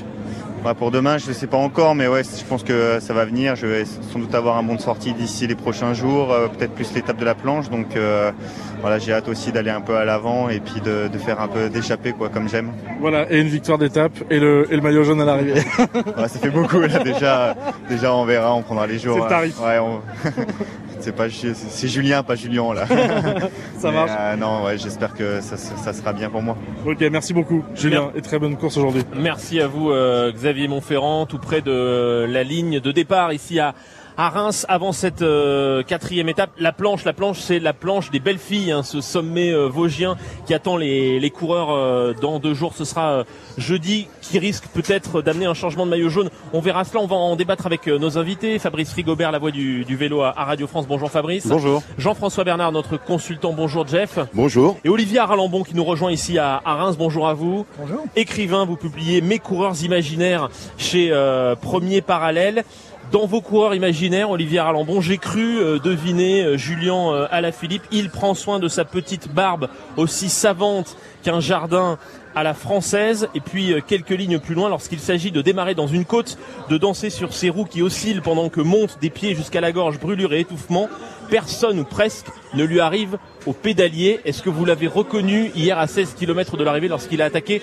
Ouais, 0.67 0.75
pour 0.75 0.91
demain, 0.91 1.17
je 1.19 1.29
ne 1.29 1.33
sais 1.33 1.47
pas 1.47 1.59
encore, 1.59 1.95
mais 1.95 2.09
ouais, 2.09 2.23
je 2.25 2.45
pense 2.45 2.65
que 2.65 2.99
ça 2.99 3.15
va 3.15 3.25
venir. 3.25 3.55
Je 3.55 3.69
vais 3.69 3.85
sans 3.85 4.19
doute 4.19 4.35
avoir 4.35 4.57
un 4.57 4.65
bon 4.65 4.75
de 4.75 4.81
sortie 4.81 5.13
d'ici 5.13 5.47
les 5.47 5.55
prochains 5.55 5.93
jours, 5.95 6.33
euh, 6.33 6.49
peut-être 6.49 6.73
plus 6.73 6.93
l'étape 6.93 7.19
de 7.19 7.25
la 7.25 7.37
planche. 7.37 7.71
Donc 7.71 7.95
euh, 7.95 8.33
voilà, 8.81 8.99
j'ai 8.99 9.13
hâte 9.13 9.29
aussi 9.29 9.53
d'aller 9.53 9.71
un 9.71 9.81
peu 9.81 9.95
à 9.97 10.05
l'avant 10.05 10.49
et 10.49 10.59
puis 10.59 10.81
de, 10.81 11.07
de 11.07 11.19
faire 11.19 11.41
un 11.41 11.47
peu 11.47 11.69
d'échapper, 11.69 12.11
quoi, 12.13 12.31
comme 12.31 12.49
j'aime. 12.49 12.73
Voilà, 13.01 13.31
et 13.33 13.41
une 13.41 13.47
victoire 13.47 13.79
d'étape 13.79 14.13
et 14.29 14.41
le, 14.41 14.67
et 14.69 14.75
le 14.75 14.83
maillot 14.83 15.05
jaune 15.05 15.21
à 15.21 15.25
l'arrivée. 15.25 15.55
Ouais, 15.95 16.29
ça 16.29 16.39
fait 16.41 16.51
beaucoup 16.51 16.81
là 16.81 16.99
déjà. 17.05 17.55
Déjà, 17.89 18.13
on 18.13 18.25
verra, 18.25 18.53
on 18.55 18.63
prendra 18.63 18.87
les 18.89 18.99
jours. 18.99 19.17
C'est 19.19 19.23
le 19.23 19.29
tarif. 19.29 19.61
Ouais, 19.61 19.79
on- 19.79 20.01
c'est 21.07 21.13
pas 21.15 21.29
c'est 21.31 21.87
Julien, 21.87 22.25
pas 22.25 22.35
Julien 22.35 22.75
là. 22.75 22.85
Ça 23.79 23.91
Mais, 23.91 23.93
marche. 23.93 24.11
euh, 24.19 24.37
non, 24.37 24.65
ouais, 24.65 24.77
j'espère 24.77 25.15
que 25.15 25.41
ça, 25.41 25.57
ça 25.57 25.93
sera 25.93 26.13
bien 26.13 26.29
pour 26.29 26.43
moi. 26.43 26.57
ok, 26.85 27.01
merci 27.13 27.33
beaucoup, 27.33 27.63
Julien, 27.77 28.11
et 28.17 28.23
très 28.23 28.41
bonne 28.41 28.57
course 28.57 28.77
aujourd'hui. 28.77 29.05
Merci 29.15 29.61
à 29.61 29.69
vous 29.69 29.93
euh, 29.93 30.33
Xavier 30.33 30.67
Montferrand, 30.67 31.27
tout 31.27 31.39
près 31.39 31.61
de 31.61 32.27
la 32.29 32.43
ligne 32.43 32.81
de 32.81 32.91
départ 32.91 33.33
ici 33.33 33.61
à 33.61 33.75
à 34.17 34.29
Reims 34.31 34.65
avant 34.69 34.93
cette 34.93 35.23
euh, 35.23 35.83
quatrième 35.83 36.29
étape. 36.29 36.51
La 36.59 36.73
planche, 36.73 37.05
la 37.05 37.13
planche, 37.13 37.39
c'est 37.41 37.59
la 37.59 37.73
planche 37.73 38.11
des 38.11 38.19
belles 38.21 38.39
filles, 38.39 38.73
hein, 38.73 38.83
ce 38.83 39.01
sommet 39.01 39.53
euh, 39.53 39.67
vosgien 39.67 40.17
qui 40.47 40.55
attend 40.55 40.77
les, 40.77 41.21
les 41.21 41.31
coureurs 41.31 41.71
euh, 41.71 42.15
dans 42.21 42.39
deux 42.39 42.55
jours. 42.55 42.73
Ce 42.75 42.85
sera 42.85 43.11
euh, 43.11 43.25
jeudi, 43.59 44.09
qui 44.23 44.39
risque 44.39 44.65
peut-être 44.73 45.23
d'amener 45.23 45.47
un 45.47 45.55
changement 45.55 45.85
de 45.85 45.91
maillot 45.91 46.09
jaune. 46.09 46.31
On 46.53 46.61
verra 46.61 46.85
cela. 46.85 47.01
On 47.01 47.07
va 47.07 47.17
en 47.17 47.37
débattre 47.37 47.67
avec 47.67 47.89
euh, 47.89 47.99
nos 47.99 48.17
invités. 48.19 48.59
Fabrice 48.59 48.93
Rigobert, 48.93 49.33
la 49.33 49.39
voix 49.39 49.51
du, 49.51 49.85
du 49.85 49.97
vélo 49.97 50.23
à, 50.23 50.35
à 50.37 50.45
Radio 50.45 50.67
France. 50.67 50.87
Bonjour 50.87 51.11
Fabrice. 51.11 51.47
Bonjour. 51.47 51.83
Jean-François 51.99 52.45
Bernard, 52.45 52.73
notre 52.73 52.97
consultant. 52.97 53.53
Bonjour 53.53 53.87
Jeff. 53.87 54.19
Bonjour. 54.33 54.79
Et 54.85 54.89
Olivier 54.89 55.19
Aralambon 55.19 55.63
qui 55.63 55.75
nous 55.75 55.85
rejoint 55.85 56.11
ici 56.11 56.39
à, 56.39 56.61
à 56.65 56.75
Reims. 56.75 56.97
Bonjour 56.99 57.29
à 57.29 57.35
vous. 57.35 57.67
Bonjour. 57.79 58.05
Écrivain, 58.17 58.65
vous 58.65 58.77
publiez 58.77 59.21
Mes 59.21 59.39
coureurs 59.39 59.83
imaginaires 59.83 60.49
chez 60.79 61.11
euh, 61.13 61.55
Premier 61.55 62.01
Parallèle. 62.01 62.65
Dans 63.13 63.27
vos 63.27 63.41
coureurs 63.41 63.75
imaginaires, 63.75 64.31
Olivier 64.31 64.59
Aralambon, 64.59 65.01
j'ai 65.01 65.19
cru 65.19 65.59
euh, 65.59 65.79
deviner 65.79 66.43
euh, 66.43 66.57
Julien 66.57 67.13
euh, 67.13 67.29
Alaphilippe. 67.31 67.85
Il 67.93 68.11
prend 68.11 68.35
soin 68.35 68.59
de 68.59 68.69
sa 68.69 68.85
petite 68.85 69.33
barbe 69.33 69.69
aussi 69.97 70.29
savante 70.29 70.97
qu'un 71.23 71.41
jardin 71.41 71.99
à 72.37 72.43
la 72.43 72.55
française. 72.55 73.29
Et 73.35 73.41
puis 73.41 73.73
euh, 73.73 73.81
quelques 73.85 74.11
lignes 74.11 74.39
plus 74.39 74.55
loin, 74.55 74.69
lorsqu'il 74.69 75.01
s'agit 75.01 75.33
de 75.33 75.43
démarrer 75.43 75.75
dans 75.75 75.89
une 75.89 76.05
côte, 76.05 76.39
de 76.69 76.79
danser 76.79 77.11
sur 77.11 77.33
ses 77.33 77.49
roues 77.49 77.65
qui 77.65 77.83
oscillent 77.83 78.21
pendant 78.21 78.49
que 78.49 78.61
montent 78.61 78.99
des 79.01 79.11
pieds 79.11 79.35
jusqu'à 79.35 79.61
la 79.61 79.73
gorge, 79.73 79.99
brûlure 79.99 80.33
et 80.35 80.41
étouffement, 80.41 80.89
personne 81.31 81.81
ou 81.81 81.85
presque 81.85 82.27
ne 82.55 82.63
lui 82.63 82.79
arrive 82.79 83.19
au 83.47 83.53
pédalier. 83.53 84.21
Est-ce 84.25 84.43
que 84.43 84.51
vous 84.51 84.65
l'avez 84.65 84.87
reconnu 84.87 85.51
hier 85.57 85.79
à 85.79 85.87
16 85.87 86.15
km 86.15 86.57
de 86.57 86.63
l'arrivée 86.63 86.89
lorsqu'il 86.89 87.23
a 87.23 87.25
attaqué 87.25 87.63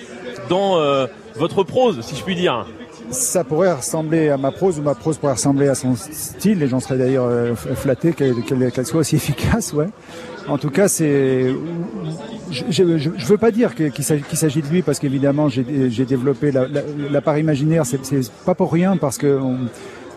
dans 0.50 0.78
euh, 0.78 1.06
votre 1.36 1.62
prose, 1.62 2.00
si 2.02 2.16
je 2.16 2.22
puis 2.22 2.34
dire? 2.34 2.66
Ça 3.10 3.44
pourrait 3.44 3.72
ressembler 3.72 4.28
à 4.28 4.36
ma 4.36 4.50
prose 4.50 4.78
ou 4.78 4.82
ma 4.82 4.94
prose 4.94 5.18
pourrait 5.18 5.34
ressembler 5.34 5.68
à 5.68 5.74
son 5.74 5.94
style 5.96 6.62
et 6.62 6.68
j'en 6.68 6.80
serais 6.80 6.98
d'ailleurs 6.98 7.26
euh, 7.28 7.54
flatté 7.54 8.12
qu'elle 8.12 8.86
soit 8.86 9.00
aussi 9.00 9.16
efficace, 9.16 9.72
ouais. 9.72 9.88
En 10.46 10.58
tout 10.58 10.70
cas, 10.70 10.88
c'est. 10.88 11.54
Je 12.50 12.82
ne 12.82 13.26
veux 13.26 13.38
pas 13.38 13.50
dire 13.50 13.74
qu'il 13.74 14.04
s'agit 14.04 14.62
de 14.62 14.68
lui 14.68 14.82
parce 14.82 14.98
qu'évidemment, 14.98 15.48
j'ai 15.48 16.04
développé 16.04 16.52
la, 16.52 17.20
part 17.22 17.38
imaginaire. 17.38 17.86
C'est 17.86 18.30
pas 18.44 18.54
pour 18.54 18.70
rien 18.70 18.96
parce 18.98 19.16
que 19.16 19.40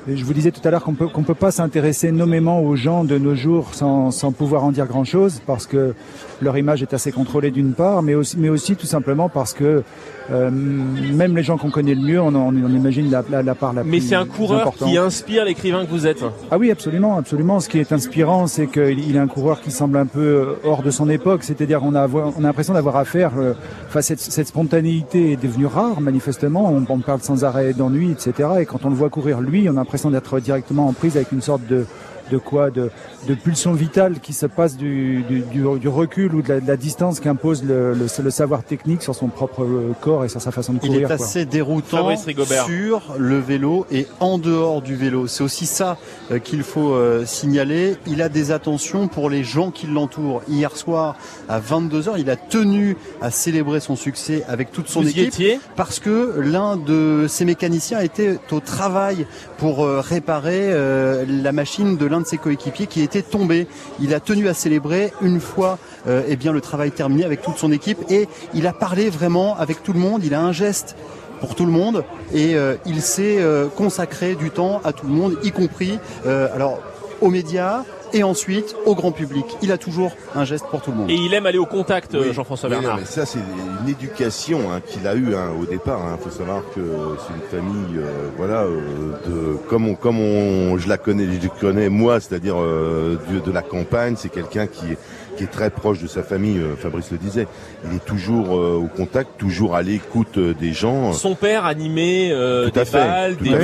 je 0.08 0.24
vous 0.24 0.34
disais 0.34 0.52
tout 0.52 0.62
à 0.66 0.72
l'heure 0.72 0.84
qu'on 0.84 0.94
peut 0.94 1.08
peut 1.08 1.34
pas 1.34 1.52
s'intéresser 1.52 2.12
nommément 2.12 2.62
aux 2.62 2.76
gens 2.76 3.04
de 3.04 3.18
nos 3.18 3.36
jours 3.36 3.74
sans, 3.74 4.12
sans 4.12 4.32
pouvoir 4.32 4.64
en 4.64 4.72
dire 4.72 4.86
grand 4.86 5.04
chose 5.04 5.42
parce 5.46 5.66
que 5.66 5.94
leur 6.42 6.58
image 6.58 6.82
est 6.82 6.94
assez 6.94 7.12
contrôlée 7.12 7.52
d'une 7.52 7.74
part, 7.74 8.02
mais 8.04 8.16
aussi 8.16 8.38
mais 8.38 8.50
aussi 8.50 8.76
tout 8.76 8.86
simplement 8.86 9.30
parce 9.30 9.54
que 9.54 9.84
euh, 10.30 10.52
même 10.52 11.38
les 11.38 11.44
gens 11.44 11.58
qu'on 11.58 11.70
connaît 11.70 11.96
le 11.96 12.02
mieux, 12.02 12.20
on, 12.22 12.36
on, 12.36 12.50
on 12.50 12.70
imagine 12.70 13.10
la, 13.10 13.24
la, 13.30 13.42
la, 13.44 13.56
part 13.56 13.72
la 13.74 13.84
mais 13.84 13.92
plus 13.92 14.02
Mais 14.02 14.08
c'est 14.08 14.16
un 14.16 14.26
coureur 14.26 14.62
importante. 14.62 14.90
qui 14.90 14.98
inspire 14.98 15.46
l'écrivain 15.46 15.86
que 15.86 15.90
vous 15.92 16.06
êtes. 16.06 16.24
Ah 16.52 16.58
oui, 16.58 16.70
absolument, 16.70 17.18
absolument. 17.18 17.60
Ce 17.62 17.70
qui 17.70 17.80
est 17.80 17.92
inspirant, 17.94 18.48
c'est 18.48 18.68
qu'il 18.68 19.16
est 19.16 19.20
un 19.20 19.28
coureur 19.28 19.62
qui 19.62 19.72
semble 19.72 19.98
un 19.98 20.06
peu 20.06 20.56
hors 20.66 20.84
de 20.84 20.92
son 20.92 21.10
époque. 21.10 21.44
C'est-à-dire, 21.44 21.82
on 21.84 21.96
a, 21.96 22.08
on 22.08 22.40
a 22.40 22.48
l'impression 22.48 22.74
d'avoir 22.74 22.98
affaire, 22.98 23.32
euh, 23.38 23.54
enfin, 23.88 24.02
cette, 24.02 24.20
cette, 24.20 24.48
spontanéité 24.48 25.32
est 25.34 25.42
devenue 25.42 25.66
rare, 25.66 26.02
manifestement. 26.02 26.74
On, 26.74 26.86
on 26.90 27.00
parle 27.00 27.22
sans 27.22 27.46
arrêt 27.46 27.74
d'ennui, 27.74 28.12
etc. 28.12 28.50
Et 28.60 28.66
quand 28.66 28.84
on 28.84 28.90
le 28.90 28.96
voit 28.96 29.10
courir 29.10 29.40
lui, 29.40 29.70
on 29.70 29.74
a 29.74 29.76
l'impression 29.76 30.12
d'être 30.12 30.40
directement 30.42 30.88
en 30.88 30.94
prise 30.94 31.16
avec 31.16 31.32
une 31.32 31.42
sorte 31.42 31.66
de 31.68 31.86
de 32.32 32.38
quoi 32.38 32.72
de, 32.72 32.90
de 33.28 33.34
pulsion 33.34 33.74
vitale 33.74 34.20
qui 34.20 34.34
se 34.34 34.46
passe 34.46 34.78
du, 34.78 35.24
du, 35.24 35.42
du, 35.42 35.64
du 35.80 35.88
recul 35.88 36.34
ou 36.36 36.42
de 36.42 36.50
la, 36.50 36.60
de 36.60 36.68
la 36.68 36.78
distance 36.78 37.20
qu'impose 37.20 37.64
le, 37.64 37.94
le, 37.94 38.08
le, 38.24 38.30
savoir 38.30 38.64
technique 38.64 39.02
sur 39.02 39.16
son 39.16 39.28
propre 39.28 39.68
corps 40.02 40.26
et 40.26 40.30
sur 40.30 40.42
sa 40.42 40.52
façon 40.52 40.74
de 40.74 40.80
courir. 40.80 40.96
Il 40.96 41.02
est 41.04 41.12
assez 41.12 41.44
quoi. 41.44 41.52
déroutant 41.52 42.16
sur 42.66 43.16
le 43.18 43.40
vélo 43.40 43.86
et 43.92 44.08
en 44.20 44.38
dehors 44.38 44.82
du 44.82 44.96
vélo. 44.96 45.28
C'est 45.28 45.44
aussi 45.44 45.66
ça 45.66 45.98
euh, 46.32 46.40
qu'il 46.40 46.64
faut 46.64 46.94
euh, 46.94 47.26
signaler. 47.26 47.96
Il 48.06 48.22
a 48.22 48.30
des 48.30 48.52
attentions 48.52 49.08
pour 49.08 49.30
les 49.30 49.44
gens 49.44 49.72
qui 49.72 49.88
l'entourent. 49.88 50.42
Hier 50.48 50.76
soir, 50.76 51.16
à 51.50 51.60
22h, 51.60 52.16
il 52.18 52.30
a 52.30 52.36
tenu 52.36 52.98
à 53.22 53.32
célébrer 53.32 53.80
son 53.80 53.96
succès 53.96 54.44
avec 54.48 54.72
toute 54.72 54.88
son 54.88 55.02
Vous 55.02 55.10
équipe 55.10 55.62
parce 55.76 56.00
que 56.00 56.40
l'un 56.40 56.78
de 56.78 57.26
ses 57.28 57.46
mécaniciens 57.46 58.00
était 58.00 58.38
au 58.52 58.60
travail 58.60 59.26
pour 59.58 59.84
euh, 59.84 60.02
réparer 60.02 60.48
la 61.28 61.52
machine 61.52 61.98
de 61.98 62.06
l'un 62.06 62.17
de 62.22 62.26
ses 62.26 62.38
coéquipiers 62.38 62.88
qui 62.88 63.02
était 63.02 63.22
tombé. 63.22 63.68
Il 64.00 64.14
a 64.14 64.20
tenu 64.20 64.48
à 64.48 64.54
célébrer 64.54 65.12
une 65.22 65.40
fois 65.40 65.78
euh, 66.08 66.24
eh 66.28 66.36
le 66.48 66.62
travail 66.62 66.92
terminé 66.92 67.26
avec 67.26 67.42
toute 67.42 67.58
son 67.58 67.72
équipe 67.72 68.00
et 68.10 68.28
il 68.54 68.68
a 68.68 68.74
parlé 68.74 69.10
vraiment 69.10 69.58
avec 69.58 69.84
tout 69.84 69.94
le 69.94 70.00
monde. 70.00 70.24
Il 70.24 70.34
a 70.34 70.42
un 70.42 70.52
geste 70.52 70.96
pour 71.40 71.56
tout 71.56 71.66
le 71.66 71.72
monde 71.72 72.04
et 72.34 72.56
euh, 72.56 72.76
il 72.86 73.02
s'est 73.02 73.38
euh, 73.40 73.68
consacré 73.68 74.36
du 74.36 74.50
temps 74.50 74.82
à 74.84 74.94
tout 74.94 75.06
le 75.06 75.14
monde, 75.14 75.38
y 75.44 75.52
compris 75.52 76.00
aux 77.20 77.30
médias, 77.30 77.84
et 78.14 78.24
ensuite 78.24 78.76
au 78.86 78.96
grand 78.96 79.12
public. 79.12 79.46
Il 79.62 79.72
a 79.72 79.78
toujours 79.78 80.12
un 80.36 80.46
geste 80.46 80.66
pour 80.68 80.82
tout 80.82 80.92
le 80.92 80.98
monde. 80.98 81.10
Et 81.10 81.16
il 81.16 81.34
aime 81.34 81.46
aller 81.46 81.58
au 81.58 81.66
contact, 81.66 82.16
oui, 82.20 82.34
Jean-François 82.34 82.70
oui, 82.70 82.76
Bernard. 82.76 82.96
Non, 82.96 83.02
mais 83.02 83.08
ça, 83.08 83.26
c'est 83.26 83.40
une 83.40 83.90
éducation 83.90 84.72
hein, 84.72 84.82
qu'il 84.86 85.08
a 85.08 85.16
eue 85.16 85.36
hein, 85.36 85.52
au 85.60 85.66
départ. 85.66 86.00
Il 86.08 86.14
hein. 86.14 86.20
faut 86.22 86.30
savoir 86.30 86.64
que 86.76 86.82
c'est 87.20 87.34
une 87.34 87.62
famille, 87.62 87.98
euh, 87.98 88.30
voilà, 88.38 88.64
euh, 88.64 89.12
de 89.28 89.58
comme 89.68 89.88
on, 89.88 89.96
comme 89.96 90.20
on, 90.20 90.78
je 90.78 90.88
la 90.88 90.98
connais, 90.98 91.28
je 91.42 91.48
connais 91.60 91.90
moi, 91.90 92.20
c'est-à-dire 92.20 92.56
euh, 92.58 93.18
de, 93.32 93.40
de, 93.40 93.52
la 93.52 93.62
campagne. 93.62 94.16
C'est 94.18 94.30
quelqu'un 94.30 94.68
qui 94.68 94.92
est 94.92 94.98
qui 95.38 95.44
est 95.44 95.52
très 95.52 95.70
proche 95.70 96.02
de 96.02 96.08
sa 96.08 96.24
famille, 96.24 96.58
euh, 96.58 96.76
Fabrice 96.76 97.12
le 97.12 97.18
disait. 97.18 97.48
Il 97.90 97.96
est 97.96 98.04
toujours 98.06 98.58
euh, 98.58 98.74
au 98.84 98.88
contact, 98.88 99.38
toujours 99.38 99.76
à 99.76 99.82
l'écoute 99.84 100.38
euh, 100.38 100.54
des 100.60 100.74
gens. 100.74 101.14
Son 101.14 101.36
père 101.36 101.66
animait 101.66 102.30
des 102.74 102.86
fait, 102.86 102.98
balles, 102.98 103.36
des 103.38 103.54
à 103.54 103.58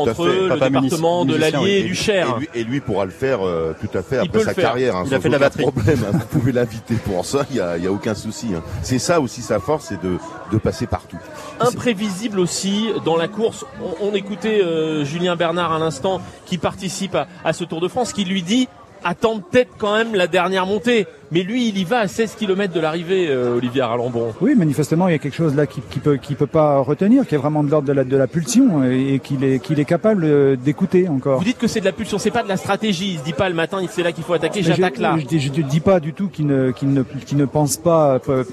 entre 0.00 0.26
le 0.26 0.48
Papa 0.48 0.68
département 0.70 1.24
de 1.24 1.36
l'Allier 1.36 1.80
et 1.80 1.82
du 1.82 1.94
Cher. 1.94 2.26
Et 2.36 2.40
lui, 2.40 2.48
et 2.54 2.64
lui 2.64 2.80
pourra 2.80 3.04
le 3.04 3.10
faire 3.10 3.46
euh, 3.46 3.74
tout 3.80 3.96
à 3.96 4.02
fait 4.02 4.16
Il 4.16 4.28
après 4.28 4.40
sa 4.44 4.54
carrière. 4.54 4.96
hein, 4.96 5.04
Il 5.06 5.14
a 5.14 5.20
fait 5.20 5.28
de 5.28 5.32
la 5.32 5.38
aucun 5.38 5.46
batterie. 5.46 5.62
problème. 5.62 5.98
hein. 6.08 6.12
Vous 6.18 6.38
pouvez 6.38 6.52
l'inviter 6.52 6.94
pour 6.94 7.24
ça. 7.24 7.44
Il 7.50 7.56
y 7.56 7.60
a, 7.60 7.76
y 7.78 7.86
a 7.86 7.92
aucun 7.92 8.14
souci. 8.14 8.48
hein. 8.56 8.62
C'est 8.82 8.98
ça 8.98 9.20
aussi 9.20 9.42
sa 9.42 9.60
force, 9.60 9.86
c'est 9.90 10.02
de, 10.02 10.16
de 10.52 10.58
passer 10.58 10.86
partout. 10.86 11.18
Imprévisible 11.60 12.40
aussi 12.40 12.88
dans 13.04 13.16
la 13.16 13.28
course. 13.28 13.64
On, 14.02 14.08
on 14.10 14.14
écoutait 14.14 14.62
euh, 14.62 15.04
Julien 15.04 15.36
Bernard 15.36 15.72
à 15.72 15.78
l'instant 15.78 16.20
qui 16.46 16.56
participe 16.58 17.14
à, 17.14 17.26
à 17.44 17.52
ce 17.52 17.64
Tour 17.64 17.80
de 17.80 17.88
France, 17.88 18.12
qui 18.12 18.24
lui 18.24 18.42
dit 18.42 18.68
attends 19.04 19.40
peut-être 19.40 19.72
quand 19.78 19.96
même 19.96 20.14
la 20.14 20.26
dernière 20.26 20.66
montée. 20.66 21.06
Mais 21.32 21.44
lui, 21.44 21.68
il 21.68 21.78
y 21.78 21.84
va 21.84 22.00
à 22.00 22.08
16 22.08 22.34
km 22.34 22.74
de 22.74 22.80
l'arrivée, 22.80 23.28
euh, 23.28 23.56
Olivier 23.56 23.82
Arlambon. 23.82 24.32
Oui, 24.40 24.56
manifestement, 24.56 25.06
il 25.06 25.12
y 25.12 25.14
a 25.14 25.18
quelque 25.18 25.36
chose 25.36 25.54
là 25.54 25.66
qui, 25.66 25.80
qui 25.80 26.00
peut 26.00 26.16
qui 26.16 26.34
peut 26.34 26.48
pas 26.48 26.78
retenir, 26.78 27.24
qui 27.26 27.36
est 27.36 27.38
vraiment 27.38 27.62
de 27.62 27.70
l'ordre 27.70 27.86
de 27.86 27.92
la, 27.92 28.02
de 28.02 28.16
la 28.16 28.26
pulsion 28.26 28.82
et, 28.82 29.14
et 29.14 29.18
qu'il 29.20 29.44
est 29.44 29.60
qu'il 29.60 29.78
est 29.78 29.84
capable 29.84 30.24
euh, 30.24 30.56
d'écouter 30.56 31.08
encore. 31.08 31.38
Vous 31.38 31.44
dites 31.44 31.58
que 31.58 31.68
c'est 31.68 31.78
de 31.80 31.84
la 31.84 31.92
pulsion, 31.92 32.18
c'est 32.18 32.32
pas 32.32 32.42
de 32.42 32.48
la 32.48 32.56
stratégie. 32.56 33.12
Il 33.12 33.18
se 33.20 33.24
dit 33.24 33.32
pas 33.32 33.48
le 33.48 33.54
matin, 33.54 33.78
c'est 33.88 34.02
là 34.02 34.10
qu'il 34.10 34.24
faut 34.24 34.32
attaquer, 34.32 34.62
j'attaque 34.64 34.98
là. 34.98 35.16
Je, 35.18 35.38
je, 35.38 35.52
je 35.54 35.62
dis 35.62 35.80
pas 35.80 36.00
du 36.00 36.14
tout 36.14 36.28
qu'il 36.28 36.46
ne 36.46 36.72
qu'il 36.72 36.92
ne 36.92 37.02
qu'il 37.02 37.38
ne 37.38 37.44
pense 37.44 37.76
pas 37.76 38.20
euh, 38.28 38.44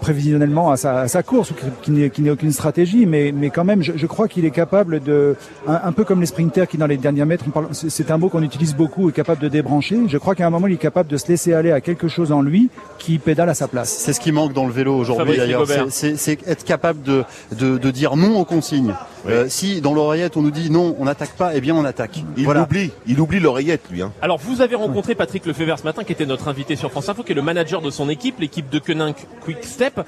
prévisionnellement 0.00 0.72
à 0.72 0.76
sa, 0.76 1.02
à 1.02 1.08
sa 1.08 1.22
course 1.22 1.52
ou 1.52 1.54
qu'il 1.82 1.94
n'ait 1.94 2.10
qu'il 2.10 2.24
n'ait 2.24 2.30
aucune 2.30 2.52
stratégie, 2.52 3.06
mais 3.06 3.32
mais 3.32 3.50
quand 3.50 3.64
même, 3.64 3.82
je, 3.82 3.92
je 3.94 4.06
crois 4.06 4.26
qu'il 4.26 4.44
est 4.44 4.50
capable 4.50 5.00
de 5.00 5.36
un, 5.68 5.80
un, 5.84 5.92
peu 5.92 6.02
comme 6.02 6.20
les 6.20 6.26
sprinters 6.26 6.66
qui 6.66 6.78
dans 6.78 6.88
les 6.88 6.96
derniers 6.96 7.24
mètres, 7.24 7.44
c'est 7.72 8.10
un 8.10 8.18
mot 8.18 8.28
qu'on 8.28 8.42
utilise 8.42 8.74
beaucoup, 8.74 9.08
est 9.08 9.12
capable 9.12 9.40
de 9.40 9.48
débrancher. 9.48 10.00
Je 10.08 10.18
crois 10.18 10.34
qu'à 10.34 10.46
un 10.46 10.50
moment, 10.50 10.66
il 10.66 10.74
est 10.74 10.76
capable 10.76 11.08
de 11.08 11.16
se 11.16 11.28
laisser 11.28 11.52
aller 11.60 11.72
à 11.72 11.80
quelque 11.80 12.08
chose 12.08 12.32
en 12.32 12.42
lui 12.42 12.68
qui 12.98 13.18
pédale 13.18 13.48
à 13.48 13.54
sa 13.54 13.68
place. 13.68 13.90
C'est 13.90 14.12
ce 14.12 14.20
qui 14.20 14.32
manque 14.32 14.52
dans 14.52 14.66
le 14.66 14.72
vélo 14.72 14.94
aujourd'hui 14.96 15.36
d'ailleurs. 15.36 15.64
C'est 15.90 16.38
être 16.46 16.64
capable 16.64 17.02
de, 17.02 17.24
de, 17.56 17.78
de, 17.78 17.90
dire 17.90 18.16
non 18.16 18.38
aux 18.38 18.44
consignes. 18.44 18.94
Oui. 19.24 19.32
Euh, 19.32 19.48
si 19.48 19.80
dans 19.80 19.92
l'oreillette 19.92 20.36
on 20.36 20.42
nous 20.42 20.50
dit 20.50 20.70
non, 20.70 20.96
on 20.98 21.04
n'attaque 21.04 21.32
pas, 21.32 21.54
eh 21.54 21.60
bien 21.60 21.74
on 21.74 21.84
attaque. 21.84 22.22
Il 22.36 22.44
voilà. 22.44 22.62
oublie, 22.62 22.90
il 23.06 23.20
oublie 23.20 23.38
l'oreillette 23.38 23.82
lui. 23.90 24.02
Hein. 24.02 24.12
Alors 24.22 24.38
vous 24.38 24.62
avez 24.62 24.76
rencontré 24.76 25.14
Patrick 25.14 25.46
Lefebvre 25.46 25.78
ce 25.78 25.84
matin, 25.84 26.04
qui 26.04 26.12
était 26.12 26.26
notre 26.26 26.48
invité 26.48 26.76
sur 26.76 26.90
France 26.90 27.08
Info, 27.08 27.22
qui 27.22 27.32
est 27.32 27.34
le 27.34 27.42
manager 27.42 27.82
de 27.82 27.90
son 27.90 28.08
équipe, 28.08 28.40
l'équipe 28.40 28.68
de 28.70 28.78
Koenig 28.78 29.14
Quick 29.44 29.64
Step. 29.64 30.00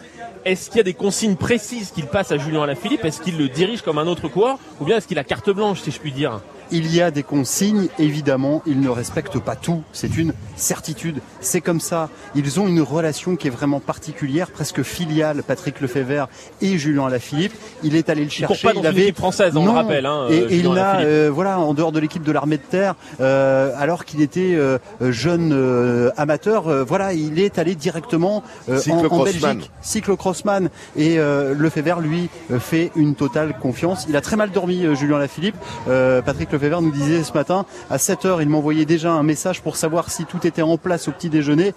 Est-ce 0.44 0.70
qu'il 0.70 0.78
y 0.78 0.80
a 0.80 0.84
des 0.84 0.94
consignes 0.94 1.36
précises 1.36 1.90
qu'il 1.90 2.06
passe 2.06 2.32
à 2.32 2.38
Julien 2.38 2.62
Alaphilippe? 2.62 3.04
Est-ce 3.04 3.20
qu'il 3.20 3.38
le 3.38 3.48
dirige 3.48 3.82
comme 3.82 3.98
un 3.98 4.06
autre 4.06 4.28
coureur? 4.28 4.58
Ou 4.80 4.84
bien 4.84 4.96
est-ce 4.96 5.06
qu'il 5.06 5.18
a 5.18 5.24
carte 5.24 5.50
blanche, 5.50 5.80
si 5.80 5.90
je 5.90 6.00
puis 6.00 6.10
dire? 6.12 6.40
Il 6.72 6.92
y 6.94 7.00
a 7.00 7.10
des 7.10 7.22
consignes, 7.22 7.88
évidemment, 7.98 8.62
ils 8.66 8.80
ne 8.80 8.88
respectent 8.88 9.38
pas 9.38 9.56
tout, 9.56 9.82
c'est 9.92 10.16
une 10.16 10.32
certitude, 10.56 11.20
c'est 11.40 11.60
comme 11.60 11.80
ça. 11.80 12.08
Ils 12.34 12.58
ont 12.60 12.66
une 12.66 12.80
relation 12.80 13.36
qui 13.36 13.48
est 13.48 13.50
vraiment 13.50 13.80
particulière, 13.80 14.50
presque 14.50 14.82
filiale, 14.82 15.42
Patrick 15.42 15.80
Lefebvre 15.80 16.28
et 16.60 16.78
Julien 16.78 17.06
Alaphilippe. 17.06 17.52
Il 17.82 17.94
est 17.94 18.08
allé 18.08 18.24
le 18.24 18.30
chercher. 18.30 18.68
Il, 18.74 18.80
il 18.80 18.86
avait 18.86 19.02
équipe 19.02 19.18
française, 19.18 19.56
on 19.56 19.64
non. 19.64 19.72
le 19.72 19.78
rappelle. 19.78 20.06
Hein, 20.06 20.26
et, 20.30 20.36
et 20.36 20.56
il 20.56 20.72
n'a, 20.72 21.00
euh, 21.00 21.30
voilà, 21.32 21.58
en 21.58 21.74
dehors 21.74 21.92
de 21.92 22.00
l'équipe 22.00 22.22
de 22.22 22.32
l'armée 22.32 22.56
de 22.56 22.62
terre, 22.62 22.94
euh, 23.20 23.72
alors 23.78 24.04
qu'il 24.04 24.22
était 24.22 24.54
euh, 24.54 24.78
jeune 25.00 25.52
euh, 25.52 26.10
amateur, 26.16 26.84
voilà, 26.84 27.12
il 27.12 27.38
est 27.38 27.58
allé 27.58 27.74
directement 27.74 28.42
en, 28.68 29.04
en, 29.06 29.24
Belgique, 29.24 29.70
cyclocrossman. 29.82 30.70
Et 30.96 31.16
Lefebvre, 31.16 32.00
lui, 32.00 32.28
fait 32.58 32.90
une 32.96 33.14
totale 33.14 33.54
confiance. 33.58 34.06
Il 34.08 34.16
a 34.16 34.20
très 34.20 34.36
mal 34.36 34.50
dormi, 34.50 34.86
Julien 34.96 35.16
Alaphilippe. 35.16 35.56
Patrick 35.86 36.50
Lefebvre 36.52 36.61
Nous 36.62 36.92
disait 36.92 37.24
ce 37.24 37.32
matin, 37.32 37.66
à 37.90 37.98
7 37.98 38.24
heures, 38.24 38.40
il 38.40 38.48
m'envoyait 38.48 38.84
déjà 38.84 39.10
un 39.10 39.24
message 39.24 39.62
pour 39.62 39.74
savoir 39.74 40.12
si 40.12 40.26
tout 40.26 40.46
était 40.46 40.62
en 40.62 40.78
place 40.78 41.08
au 41.08 41.10
petit 41.10 41.28
déjeuner. 41.28 41.74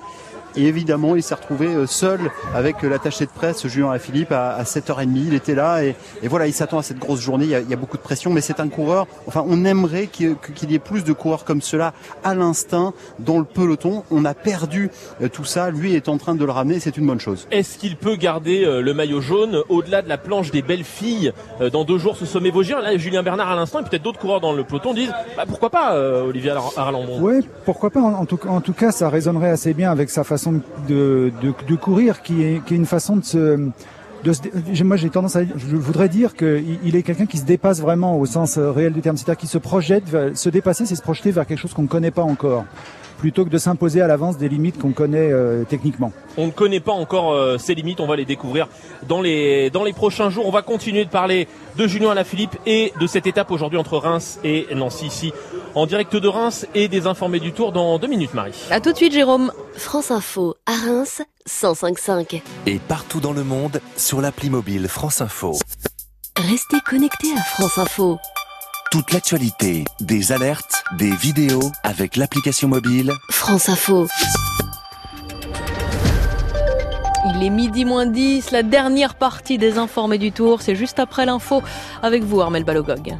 Et 0.57 0.65
évidemment, 0.65 1.15
il 1.15 1.23
s'est 1.23 1.35
retrouvé 1.35 1.85
seul 1.87 2.31
avec 2.53 2.81
l'attaché 2.81 3.25
de 3.25 3.31
presse, 3.31 3.67
Julien 3.67 3.89
Alaphilippe, 3.89 4.31
à, 4.31 4.55
à 4.55 4.63
7h30. 4.63 5.09
Il 5.15 5.33
était 5.33 5.55
là 5.55 5.83
et, 5.83 5.95
et 6.23 6.27
voilà, 6.27 6.47
il 6.47 6.53
s'attend 6.53 6.77
à 6.77 6.83
cette 6.83 6.99
grosse 6.99 7.19
journée. 7.19 7.45
Il 7.45 7.51
y, 7.51 7.55
a, 7.55 7.59
il 7.59 7.69
y, 7.69 7.73
a, 7.73 7.77
beaucoup 7.77 7.97
de 7.97 8.01
pression, 8.01 8.31
mais 8.31 8.41
c'est 8.41 8.59
un 8.59 8.69
coureur. 8.69 9.07
Enfin, 9.27 9.43
on 9.47 9.65
aimerait 9.65 10.07
qu'il 10.07 10.35
qu 10.35 10.65
y 10.65 10.75
ait 10.75 10.79
plus 10.79 11.03
de 11.03 11.13
coureurs 11.13 11.45
comme 11.45 11.61
cela 11.61 11.93
à 12.23 12.35
l'instinct 12.35 12.93
dans 13.19 13.39
le 13.39 13.45
peloton. 13.45 14.03
On 14.11 14.25
a 14.25 14.33
perdu 14.33 14.89
tout 15.33 15.45
ça. 15.45 15.69
Lui 15.69 15.95
est 15.95 16.09
en 16.09 16.17
train 16.17 16.35
de 16.35 16.45
le 16.45 16.51
ramener. 16.51 16.79
C'est 16.79 16.97
une 16.97 17.05
bonne 17.05 17.19
chose. 17.19 17.47
Est-ce 17.51 17.77
qu'il 17.77 17.97
peut 17.97 18.15
garder 18.15 18.65
le 18.65 18.93
maillot 18.93 19.21
jaune 19.21 19.61
au-delà 19.69 20.01
de 20.01 20.09
la 20.09 20.17
planche 20.17 20.51
des 20.51 20.61
belles 20.61 20.83
filles 20.83 21.31
dans 21.71 21.83
deux 21.83 21.97
jours 21.97 22.17
ce 22.17 22.25
sommet 22.25 22.49
Vosgien? 22.49 22.81
Là, 22.81 22.97
Julien 22.97 23.23
Bernard 23.23 23.51
à 23.51 23.55
l'instant 23.55 23.79
et 23.79 23.83
peut-être 23.83 24.03
d'autres 24.03 24.19
coureurs 24.19 24.41
dans 24.41 24.53
le 24.53 24.63
peloton 24.63 24.93
disent 24.93 25.13
bah, 25.37 25.43
pourquoi 25.47 25.69
pas, 25.69 25.95
euh, 25.95 26.27
Olivier 26.27 26.53
Arlambon 26.77 27.19
Oui, 27.21 27.47
pourquoi 27.65 27.89
pas. 27.89 28.01
En, 28.01 28.13
en, 28.13 28.25
tout, 28.25 28.39
en 28.47 28.61
tout 28.61 28.73
cas, 28.73 28.91
ça 28.91 29.09
résonnerait 29.09 29.49
assez 29.49 29.73
bien 29.73 29.91
avec 29.91 30.09
sa 30.09 30.23
façon 30.23 30.44
de, 30.87 31.75
courir 31.75 32.21
qui 32.21 32.43
est, 32.43 32.71
une 32.71 32.85
façon 32.85 33.17
de 33.17 33.23
se 33.23 33.71
moi 34.83 34.97
j'ai 34.97 35.09
tendance 35.09 35.35
à 35.35 35.43
je 35.43 35.75
voudrais 35.75 36.09
dire 36.09 36.35
qu'il 36.35 36.79
il 36.83 36.95
est 36.95 37.03
quelqu'un 37.03 37.27
qui 37.27 37.37
se 37.37 37.45
dépasse 37.45 37.79
vraiment 37.79 38.19
au 38.19 38.25
sens 38.25 38.57
réel 38.57 38.93
du 38.93 39.01
terme 39.01 39.17
c'est-à-dire 39.17 39.37
qui 39.37 39.47
se 39.47 39.59
projette 39.59 40.03
se 40.33 40.49
dépasser 40.49 40.85
c'est 40.85 40.95
se 40.95 41.01
projeter 41.01 41.31
vers 41.31 41.45
quelque 41.45 41.59
chose 41.59 41.73
qu'on 41.73 41.83
ne 41.83 41.87
connaît 41.87 42.11
pas 42.11 42.23
encore 42.23 42.65
plutôt 43.17 43.45
que 43.45 43.49
de 43.49 43.57
s'imposer 43.57 44.01
à 44.01 44.07
l'avance 44.07 44.37
des 44.37 44.49
limites 44.49 44.79
qu'on 44.79 44.91
connaît 44.91 45.31
euh, 45.31 45.63
techniquement. 45.63 46.11
On 46.37 46.47
ne 46.47 46.51
connaît 46.51 46.79
pas 46.79 46.91
encore 46.91 47.33
euh, 47.33 47.57
ces 47.57 47.75
limites, 47.75 47.99
on 47.99 48.07
va 48.07 48.15
les 48.15 48.25
découvrir 48.25 48.67
dans 49.07 49.21
les 49.21 49.69
dans 49.69 49.83
les 49.83 49.93
prochains 49.93 50.29
jours. 50.29 50.45
On 50.47 50.51
va 50.51 50.61
continuer 50.61 51.05
de 51.05 51.09
parler 51.09 51.47
de 51.77 51.87
Julien 51.87 52.11
Alaphilippe 52.11 52.55
et 52.65 52.93
de 52.99 53.07
cette 53.07 53.27
étape 53.27 53.51
aujourd'hui 53.51 53.77
entre 53.77 53.97
Reims 53.97 54.39
et 54.43 54.67
Nancy 54.75 55.07
ici 55.07 55.33
en 55.75 55.85
direct 55.85 56.15
de 56.15 56.27
Reims 56.27 56.65
et 56.73 56.87
des 56.87 57.05
informés 57.05 57.39
du 57.39 57.51
Tour 57.51 57.71
dans 57.71 57.99
deux 57.99 58.07
minutes 58.07 58.33
Marie. 58.33 58.53
À 58.71 58.79
tout 58.79 58.91
de 58.91 58.97
suite 58.97 59.13
Jérôme. 59.13 59.51
France 59.75 60.09
Info 60.09 60.55
à 60.65 60.71
Reims 60.71 61.21
1055. 61.45 62.41
Et 62.65 62.79
partout 62.79 63.19
dans 63.19 63.33
le 63.33 63.43
monde 63.43 63.81
sur 63.97 64.21
l'appli 64.21 64.49
mobile 64.49 64.87
France 64.87 65.21
Info. 65.21 65.57
Restez 66.37 66.77
connectés 66.85 67.33
à 67.37 67.41
France 67.41 67.77
Info. 67.77 68.17
Toute 68.91 69.11
l'actualité, 69.11 69.83
des 69.99 70.31
alertes, 70.31 70.83
des 70.97 71.11
vidéos 71.11 71.71
avec 71.83 72.15
l'application 72.15 72.69
mobile 72.69 73.11
France 73.29 73.67
Info. 73.67 74.07
Il 77.33 77.43
est 77.43 77.49
midi 77.49 77.83
moins 77.83 78.05
10, 78.05 78.51
la 78.51 78.63
dernière 78.63 79.15
partie 79.15 79.57
des 79.57 79.77
informés 79.77 80.19
du 80.19 80.31
tour, 80.31 80.61
c'est 80.61 80.75
juste 80.75 80.99
après 80.99 81.25
l'info 81.25 81.63
avec 82.01 82.23
vous 82.23 82.39
Armel 82.39 82.63
Balogog. 82.63 83.17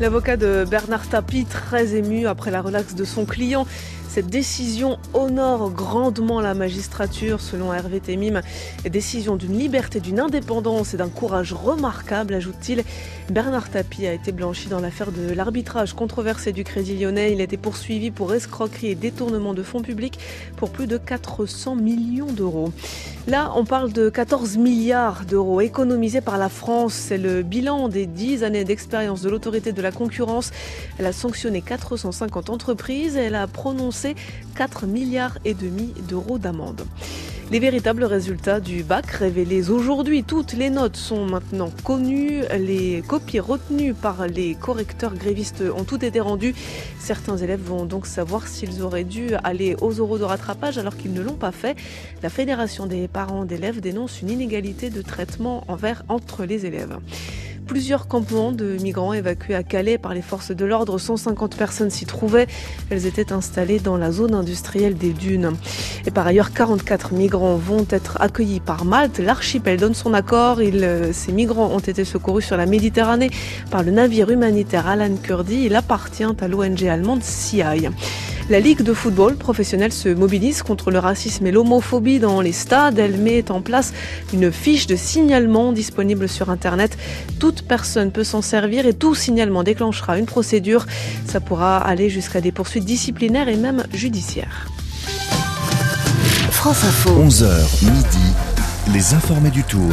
L'avocat 0.00 0.38
de 0.38 0.64
Bernard 0.64 1.06
Tapie, 1.10 1.44
très 1.44 1.94
ému 1.94 2.26
après 2.26 2.50
la 2.50 2.62
relaxe 2.62 2.94
de 2.94 3.04
son 3.04 3.26
client, 3.26 3.66
cette 4.08 4.28
décision 4.28 4.98
honore 5.12 5.70
grandement 5.70 6.40
la 6.40 6.54
magistrature, 6.54 7.38
selon 7.38 7.72
Hervé 7.74 8.00
Temim. 8.00 8.40
Décision 8.90 9.36
d'une 9.36 9.58
liberté, 9.58 10.00
d'une 10.00 10.18
indépendance 10.18 10.94
et 10.94 10.96
d'un 10.96 11.10
courage 11.10 11.52
remarquable, 11.52 12.32
ajoute-t-il. 12.32 12.82
Bernard 13.30 13.70
Tapie 13.70 14.08
a 14.08 14.12
été 14.12 14.32
blanchi 14.32 14.68
dans 14.68 14.80
l'affaire 14.80 15.12
de 15.12 15.32
l'arbitrage 15.32 15.92
controversé 15.92 16.50
du 16.52 16.64
Crédit 16.64 16.96
Lyonnais. 16.96 17.32
Il 17.32 17.40
a 17.40 17.44
été 17.44 17.56
poursuivi 17.56 18.10
pour 18.10 18.34
escroquerie 18.34 18.88
et 18.88 18.94
détournement 18.96 19.54
de 19.54 19.62
fonds 19.62 19.82
publics 19.82 20.18
pour 20.56 20.70
plus 20.70 20.88
de 20.88 20.98
400 20.98 21.76
millions 21.76 22.32
d'euros. 22.32 22.72
Là, 23.28 23.52
on 23.54 23.64
parle 23.64 23.92
de 23.92 24.08
14 24.08 24.56
milliards 24.56 25.24
d'euros 25.26 25.60
économisés 25.60 26.20
par 26.20 26.38
la 26.38 26.48
France. 26.48 26.94
C'est 26.94 27.18
le 27.18 27.42
bilan 27.42 27.88
des 27.88 28.06
10 28.06 28.42
années 28.42 28.64
d'expérience 28.64 29.22
de 29.22 29.30
l'autorité 29.30 29.70
de 29.70 29.80
la 29.80 29.92
concurrence. 29.92 30.50
Elle 30.98 31.06
a 31.06 31.12
sanctionné 31.12 31.62
450 31.62 32.50
entreprises 32.50 33.16
et 33.16 33.20
elle 33.20 33.36
a 33.36 33.46
prononcé 33.46 34.16
4 34.56 34.86
milliards 34.86 35.38
et 35.44 35.54
demi 35.54 35.94
d'euros 36.08 36.38
d'amende. 36.38 36.82
Les 37.50 37.58
véritables 37.58 38.04
résultats 38.04 38.60
du 38.60 38.84
bac 38.84 39.10
révélés 39.10 39.70
aujourd'hui, 39.70 40.22
toutes 40.22 40.52
les 40.52 40.70
notes 40.70 40.94
sont 40.94 41.26
maintenant 41.26 41.72
connues, 41.82 42.42
les 42.56 43.02
copies 43.08 43.40
retenues 43.40 43.92
par 43.92 44.28
les 44.28 44.54
correcteurs 44.54 45.14
grévistes 45.14 45.64
ont 45.76 45.82
toutes 45.82 46.04
été 46.04 46.20
rendues. 46.20 46.54
Certains 47.00 47.36
élèves 47.38 47.60
vont 47.60 47.86
donc 47.86 48.06
savoir 48.06 48.46
s'ils 48.46 48.82
auraient 48.82 49.02
dû 49.02 49.34
aller 49.42 49.74
aux 49.80 49.90
euros 49.90 50.16
de 50.16 50.22
rattrapage 50.22 50.78
alors 50.78 50.96
qu'ils 50.96 51.12
ne 51.12 51.22
l'ont 51.22 51.34
pas 51.34 51.50
fait. 51.50 51.76
La 52.22 52.30
Fédération 52.30 52.86
des 52.86 53.08
parents 53.08 53.44
d'élèves 53.44 53.80
dénonce 53.80 54.22
une 54.22 54.30
inégalité 54.30 54.88
de 54.88 55.02
traitement 55.02 55.64
envers 55.66 56.04
entre 56.08 56.44
les 56.44 56.66
élèves 56.66 56.98
plusieurs 57.70 58.08
campements 58.08 58.50
de 58.50 58.76
migrants 58.82 59.12
évacués 59.12 59.54
à 59.54 59.62
Calais 59.62 59.96
par 59.96 60.12
les 60.12 60.22
forces 60.22 60.50
de 60.50 60.64
l'ordre. 60.64 60.98
150 60.98 61.56
personnes 61.56 61.88
s'y 61.88 62.04
trouvaient. 62.04 62.48
Elles 62.90 63.06
étaient 63.06 63.32
installées 63.32 63.78
dans 63.78 63.96
la 63.96 64.10
zone 64.10 64.34
industrielle 64.34 64.96
des 64.96 65.12
dunes. 65.12 65.52
Et 66.04 66.10
par 66.10 66.26
ailleurs, 66.26 66.52
44 66.52 67.12
migrants 67.12 67.54
vont 67.54 67.86
être 67.88 68.20
accueillis 68.20 68.58
par 68.58 68.84
Malte. 68.84 69.20
L'archipel 69.20 69.78
donne 69.78 69.94
son 69.94 70.14
accord. 70.14 70.58
Euh, 70.58 71.12
ces 71.12 71.30
migrants 71.30 71.68
ont 71.68 71.78
été 71.78 72.04
secourus 72.04 72.42
sur 72.42 72.56
la 72.56 72.66
Méditerranée 72.66 73.30
par 73.70 73.84
le 73.84 73.92
navire 73.92 74.30
humanitaire 74.30 74.88
Alan 74.88 75.14
Kurdi. 75.22 75.66
Il 75.66 75.76
appartient 75.76 76.24
à 76.24 76.48
l'ONG 76.48 76.82
allemande 76.82 77.22
CI. 77.22 77.62
La 78.50 78.58
Ligue 78.58 78.82
de 78.82 78.92
football 78.92 79.36
professionnelle 79.36 79.92
se 79.92 80.08
mobilise 80.08 80.64
contre 80.64 80.90
le 80.90 80.98
racisme 80.98 81.46
et 81.46 81.52
l'homophobie 81.52 82.18
dans 82.18 82.40
les 82.40 82.50
stades. 82.50 82.98
Elle 82.98 83.16
met 83.16 83.48
en 83.52 83.60
place 83.60 83.92
une 84.32 84.50
fiche 84.50 84.88
de 84.88 84.96
signalement 84.96 85.70
disponible 85.70 86.28
sur 86.28 86.50
Internet. 86.50 86.98
Toute 87.38 87.62
personne 87.62 88.10
peut 88.10 88.24
s'en 88.24 88.42
servir 88.42 88.86
et 88.86 88.92
tout 88.92 89.14
signalement 89.14 89.62
déclenchera 89.62 90.18
une 90.18 90.26
procédure. 90.26 90.86
Ça 91.26 91.38
pourra 91.38 91.78
aller 91.78 92.10
jusqu'à 92.10 92.40
des 92.40 92.50
poursuites 92.50 92.84
disciplinaires 92.84 93.48
et 93.48 93.56
même 93.56 93.84
judiciaires. 93.92 94.66
France 96.50 96.82
Info. 96.82 97.10
11h 97.10 97.84
midi, 97.84 98.34
les 98.92 99.14
informés 99.14 99.50
du 99.50 99.62
tour. 99.62 99.92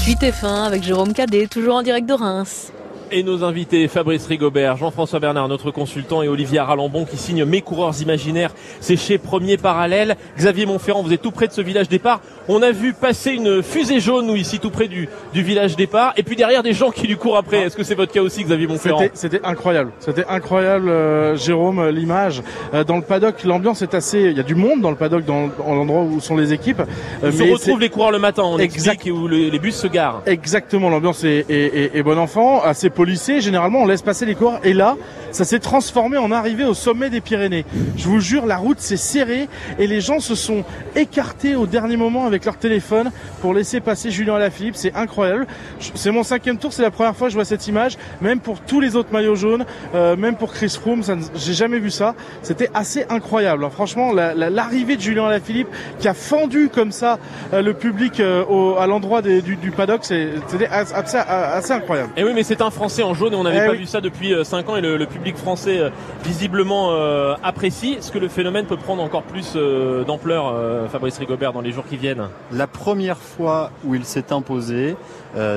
Suite 0.00 0.22
et 0.22 0.30
fin 0.30 0.62
avec 0.62 0.84
Jérôme 0.84 1.12
Cadet, 1.12 1.48
toujours 1.48 1.74
en 1.74 1.82
direct 1.82 2.08
de 2.08 2.14
Reims. 2.14 2.70
Et 3.12 3.22
nos 3.22 3.44
invités, 3.44 3.86
Fabrice 3.86 4.26
Rigobert, 4.26 4.76
Jean-François 4.76 5.20
Bernard, 5.20 5.46
notre 5.46 5.70
consultant, 5.70 6.22
et 6.22 6.28
Olivier 6.28 6.58
Aralambon 6.58 7.04
qui 7.04 7.16
signe 7.16 7.44
Mes 7.44 7.60
coureurs 7.60 8.02
imaginaires. 8.02 8.50
C'est 8.80 8.96
chez 8.96 9.16
Premier 9.16 9.56
Parallèle. 9.56 10.16
Xavier 10.36 10.66
Montferrand, 10.66 11.02
vous 11.02 11.12
êtes 11.12 11.22
tout 11.22 11.30
près 11.30 11.46
de 11.46 11.52
ce 11.52 11.60
village 11.60 11.88
départ. 11.88 12.20
On 12.48 12.62
a 12.62 12.72
vu 12.72 12.94
passer 12.94 13.30
une 13.30 13.62
fusée 13.62 14.00
jaune, 14.00 14.26
nous, 14.26 14.34
ici, 14.34 14.58
tout 14.58 14.70
près 14.70 14.88
du, 14.88 15.08
du 15.32 15.42
village 15.42 15.76
départ. 15.76 16.14
Et 16.16 16.24
puis 16.24 16.34
derrière, 16.34 16.64
des 16.64 16.72
gens 16.72 16.90
qui 16.90 17.06
lui 17.06 17.16
courent 17.16 17.36
après. 17.36 17.58
Est-ce 17.58 17.76
que 17.76 17.84
c'est 17.84 17.94
votre 17.94 18.12
cas 18.12 18.22
aussi, 18.22 18.42
Xavier 18.42 18.66
Montferrand 18.66 19.04
C'était 19.14 19.40
incroyable. 19.44 19.92
C'était 20.00 20.26
incroyable, 20.28 20.88
euh, 20.88 21.36
Jérôme, 21.36 21.78
euh, 21.78 21.92
l'image. 21.92 22.42
Euh, 22.74 22.82
dans 22.82 22.96
le 22.96 23.02
paddock, 23.02 23.44
l'ambiance 23.44 23.82
est 23.82 23.94
assez... 23.94 24.20
Il 24.20 24.36
y 24.36 24.40
a 24.40 24.44
du 24.44 24.56
monde 24.56 24.80
dans 24.80 24.90
le 24.90 24.96
paddock, 24.96 25.24
dans, 25.24 25.50
l'endroit 25.64 26.02
où 26.02 26.20
sont 26.20 26.36
les 26.36 26.52
équipes. 26.52 26.82
On 27.22 27.30
se 27.30 27.42
retrouve 27.44 27.80
les 27.80 27.88
coureurs 27.88 28.10
le 28.10 28.18
matin, 28.18 28.42
on 28.44 28.58
exact. 28.58 29.06
où 29.06 29.28
les 29.28 29.58
bus 29.60 29.76
se 29.76 29.86
garent. 29.86 30.22
Exactement, 30.26 30.90
l'ambiance 30.90 31.22
est, 31.22 31.46
est, 31.48 31.96
est, 31.96 32.02
bon 32.02 32.18
enfant, 32.18 32.62
assez 32.62 32.90
policier. 32.96 33.40
Généralement, 33.40 33.82
on 33.82 33.86
laisse 33.86 34.02
passer 34.02 34.26
les 34.26 34.34
coureurs. 34.34 34.60
Et 34.64 34.72
là, 34.72 34.96
ça 35.30 35.44
s'est 35.44 35.60
transformé 35.60 36.16
en 36.16 36.32
arrivée 36.32 36.64
au 36.64 36.74
sommet 36.74 37.10
des 37.10 37.20
Pyrénées. 37.20 37.66
Je 37.96 38.08
vous 38.08 38.20
jure, 38.20 38.46
la 38.46 38.56
route 38.56 38.80
s'est 38.80 38.96
serrée 38.96 39.48
et 39.78 39.86
les 39.86 40.00
gens 40.00 40.18
se 40.18 40.34
sont 40.34 40.64
écartés 40.96 41.54
au 41.54 41.66
dernier 41.66 41.98
moment 41.98 42.26
avec 42.26 42.44
leur 42.46 42.56
téléphone 42.56 43.12
pour 43.42 43.52
laisser 43.52 43.80
passer 43.80 44.10
Julien 44.10 44.36
Alaphilippe. 44.36 44.76
C'est 44.76 44.94
incroyable. 44.94 45.46
C'est 45.94 46.10
mon 46.10 46.22
cinquième 46.22 46.56
tour, 46.56 46.72
c'est 46.72 46.82
la 46.82 46.90
première 46.90 47.14
fois 47.14 47.28
que 47.28 47.32
je 47.32 47.36
vois 47.36 47.44
cette 47.44 47.68
image. 47.68 47.98
Même 48.22 48.40
pour 48.40 48.60
tous 48.60 48.80
les 48.80 48.96
autres 48.96 49.12
maillots 49.12 49.34
jaunes, 49.36 49.66
euh, 49.94 50.16
même 50.16 50.36
pour 50.36 50.52
Chris 50.52 50.74
Froome, 50.80 51.02
j'ai 51.34 51.52
jamais 51.52 51.78
vu 51.78 51.90
ça. 51.90 52.14
C'était 52.42 52.70
assez 52.72 53.04
incroyable. 53.10 53.68
Franchement, 53.70 54.12
l'arrivée 54.12 54.96
de 54.96 55.02
Julien 55.02 55.26
Alaphilippe 55.26 55.68
qui 56.00 56.08
a 56.08 56.14
fendu 56.14 56.70
comme 56.74 56.92
ça 56.92 57.18
euh, 57.52 57.60
le 57.60 57.74
public 57.74 58.20
euh, 58.20 58.74
à 58.78 58.86
l'endroit 58.86 59.20
du, 59.20 59.42
du, 59.42 59.70
paddock, 59.70 60.02
c'était 60.02 60.66
assez, 60.70 61.18
assez, 61.18 61.72
incroyable. 61.72 62.10
Et 62.16 62.24
oui, 62.24 62.30
mais 62.34 62.42
c'est 62.42 62.62
un 62.62 62.70
Français 62.70 62.85
en 63.02 63.14
jaune 63.14 63.32
et 63.32 63.36
on 63.36 63.42
n'avait 63.42 63.64
eh 63.64 63.66
pas 63.66 63.74
vu 63.74 63.86
ça 63.86 64.00
depuis 64.00 64.32
5 64.44 64.68
ans 64.68 64.76
et 64.76 64.80
le, 64.80 64.96
le 64.96 65.06
public 65.06 65.36
français 65.36 65.78
euh, 65.78 65.90
visiblement 66.24 66.92
euh, 66.92 67.34
apprécie. 67.42 67.94
Est-ce 67.94 68.12
que 68.12 68.18
le 68.18 68.28
phénomène 68.28 68.66
peut 68.66 68.76
prendre 68.76 69.02
encore 69.02 69.22
plus 69.22 69.52
euh, 69.56 70.04
d'ampleur, 70.04 70.54
Fabrice 70.90 71.18
Rigobert, 71.18 71.52
dans 71.52 71.60
les 71.60 71.72
jours 71.72 71.84
qui 71.88 71.96
viennent? 71.96 72.28
La 72.52 72.66
première 72.66 73.18
fois 73.18 73.70
où 73.84 73.94
il 73.94 74.04
s'est 74.04 74.32
imposé 74.32 74.96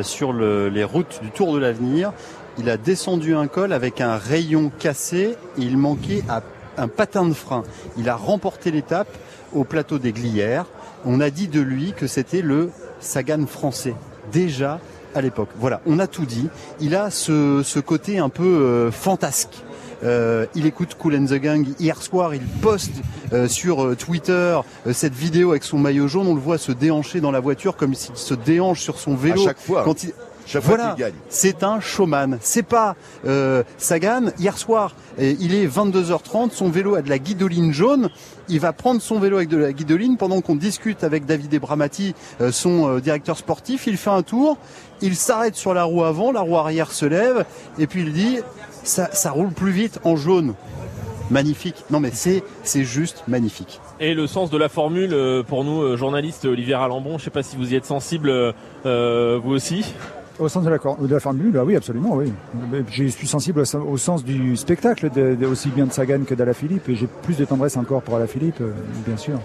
sur 0.02 0.34
les 0.34 0.84
routes 0.84 1.20
du 1.22 1.30
Tour 1.32 1.54
de 1.54 1.60
l'Avenir, 1.60 2.12
il 2.58 2.70
a 2.70 2.78
descendu 2.78 3.36
un 3.36 3.48
col 3.48 3.72
avec 3.72 4.02
un 4.02 4.18
rayon 4.18 4.72
cassé 4.78 5.36
et 5.58 5.62
il 5.62 5.78
manquait 5.78 6.24
un 6.78 6.88
patin 6.88 7.26
de 7.26 7.34
frein. 7.34 7.64
Il 7.98 8.10
a 8.10 8.16
remporté 8.16 8.72
l'étape 8.72 9.08
au 9.54 9.64
plateau 9.64 10.00
des 10.00 10.12
Glières. 10.12 10.66
On 11.06 11.22
a 11.22 11.30
dit 11.30 11.48
de 11.48 11.62
lui 11.62 11.94
que 11.94 12.08
c'était 12.08 12.42
le 12.42 12.72
Sagan 13.00 13.46
français. 13.48 13.96
Déjà, 14.32 14.80
à 15.20 15.22
l'époque. 15.22 15.50
Voilà, 15.60 15.82
on 15.86 16.00
a 16.00 16.08
tout 16.08 16.26
dit. 16.26 16.48
Il 16.80 16.96
a 16.96 17.12
ce, 17.12 17.62
ce 17.64 17.80
côté 17.80 18.18
un 18.18 18.30
peu 18.30 18.44
euh, 18.44 18.92
fantasque. 18.92 19.64
Euh, 20.02 20.46
il 20.56 20.66
écoute 20.66 20.96
Cool 20.98 21.16
and 21.16 21.26
the 21.26 21.34
Gang. 21.34 21.68
Hier 21.78 22.02
soir, 22.02 22.34
il 22.34 22.42
poste 22.42 22.94
euh, 23.34 23.50
sur 23.50 23.84
euh, 23.84 23.96
Twitter 23.96 24.58
cette 24.94 25.14
vidéo 25.14 25.52
avec 25.52 25.64
son 25.66 25.78
maillot 25.78 26.08
jaune. 26.08 26.28
On 26.28 26.36
le 26.36 26.40
voit 26.40 26.58
se 26.58 26.72
déhancher 26.72 27.20
dans 27.20 27.32
la 27.32 27.42
voiture 27.42 27.76
comme 27.76 27.94
s'il 27.94 28.16
se 28.16 28.34
déhanche 28.34 28.80
sur 28.80 28.98
son 28.98 29.16
vélo. 29.16 29.42
À 29.42 29.46
chaque 29.46 29.60
fois. 29.60 29.84
Quand 29.84 30.04
il... 30.04 30.14
voilà, 30.56 30.96
c'est 31.30 31.64
un 31.64 31.80
showman. 31.80 32.38
C'est 32.42 32.64
pas 32.64 32.96
Sagan. 33.78 34.32
Hier 34.40 34.58
soir, 34.58 34.96
il 35.20 35.54
est 35.54 35.68
22h30. 35.68 36.52
Son 36.52 36.70
vélo 36.70 36.96
a 36.96 37.02
de 37.02 37.10
la 37.10 37.20
guidoline 37.20 37.72
jaune. 37.72 38.10
Il 38.48 38.60
va 38.60 38.74
prendre 38.74 39.02
son 39.02 39.20
vélo 39.20 39.38
avec 39.38 39.50
de 39.50 39.58
la 39.58 39.74
guidoline 39.74 40.18
pendant 40.18 40.42
qu'on 40.42 40.56
discute 40.56 41.04
avec 41.04 41.26
David 41.26 41.54
Ebramati, 41.54 42.16
son 42.52 42.98
directeur 43.00 43.38
sportif. 43.38 43.86
Il 43.88 43.98
fait 43.98 44.10
un 44.10 44.24
tour. 44.24 44.58
Il 45.02 45.16
s'arrête 45.16 45.56
sur 45.56 45.74
la 45.74 45.84
roue 45.84 46.04
avant. 46.04 46.32
La 46.32 46.42
roue 46.42 46.58
arrière 46.58 46.92
se 46.92 47.06
lève 47.06 47.46
et 47.78 47.88
puis 47.88 48.02
il 48.02 48.14
dit 48.14 48.40
ça, 48.84 49.32
roule 49.32 49.52
plus 49.52 49.72
vite 49.72 50.00
en 50.04 50.16
jaune. 50.16 50.56
Magnifique. 51.30 51.86
Non 51.92 52.00
mais 52.00 52.10
c'est 52.12 52.44
c'est 52.64 52.84
juste 52.84 53.24
magnifique. 53.28 53.80
Et 54.00 54.16
le 54.16 54.26
sens 54.26 54.50
de 54.50 54.58
la 54.58 54.68
formule 54.68 55.14
euh, 55.14 55.44
pour 55.44 55.64
nous 55.64 55.84
euh, 55.84 55.96
journalistes 55.96 56.46
Olivier 56.46 56.74
Alambon, 56.74 57.12
je 57.12 57.14
ne 57.16 57.20
sais 57.20 57.30
pas 57.30 57.44
si 57.44 57.56
vous 57.56 57.72
y 57.72 57.76
êtes 57.76 57.86
sensible 57.86 58.32
euh, 58.86 59.40
vous 59.44 59.52
aussi. 59.52 59.94
Au 60.40 60.48
sens 60.48 60.64
de 60.64 60.70
la, 60.70 60.78
de 60.78 61.14
la 61.14 61.20
formule, 61.20 61.52
bah 61.52 61.64
oui, 61.66 61.76
absolument, 61.76 62.16
oui. 62.16 62.32
Je 62.90 63.06
suis 63.06 63.28
sensible 63.28 63.62
au, 63.62 63.98
sens 63.98 64.24
du 64.24 64.56
spectacle, 64.56 65.10
de, 65.10 65.46
aussi 65.46 65.70
bien 65.70 65.86
de 65.86 65.92
Sagan 65.92 66.22
que 66.26 66.34
d'Alaphilippe, 66.34 66.88
et 66.90 66.96
j'ai 66.96 67.08
plus 67.08 67.38
de 67.38 67.46
tendresse 67.46 67.76
encore 67.76 68.02
pour 68.02 68.16
Alaphilippe, 68.16 68.62
bien 69.06 69.18
sûr. 69.18 69.40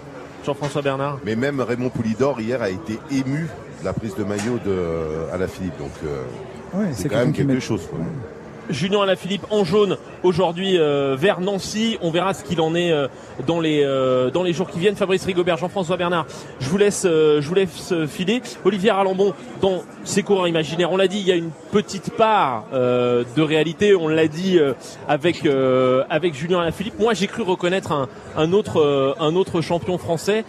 Jean-François 0.45 0.81
Bernard. 0.81 1.19
Mais 1.25 1.35
même 1.35 1.59
Raymond 1.59 1.89
Poulidor 1.89 2.39
hier 2.39 2.61
a 2.61 2.69
été 2.69 2.99
ému 3.11 3.47
de 3.81 3.85
la 3.85 3.93
prise 3.93 4.15
de 4.15 4.23
maillot 4.23 4.59
de 4.65 5.33
Alaphilippe, 5.33 5.77
donc 5.77 5.91
c'est 6.93 7.09
quand 7.09 7.17
même 7.17 7.33
quelque 7.33 7.59
chose. 7.59 7.87
Julien 8.69 9.01
Alaphilippe 9.01 9.45
en 9.51 9.63
jaune 9.63 9.97
aujourd'hui 10.23 10.77
euh, 10.77 11.15
vers 11.17 11.39
Nancy. 11.39 11.97
On 12.01 12.11
verra 12.11 12.33
ce 12.33 12.43
qu'il 12.43 12.59
en 12.61 12.75
est 12.75 12.91
euh, 12.91 13.07
dans 13.45 13.59
les 13.59 13.83
euh, 13.83 14.31
dans 14.31 14.43
les 14.43 14.53
jours 14.53 14.69
qui 14.69 14.79
viennent. 14.79 14.95
Fabrice 14.95 15.25
Rigobert, 15.25 15.57
Jean-François 15.57 15.97
Bernard, 15.97 16.25
je 16.59 16.69
vous 16.69 16.77
laisse 16.77 17.03
je 17.03 17.47
vous 17.47 17.53
laisse 17.53 17.93
filer. 18.07 18.41
Olivier 18.63 18.89
Arlambon 18.89 19.33
dans 19.61 19.83
ses 20.03 20.23
coureurs 20.23 20.47
imaginaires. 20.47 20.91
On 20.91 20.97
l'a 20.97 21.07
dit, 21.07 21.19
il 21.19 21.27
y 21.27 21.31
a 21.31 21.35
une 21.35 21.51
petite 21.71 22.15
part 22.15 22.65
de 22.71 23.41
réalité. 23.41 23.95
On 23.95 24.07
l'a 24.07 24.27
dit 24.27 24.59
avec 25.07 25.47
avec 26.09 26.33
Julien 26.33 26.61
Alaphilippe. 26.61 26.99
Moi, 26.99 27.13
j'ai 27.13 27.27
cru 27.27 27.43
reconnaître 27.43 27.91
un, 27.91 28.07
un 28.35 28.51
autre 28.53 29.15
un 29.19 29.35
autre 29.35 29.61
champion 29.61 29.97
français 29.97 30.43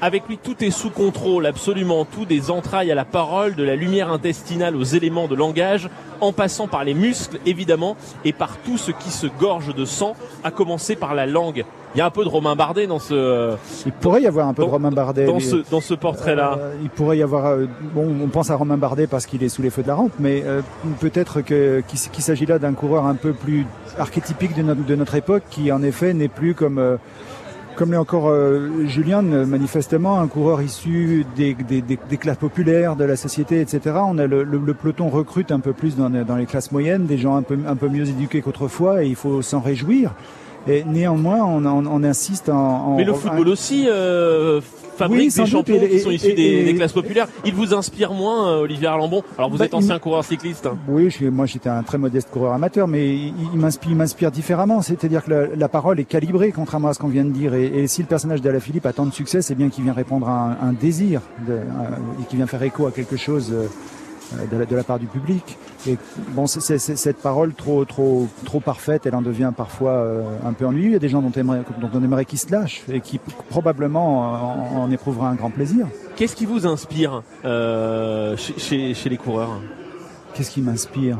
Avec 0.00 0.28
lui, 0.28 0.38
tout 0.38 0.62
est 0.62 0.70
sous 0.70 0.90
contrôle, 0.90 1.44
absolument 1.44 2.04
tout, 2.04 2.24
des 2.24 2.50
entrailles 2.52 2.92
à 2.92 2.94
la 2.94 3.04
parole, 3.04 3.56
de 3.56 3.64
la 3.64 3.74
lumière 3.74 4.12
intestinale 4.12 4.76
aux 4.76 4.84
éléments 4.84 5.26
de 5.26 5.34
langage, 5.34 5.90
en 6.20 6.32
passant 6.32 6.68
par 6.68 6.84
les 6.84 6.94
muscles, 6.94 7.40
évidemment, 7.46 7.96
et 8.24 8.32
par 8.32 8.58
tout 8.58 8.78
ce 8.78 8.92
qui 8.92 9.10
se 9.10 9.26
gorge 9.26 9.74
de 9.74 9.84
sang, 9.84 10.14
à 10.44 10.52
commencer 10.52 10.94
par 10.94 11.14
la 11.14 11.26
langue. 11.26 11.64
Il 11.94 11.98
y 11.98 12.00
a 12.00 12.06
un 12.06 12.10
peu 12.10 12.22
de 12.22 12.28
Romain 12.28 12.54
Bardet 12.54 12.86
dans 12.86 12.98
ce. 12.98 13.56
Il 13.86 13.92
pourrait 13.92 14.22
y 14.22 14.26
avoir 14.26 14.46
un 14.46 14.54
peu 14.54 14.62
de 14.62 14.68
Romain 14.68 14.90
Bardet. 14.90 15.24
Dans 15.24 15.40
ce, 15.40 15.64
dans 15.70 15.80
ce 15.80 15.94
portrait-là. 15.94 16.58
Euh, 16.58 16.74
il 16.82 16.90
pourrait 16.90 17.18
y 17.18 17.22
avoir. 17.22 17.46
Euh, 17.46 17.66
bon, 17.94 18.14
on 18.22 18.28
pense 18.28 18.50
à 18.50 18.56
Romain 18.56 18.76
Bardet 18.76 19.06
parce 19.06 19.26
qu'il 19.26 19.42
est 19.42 19.48
sous 19.48 19.62
les 19.62 19.70
feux 19.70 19.82
de 19.82 19.88
la 19.88 19.94
rampe, 19.94 20.12
mais 20.20 20.42
euh, 20.44 20.60
peut-être 21.00 21.40
que 21.40 21.82
qu'il 21.88 22.22
s'agit 22.22 22.46
là 22.46 22.58
d'un 22.58 22.74
coureur 22.74 23.06
un 23.06 23.14
peu 23.14 23.32
plus 23.32 23.66
archétypique 23.98 24.54
de 24.54 24.62
notre, 24.62 24.84
de 24.84 24.94
notre 24.94 25.14
époque, 25.14 25.44
qui 25.50 25.72
en 25.72 25.82
effet 25.82 26.12
n'est 26.12 26.28
plus 26.28 26.54
comme 26.54 26.98
comme 27.78 27.92
l'est 27.92 27.96
encore 27.96 28.34
Julien, 28.86 29.22
manifestement 29.22 30.20
un 30.20 30.26
coureur 30.26 30.60
issu 30.60 31.24
des, 31.36 31.54
des, 31.54 31.80
des, 31.80 31.96
des, 31.96 32.16
classes 32.16 32.36
populaires, 32.36 32.96
de 32.96 33.04
la 33.04 33.14
société, 33.14 33.60
etc. 33.60 33.80
On 34.04 34.18
a 34.18 34.26
le, 34.26 34.42
le, 34.42 34.58
le, 34.58 34.74
peloton 34.74 35.08
recrute 35.08 35.52
un 35.52 35.60
peu 35.60 35.72
plus 35.72 35.94
dans, 35.94 36.10
dans 36.10 36.36
les 36.36 36.46
classes 36.46 36.72
moyennes, 36.72 37.06
des 37.06 37.18
gens 37.18 37.36
un 37.36 37.42
peu, 37.42 37.56
un 37.66 37.76
peu 37.76 37.88
mieux 37.88 38.08
éduqués 38.08 38.42
qu'autrefois, 38.42 39.04
et 39.04 39.06
il 39.06 39.14
faut 39.14 39.42
s'en 39.42 39.60
réjouir. 39.60 40.12
Et 40.66 40.82
néanmoins, 40.84 41.44
on, 41.44 41.64
on, 41.64 41.86
on 41.86 42.02
insiste 42.02 42.48
en, 42.48 42.56
en, 42.56 42.96
Mais 42.96 43.04
le 43.04 43.14
football 43.14 43.48
aussi 43.48 43.86
euh, 43.88 44.60
fabrique 44.98 45.30
oui, 45.30 45.44
des 45.44 45.46
champions 45.46 45.80
et, 45.80 45.88
qui 45.88 46.00
sont 46.00 46.10
issus 46.10 46.30
et, 46.30 46.34
des, 46.34 46.42
et, 46.42 46.64
des, 46.64 46.74
classes 46.74 46.92
populaires. 46.92 47.28
Il 47.44 47.54
vous 47.54 47.72
inspire 47.74 48.12
moins, 48.12 48.48
euh, 48.48 48.62
Olivier 48.62 48.88
Arlambon 48.88 49.22
Alors 49.38 49.50
vous 49.50 49.58
bah, 49.58 49.64
êtes 49.64 49.74
ancien 49.74 49.98
coureur 49.98 50.24
cycliste. 50.24 50.66
Hein. 50.66 50.76
Oui, 50.88 51.10
je, 51.10 51.26
moi 51.26 51.46
j'étais 51.46 51.68
un 51.68 51.82
très 51.82 51.98
modeste 51.98 52.30
coureur 52.30 52.52
amateur, 52.52 52.88
mais 52.88 53.08
il, 53.08 53.34
il 53.54 53.94
m'inspire, 53.96 54.30
différemment. 54.30 54.82
C'est-à-dire 54.82 55.24
que 55.24 55.30
la, 55.30 55.46
la, 55.56 55.68
parole 55.68 56.00
est 56.00 56.04
calibrée, 56.04 56.52
contrairement 56.52 56.88
à 56.88 56.94
ce 56.94 56.98
qu'on 56.98 57.08
vient 57.08 57.24
de 57.24 57.30
dire. 57.30 57.54
Et, 57.54 57.86
si 57.86 58.02
le 58.02 58.08
personnage 58.08 58.42
d'Alaphilippe 58.42 58.86
a 58.86 58.92
tant 58.92 59.06
de 59.06 59.12
succès, 59.12 59.40
c'est 59.40 59.54
bien 59.54 59.68
qu'il 59.68 59.84
vient 59.84 59.92
répondre 59.92 60.28
à 60.28 60.56
un, 60.62 60.68
un 60.68 60.72
désir, 60.72 61.22
de, 61.46 61.52
euh, 61.52 61.60
et 62.20 62.24
qu'il 62.28 62.36
vient 62.36 62.46
faire 62.46 62.62
écho 62.62 62.86
à 62.86 62.90
quelque 62.90 63.16
chose. 63.16 63.50
Euh, 63.52 63.66
de 64.32 64.56
la, 64.56 64.66
de 64.66 64.76
la, 64.76 64.84
part 64.84 64.98
du 64.98 65.06
public. 65.06 65.58
Et 65.86 65.96
bon, 66.30 66.46
c 66.46 66.58
est, 66.58 66.78
c 66.78 66.92
est, 66.92 66.96
cette 66.96 67.18
parole 67.18 67.54
trop, 67.54 67.84
trop, 67.84 68.28
trop 68.44 68.60
parfaite, 68.60 69.06
elle 69.06 69.14
en 69.14 69.22
devient 69.22 69.52
parfois 69.56 69.92
euh, 69.92 70.22
un 70.44 70.52
peu 70.52 70.66
ennuyeuse. 70.66 70.88
Il 70.88 70.92
y 70.92 70.96
a 70.96 70.98
des 70.98 71.08
gens 71.08 71.22
dont, 71.22 71.32
aimerait, 71.32 71.62
dont 71.80 71.90
on 71.94 72.02
aimerait 72.02 72.24
qu'ils 72.24 72.38
se 72.38 72.50
lâchent 72.50 72.82
et 72.90 73.00
qui 73.00 73.18
probablement 73.48 74.76
en, 74.76 74.82
en 74.82 74.90
éprouvera 74.90 75.28
un 75.30 75.34
grand 75.34 75.50
plaisir. 75.50 75.86
Qu'est-ce 76.16 76.36
qui 76.36 76.46
vous 76.46 76.66
inspire 76.66 77.22
euh, 77.44 78.36
chez, 78.36 78.94
chez, 78.94 79.08
les 79.08 79.16
coureurs? 79.16 79.60
Qu'est-ce 80.34 80.50
qui 80.50 80.60
m'inspire? 80.60 81.18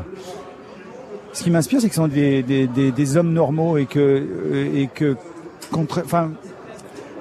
Ce 1.32 1.42
qui 1.42 1.50
m'inspire, 1.50 1.80
c'est 1.80 1.88
que 1.88 1.94
ce 1.94 2.00
sont 2.00 2.08
des, 2.08 2.42
des, 2.42 2.66
des, 2.66 2.90
des, 2.90 3.16
hommes 3.16 3.32
normaux 3.32 3.76
et 3.76 3.86
que, 3.86 4.72
et 4.74 4.88
que 4.92 5.16
contre, 5.70 6.02
enfin, 6.04 6.30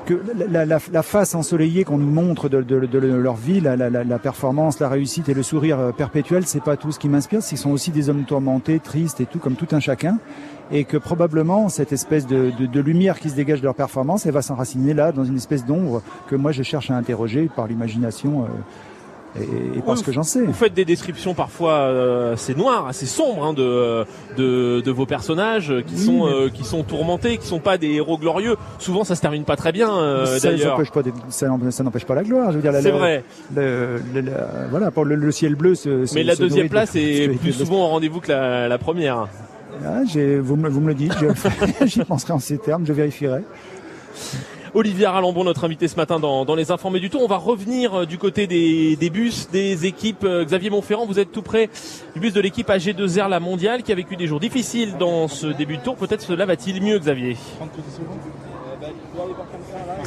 que 0.08 0.22
la, 0.49 1.03
face 1.03 1.36
ensoleillée 1.36 1.84
qu'on 1.84 1.97
nous 1.97 2.10
montre 2.10 2.47
de, 2.47 2.97
leur 2.97 3.36
vie, 3.36 3.60
la, 3.60 4.20
performance, 4.20 4.80
la 4.80 4.88
réussite 4.88 5.28
et 5.28 5.34
le 5.34 5.43
sourire 5.43 5.91
perpétuel, 5.97 6.45
c'est 6.45 6.64
pas 6.64 6.78
tout 6.78 6.93
ce 6.93 6.99
qui 6.99 7.10
m'inspire. 7.10 7.43
Ce 7.43 7.58
sont 7.58 7.72
aussi 7.72 7.91
des 7.91 8.10
hommes 8.10 8.24
tourmentés, 8.24 8.80
tristes 8.80 9.20
et 9.20 9.26
tout, 9.26 9.39
comme 9.39 9.55
tout 9.55 9.68
un 9.72 9.82
chacun. 9.82 10.18
Et 10.72 10.86
que 10.86 10.97
probablement 10.97 11.68
cette 11.68 11.91
espèce 11.91 12.26
de, 12.26 12.51
de 12.51 12.80
lumière 12.80 13.20
qui 13.20 13.30
se 13.30 13.36
dégage 13.36 13.60
de 13.60 13.66
leur 13.66 13.76
performance, 13.76 14.26
elle 14.26 14.34
va 14.34 14.41
s'enraciner 14.41 14.93
là 14.93 15.12
dans 15.12 15.26
une 15.26 15.38
espèce 15.38 15.66
d'ombre 15.66 16.01
que 16.28 16.36
moi 16.36 16.51
je 16.51 16.64
cherche 16.64 16.89
à 16.89 16.95
interroger 16.95 17.49
par 17.53 17.68
l'imagination. 17.68 18.43
Euh, 18.43 18.47
et, 19.41 19.77
et 19.77 19.81
parce 19.81 20.01
que 20.01 20.11
j'en 20.11 20.23
sais. 20.23 20.41
Vous 20.41 20.53
faites 20.53 20.73
des 20.73 20.85
descriptions 20.85 21.33
parfois 21.33 21.73
euh, 21.73 22.33
assez 22.33 22.55
noires, 22.55 22.88
assez 22.88 23.05
sombres 23.05 23.45
hein, 23.45 23.53
de, 23.53 24.05
de, 24.38 24.81
de 24.81 24.91
vos 24.91 25.05
personnages 25.05 25.73
qui 25.88 25.95
oui, 25.95 26.05
sont 26.05 26.27
euh, 26.27 26.49
qui 26.49 26.63
sont 26.63 26.83
tourmentés, 26.83 27.38
qui 27.38 27.47
sont 27.47 27.59
pas 27.59 27.77
des 27.77 27.93
héros 27.93 28.17
glorieux. 28.17 28.55
Souvent, 28.79 29.03
ça 29.03 29.15
se 29.15 29.21
termine 29.21 29.43
pas 29.43 29.55
très 29.55 29.71
bien. 29.71 29.95
Euh, 29.95 30.39
ça 30.39 30.51
n'empêche 30.51 30.91
pas, 30.91 31.03
pas 32.07 32.15
la 32.15 32.23
gloire. 32.23 32.51
Je 32.51 32.57
veux 32.57 32.61
dire, 32.61 32.73
c'est 32.81 32.91
vrai. 32.91 33.23
Le, 33.55 33.99
le, 34.13 34.21
le, 34.21 34.31
voilà, 34.69 34.91
pour 34.91 35.05
le, 35.05 35.31
ciel 35.31 35.55
bleu. 35.55 35.75
Ce, 35.75 36.13
mais 36.13 36.23
la 36.23 36.35
deuxième 36.35 36.69
place 36.69 36.93
de, 36.93 36.99
est 36.99 37.39
plus 37.39 37.53
souvent 37.53 37.85
au 37.85 37.88
rendez-vous 37.88 38.19
que 38.19 38.31
la, 38.31 38.67
la 38.67 38.77
première. 38.77 39.27
Ah, 39.85 40.01
vous, 40.41 40.55
me, 40.55 40.69
vous 40.69 40.81
me 40.81 40.88
le 40.88 40.95
dites, 40.95 41.13
j'y 41.85 42.03
penserai 42.03 42.33
en 42.33 42.39
ces 42.39 42.57
termes, 42.57 42.85
je 42.85 42.93
vérifierai. 42.93 43.43
Olivier 44.74 45.05
Arlambon, 45.05 45.43
notre 45.43 45.65
invité 45.65 45.88
ce 45.88 45.95
matin 45.95 46.20
dans, 46.20 46.55
les 46.55 46.72
informés 46.72 46.99
du 46.99 47.09
tour. 47.09 47.22
On 47.24 47.28
va 47.28 47.38
revenir 47.38 48.07
du 48.07 48.18
côté 48.18 48.47
des, 48.47 48.95
des 48.95 49.09
bus, 49.09 49.49
des 49.51 49.86
équipes. 49.86 50.26
Xavier 50.26 50.70
Montferrand, 50.70 51.05
vous 51.05 51.20
êtes 51.20 51.32
tout 51.32 51.41
près 51.41 51.70
du 52.13 52.20
bus 52.20 52.34
de 52.34 52.41
l'équipe 52.41 52.68
AG2R 52.68 53.30
La 53.30 53.39
Mondiale 53.39 53.84
qui 53.84 53.91
a 53.91 53.95
vécu 53.95 54.15
des 54.15 54.28
jours 54.28 54.39
difficiles 54.39 54.97
dans 54.97 55.28
ce 55.28 55.47
début 55.47 55.78
de 55.78 55.84
tour. 55.84 55.95
Peut-être 55.95 56.22
cela 56.22 56.45
va-t-il 56.45 56.82
mieux, 56.82 56.99
Xavier? 56.99 57.38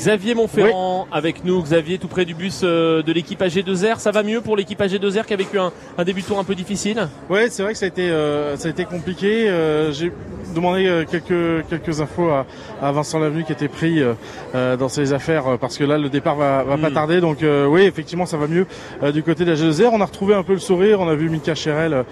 Xavier 0.00 0.34
Montferrand 0.34 1.02
oui. 1.02 1.08
avec 1.12 1.44
nous. 1.44 1.62
Xavier, 1.62 1.98
tout 1.98 2.08
près 2.08 2.24
du 2.24 2.32
bus 2.34 2.62
de 2.62 3.12
l'équipe 3.12 3.38
AG2R. 3.38 3.98
Ça 3.98 4.10
va 4.12 4.22
mieux 4.22 4.40
pour 4.40 4.56
l'équipe 4.56 4.80
AG2R 4.80 5.26
qui 5.26 5.34
a 5.34 5.36
vécu 5.36 5.58
un, 5.58 5.72
un, 5.98 6.04
début 6.04 6.22
de 6.22 6.26
tour 6.26 6.38
un 6.38 6.44
peu 6.44 6.54
difficile? 6.54 7.06
Oui, 7.28 7.40
c'est 7.50 7.62
vrai 7.62 7.72
que 7.72 7.78
ça 7.78 7.84
a 7.84 7.88
été, 7.88 8.08
euh, 8.08 8.56
ça 8.56 8.68
a 8.68 8.70
été 8.70 8.86
compliqué. 8.86 9.46
Euh, 9.50 9.92
J'ai 9.92 10.10
demandé 10.54 10.86
euh, 10.86 11.04
quelques, 11.04 11.68
quelques 11.68 12.00
infos 12.00 12.30
à, 12.30 12.46
à 12.80 12.92
Vincent 12.92 13.18
Lavenu 13.18 13.44
qui 13.44 13.52
était 13.52 13.68
pris 13.68 14.00
euh, 14.02 14.76
dans 14.78 14.88
ses 14.88 15.12
affaires 15.12 15.58
parce 15.60 15.76
que 15.76 15.84
là, 15.84 15.98
le 15.98 16.08
départ 16.08 16.36
va, 16.36 16.64
va 16.64 16.78
pas 16.78 16.90
tarder. 16.90 17.20
Donc 17.20 17.44
oui, 17.68 17.82
effectivement, 17.82 18.24
ça 18.24 18.38
va 18.38 18.46
mieux 18.46 18.66
du 19.12 19.22
côté 19.22 19.44
de 19.44 19.52
l'AG2R. 19.52 19.90
On 19.92 20.00
a 20.00 20.06
retrouvé 20.06 20.34
un 20.34 20.42
peu 20.42 20.54
le 20.54 20.60
sourire. 20.60 21.00
On 21.00 21.08
a 21.08 21.14
vu 21.14 21.28
Mika 21.28 21.54
Cherel 21.54 22.04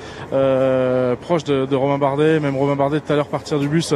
proche 1.22 1.45
de, 1.45 1.64
de, 1.64 1.74
Romain 1.74 1.97
Bardet, 1.97 2.39
même 2.39 2.57
Romain 2.57 2.76
Bardet 2.76 3.01
tout 3.01 3.11
à 3.14 3.16
l'heure 3.16 3.28
partir 3.28 3.59
du 3.59 3.68
bus 3.68 3.95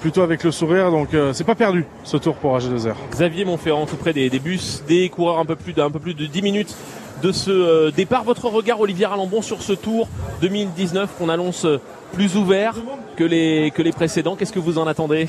plutôt 0.00 0.22
avec 0.22 0.44
le 0.44 0.52
sourire. 0.52 0.92
Donc 0.92 1.08
c'est 1.32 1.44
pas 1.44 1.56
perdu 1.56 1.84
ce 2.04 2.16
tour 2.16 2.36
pour 2.36 2.56
AG2R. 2.56 2.94
Xavier 3.10 3.23
Montferrand, 3.44 3.86
tout 3.86 3.96
près 3.96 4.12
des, 4.12 4.28
bus, 4.38 4.82
des 4.86 5.08
coureurs 5.08 5.38
un 5.38 5.44
peu 5.44 5.56
plus 5.56 5.72
d'un 5.72 5.90
peu 5.90 5.98
plus 5.98 6.14
de 6.14 6.26
10 6.26 6.42
minutes 6.42 6.74
de 7.22 7.32
ce 7.32 7.50
euh, 7.50 7.90
départ. 7.90 8.24
Votre 8.24 8.48
regard, 8.48 8.80
Olivier 8.80 9.06
Arlambon, 9.06 9.40
sur 9.40 9.62
ce 9.62 9.72
tour 9.72 10.08
2019 10.40 11.10
qu'on 11.18 11.28
annonce 11.28 11.66
plus 12.12 12.36
ouvert 12.36 12.74
que 13.16 13.24
les, 13.24 13.70
précédents. 13.96 14.36
Qu'est-ce 14.36 14.52
que 14.52 14.58
vous 14.58 14.78
en 14.78 14.86
attendez? 14.86 15.28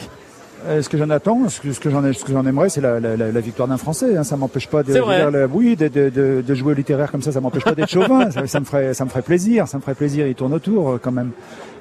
Ce 0.81 0.89
que 0.89 0.97
j'en 0.97 1.09
attends, 1.09 1.47
ce 1.49 1.59
que, 1.61 1.89
j'en 1.89 2.01
ce 2.13 2.23
que 2.23 2.31
j'en 2.31 2.45
aimerais, 2.45 2.69
c'est 2.69 2.81
la, 2.81 2.99
la, 2.99 3.15
la, 3.15 3.39
victoire 3.39 3.67
d'un 3.67 3.77
Français. 3.77 4.17
Hein. 4.17 4.23
Ça 4.23 4.37
m'empêche 4.37 4.67
pas 4.67 4.83
de, 4.83 4.87
de 4.87 4.93
dire 4.93 5.31
le, 5.31 5.45
oui, 5.45 5.75
de, 5.75 5.87
de, 5.87 6.09
de, 6.09 6.43
de, 6.45 6.55
jouer 6.55 6.71
au 6.71 6.75
littéraire 6.75 7.11
comme 7.11 7.21
ça. 7.21 7.31
Ça 7.31 7.41
m'empêche 7.41 7.63
pas 7.63 7.75
d'être 7.75 7.89
chauvin. 7.91 8.31
ça, 8.31 8.47
ça, 8.47 8.59
me 8.59 8.65
ferait, 8.65 8.93
ça 8.93 9.05
me 9.05 9.09
ferait 9.09 9.21
plaisir. 9.21 9.67
Ça 9.67 9.77
me 9.77 9.81
ferait 9.81 9.95
plaisir. 9.95 10.27
Il 10.27 10.35
tourne 10.35 10.53
autour 10.53 10.89
euh, 10.89 10.99
quand 11.01 11.11
même. 11.11 11.31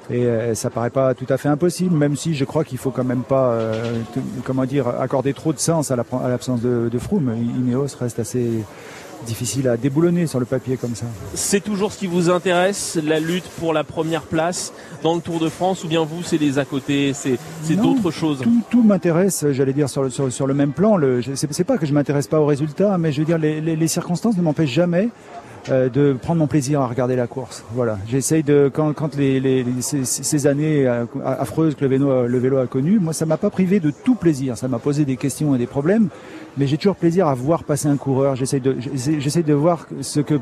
Et 0.09 0.25
euh, 0.25 0.53
ça 0.53 0.69
paraît 0.69 0.91
pas 0.91 1.13
tout 1.15 1.25
à 1.29 1.37
fait 1.37 1.49
impossible, 1.49 1.95
même 1.95 2.15
si 2.15 2.35
je 2.35 2.45
crois 2.45 2.63
qu'il 2.63 2.77
faut 2.77 2.91
quand 2.91 3.03
même 3.03 3.23
pas, 3.23 3.51
euh, 3.51 4.01
comment 4.43 4.65
dire, 4.65 4.87
accorder 4.87 5.33
trop 5.33 5.51
de 5.51 5.59
sens 5.59 5.89
à 5.89 5.95
l'absence 5.95 6.61
de, 6.61 6.89
de 6.91 6.99
Froome. 6.99 7.35
Ineos 7.57 7.87
reste 7.99 8.19
assez 8.19 8.63
difficile 9.25 9.67
à 9.67 9.77
déboulonner 9.77 10.27
sur 10.27 10.39
le 10.39 10.45
papier 10.45 10.77
comme 10.77 10.95
ça. 10.95 11.05
C'est 11.33 11.63
toujours 11.63 11.91
ce 11.91 11.97
qui 11.97 12.07
vous 12.07 12.29
intéresse, 12.29 12.97
la 13.03 13.19
lutte 13.19 13.47
pour 13.59 13.73
la 13.73 13.83
première 13.83 14.23
place 14.23 14.73
dans 15.03 15.15
le 15.15 15.21
Tour 15.21 15.39
de 15.39 15.49
France, 15.49 15.83
ou 15.83 15.87
bien 15.87 16.03
vous, 16.03 16.23
c'est 16.23 16.37
les 16.37 16.59
à 16.59 16.65
côté, 16.65 17.13
c'est 17.13 17.37
d'autres 17.75 18.11
choses? 18.11 18.39
Tout, 18.39 18.61
tout 18.69 18.83
m'intéresse, 18.83 19.45
j'allais 19.51 19.73
dire, 19.73 19.89
sur 19.89 20.03
le, 20.03 20.09
sur, 20.09 20.31
sur, 20.31 20.47
le 20.47 20.53
même 20.53 20.71
plan. 20.71 20.97
C'est 21.35 21.63
pas 21.63 21.77
que 21.77 21.85
je 21.85 21.93
m'intéresse 21.93 22.27
pas 22.27 22.39
aux 22.39 22.45
résultats, 22.45 22.97
mais 22.97 23.11
je 23.11 23.19
veux 23.19 23.25
dire, 23.25 23.37
les, 23.37 23.61
les, 23.61 23.75
les 23.75 23.87
circonstances 23.87 24.37
ne 24.37 24.41
m'empêchent 24.41 24.71
jamais 24.71 25.09
euh, 25.69 25.89
de 25.89 26.13
prendre 26.13 26.39
mon 26.39 26.47
plaisir 26.47 26.81
à 26.81 26.87
regarder 26.87 27.15
la 27.15 27.27
course. 27.27 27.63
Voilà, 27.73 27.97
j'essaye 28.07 28.43
de 28.43 28.69
quand, 28.71 28.93
quand 28.93 29.15
les, 29.15 29.39
les, 29.39 29.63
les 29.63 29.81
ces, 29.81 30.05
ces, 30.05 30.47
années 30.47 30.87
affreuses 31.23 31.73
que 31.75 31.83
le 31.83 31.89
vélo, 31.89 32.27
le 32.27 32.37
vélo 32.37 32.57
a 32.57 32.67
connues, 32.67 32.99
moi 32.99 33.13
ça 33.13 33.25
m'a 33.25 33.37
pas 33.37 33.49
privé 33.49 33.79
de 33.79 33.91
tout 33.91 34.15
plaisir. 34.15 34.57
Ça 34.57 34.67
m'a 34.67 34.79
posé 34.79 35.05
des 35.05 35.17
questions 35.17 35.55
et 35.55 35.57
des 35.57 35.65
problèmes, 35.65 36.09
mais 36.57 36.67
j'ai 36.67 36.77
toujours 36.77 36.95
plaisir 36.95 37.27
à 37.27 37.33
voir 37.33 37.63
passer 37.63 37.87
un 37.87 37.97
coureur. 37.97 38.35
J'essaye 38.35 38.61
de 38.61 38.77
j'essaye 38.95 39.43
de 39.43 39.53
voir 39.53 39.87
ce 40.01 40.19
que 40.19 40.39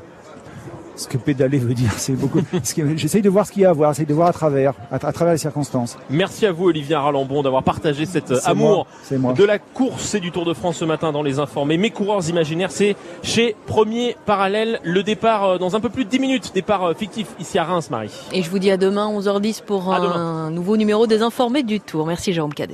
ce 0.96 1.08
que 1.08 1.18
pédaler 1.18 1.58
veut 1.58 1.74
dire, 1.74 1.92
c'est 1.98 2.14
beaucoup. 2.14 2.40
J'essaye 2.96 3.24
de 3.24 3.30
voir 3.30 3.48
ce 3.48 3.52
qu'il 3.52 3.64
y 3.64 3.66
a 3.66 3.72
à 3.72 3.74
voir, 3.74 3.94
j'essaye 3.94 4.06
de 4.06 4.14
voir 4.14 4.28
à 4.28 4.32
travers, 4.32 4.74
à, 4.92 4.96
à, 4.96 5.12
travers 5.12 5.34
les 5.34 5.40
circonstances. 5.40 5.98
Merci 6.12 6.46
à 6.46 6.52
vous, 6.52 6.66
Olivier 6.66 6.94
Arlambon, 6.94 7.42
d'avoir 7.42 7.64
partagé 7.64 8.06
cet 8.06 8.32
amour 8.46 8.86
moi, 9.10 9.18
moi. 9.20 9.34
de 9.34 9.44
la 9.44 9.58
course 9.58 10.14
et 10.14 10.20
du 10.20 10.32
Tour 10.32 10.46
de 10.46 10.54
France 10.54 10.78
ce 10.78 10.86
matin 10.86 11.12
dans 11.12 11.24
les 11.24 11.40
informés. 11.40 11.78
Mes 11.78 11.90
coureurs 11.90 12.30
imaginaires, 12.30 12.70
c'est 12.70 12.96
chez 13.24 13.56
Premier 13.66 14.16
Parallèle. 14.28 14.80
Le 14.84 15.02
départ 15.02 15.58
dans 15.58 15.76
un 15.76 15.80
peu 15.80 15.90
plus 15.90 16.06
de 16.06 16.12
10 16.12 16.20
minutes, 16.20 16.52
départ 16.54 16.94
fictif 16.96 17.26
ici 17.40 17.58
à 17.58 17.64
Reims, 17.64 17.90
Marie. 17.90 18.12
Et 18.32 18.44
je 18.44 18.50
vous 18.52 18.60
dis 18.60 18.70
à 18.70 18.78
demain, 18.78 19.12
11h10 19.12 19.64
pour 19.64 19.92
à 19.92 19.98
un 19.98 20.02
demain. 20.04 20.52
nouveau 20.52 20.78
numéro 20.78 21.08
des 21.08 21.24
informés 21.24 21.64
du 21.64 21.80
Tour. 21.80 22.06
Merci, 22.06 22.34
Jérôme 22.34 22.54
Cadet. 22.54 22.72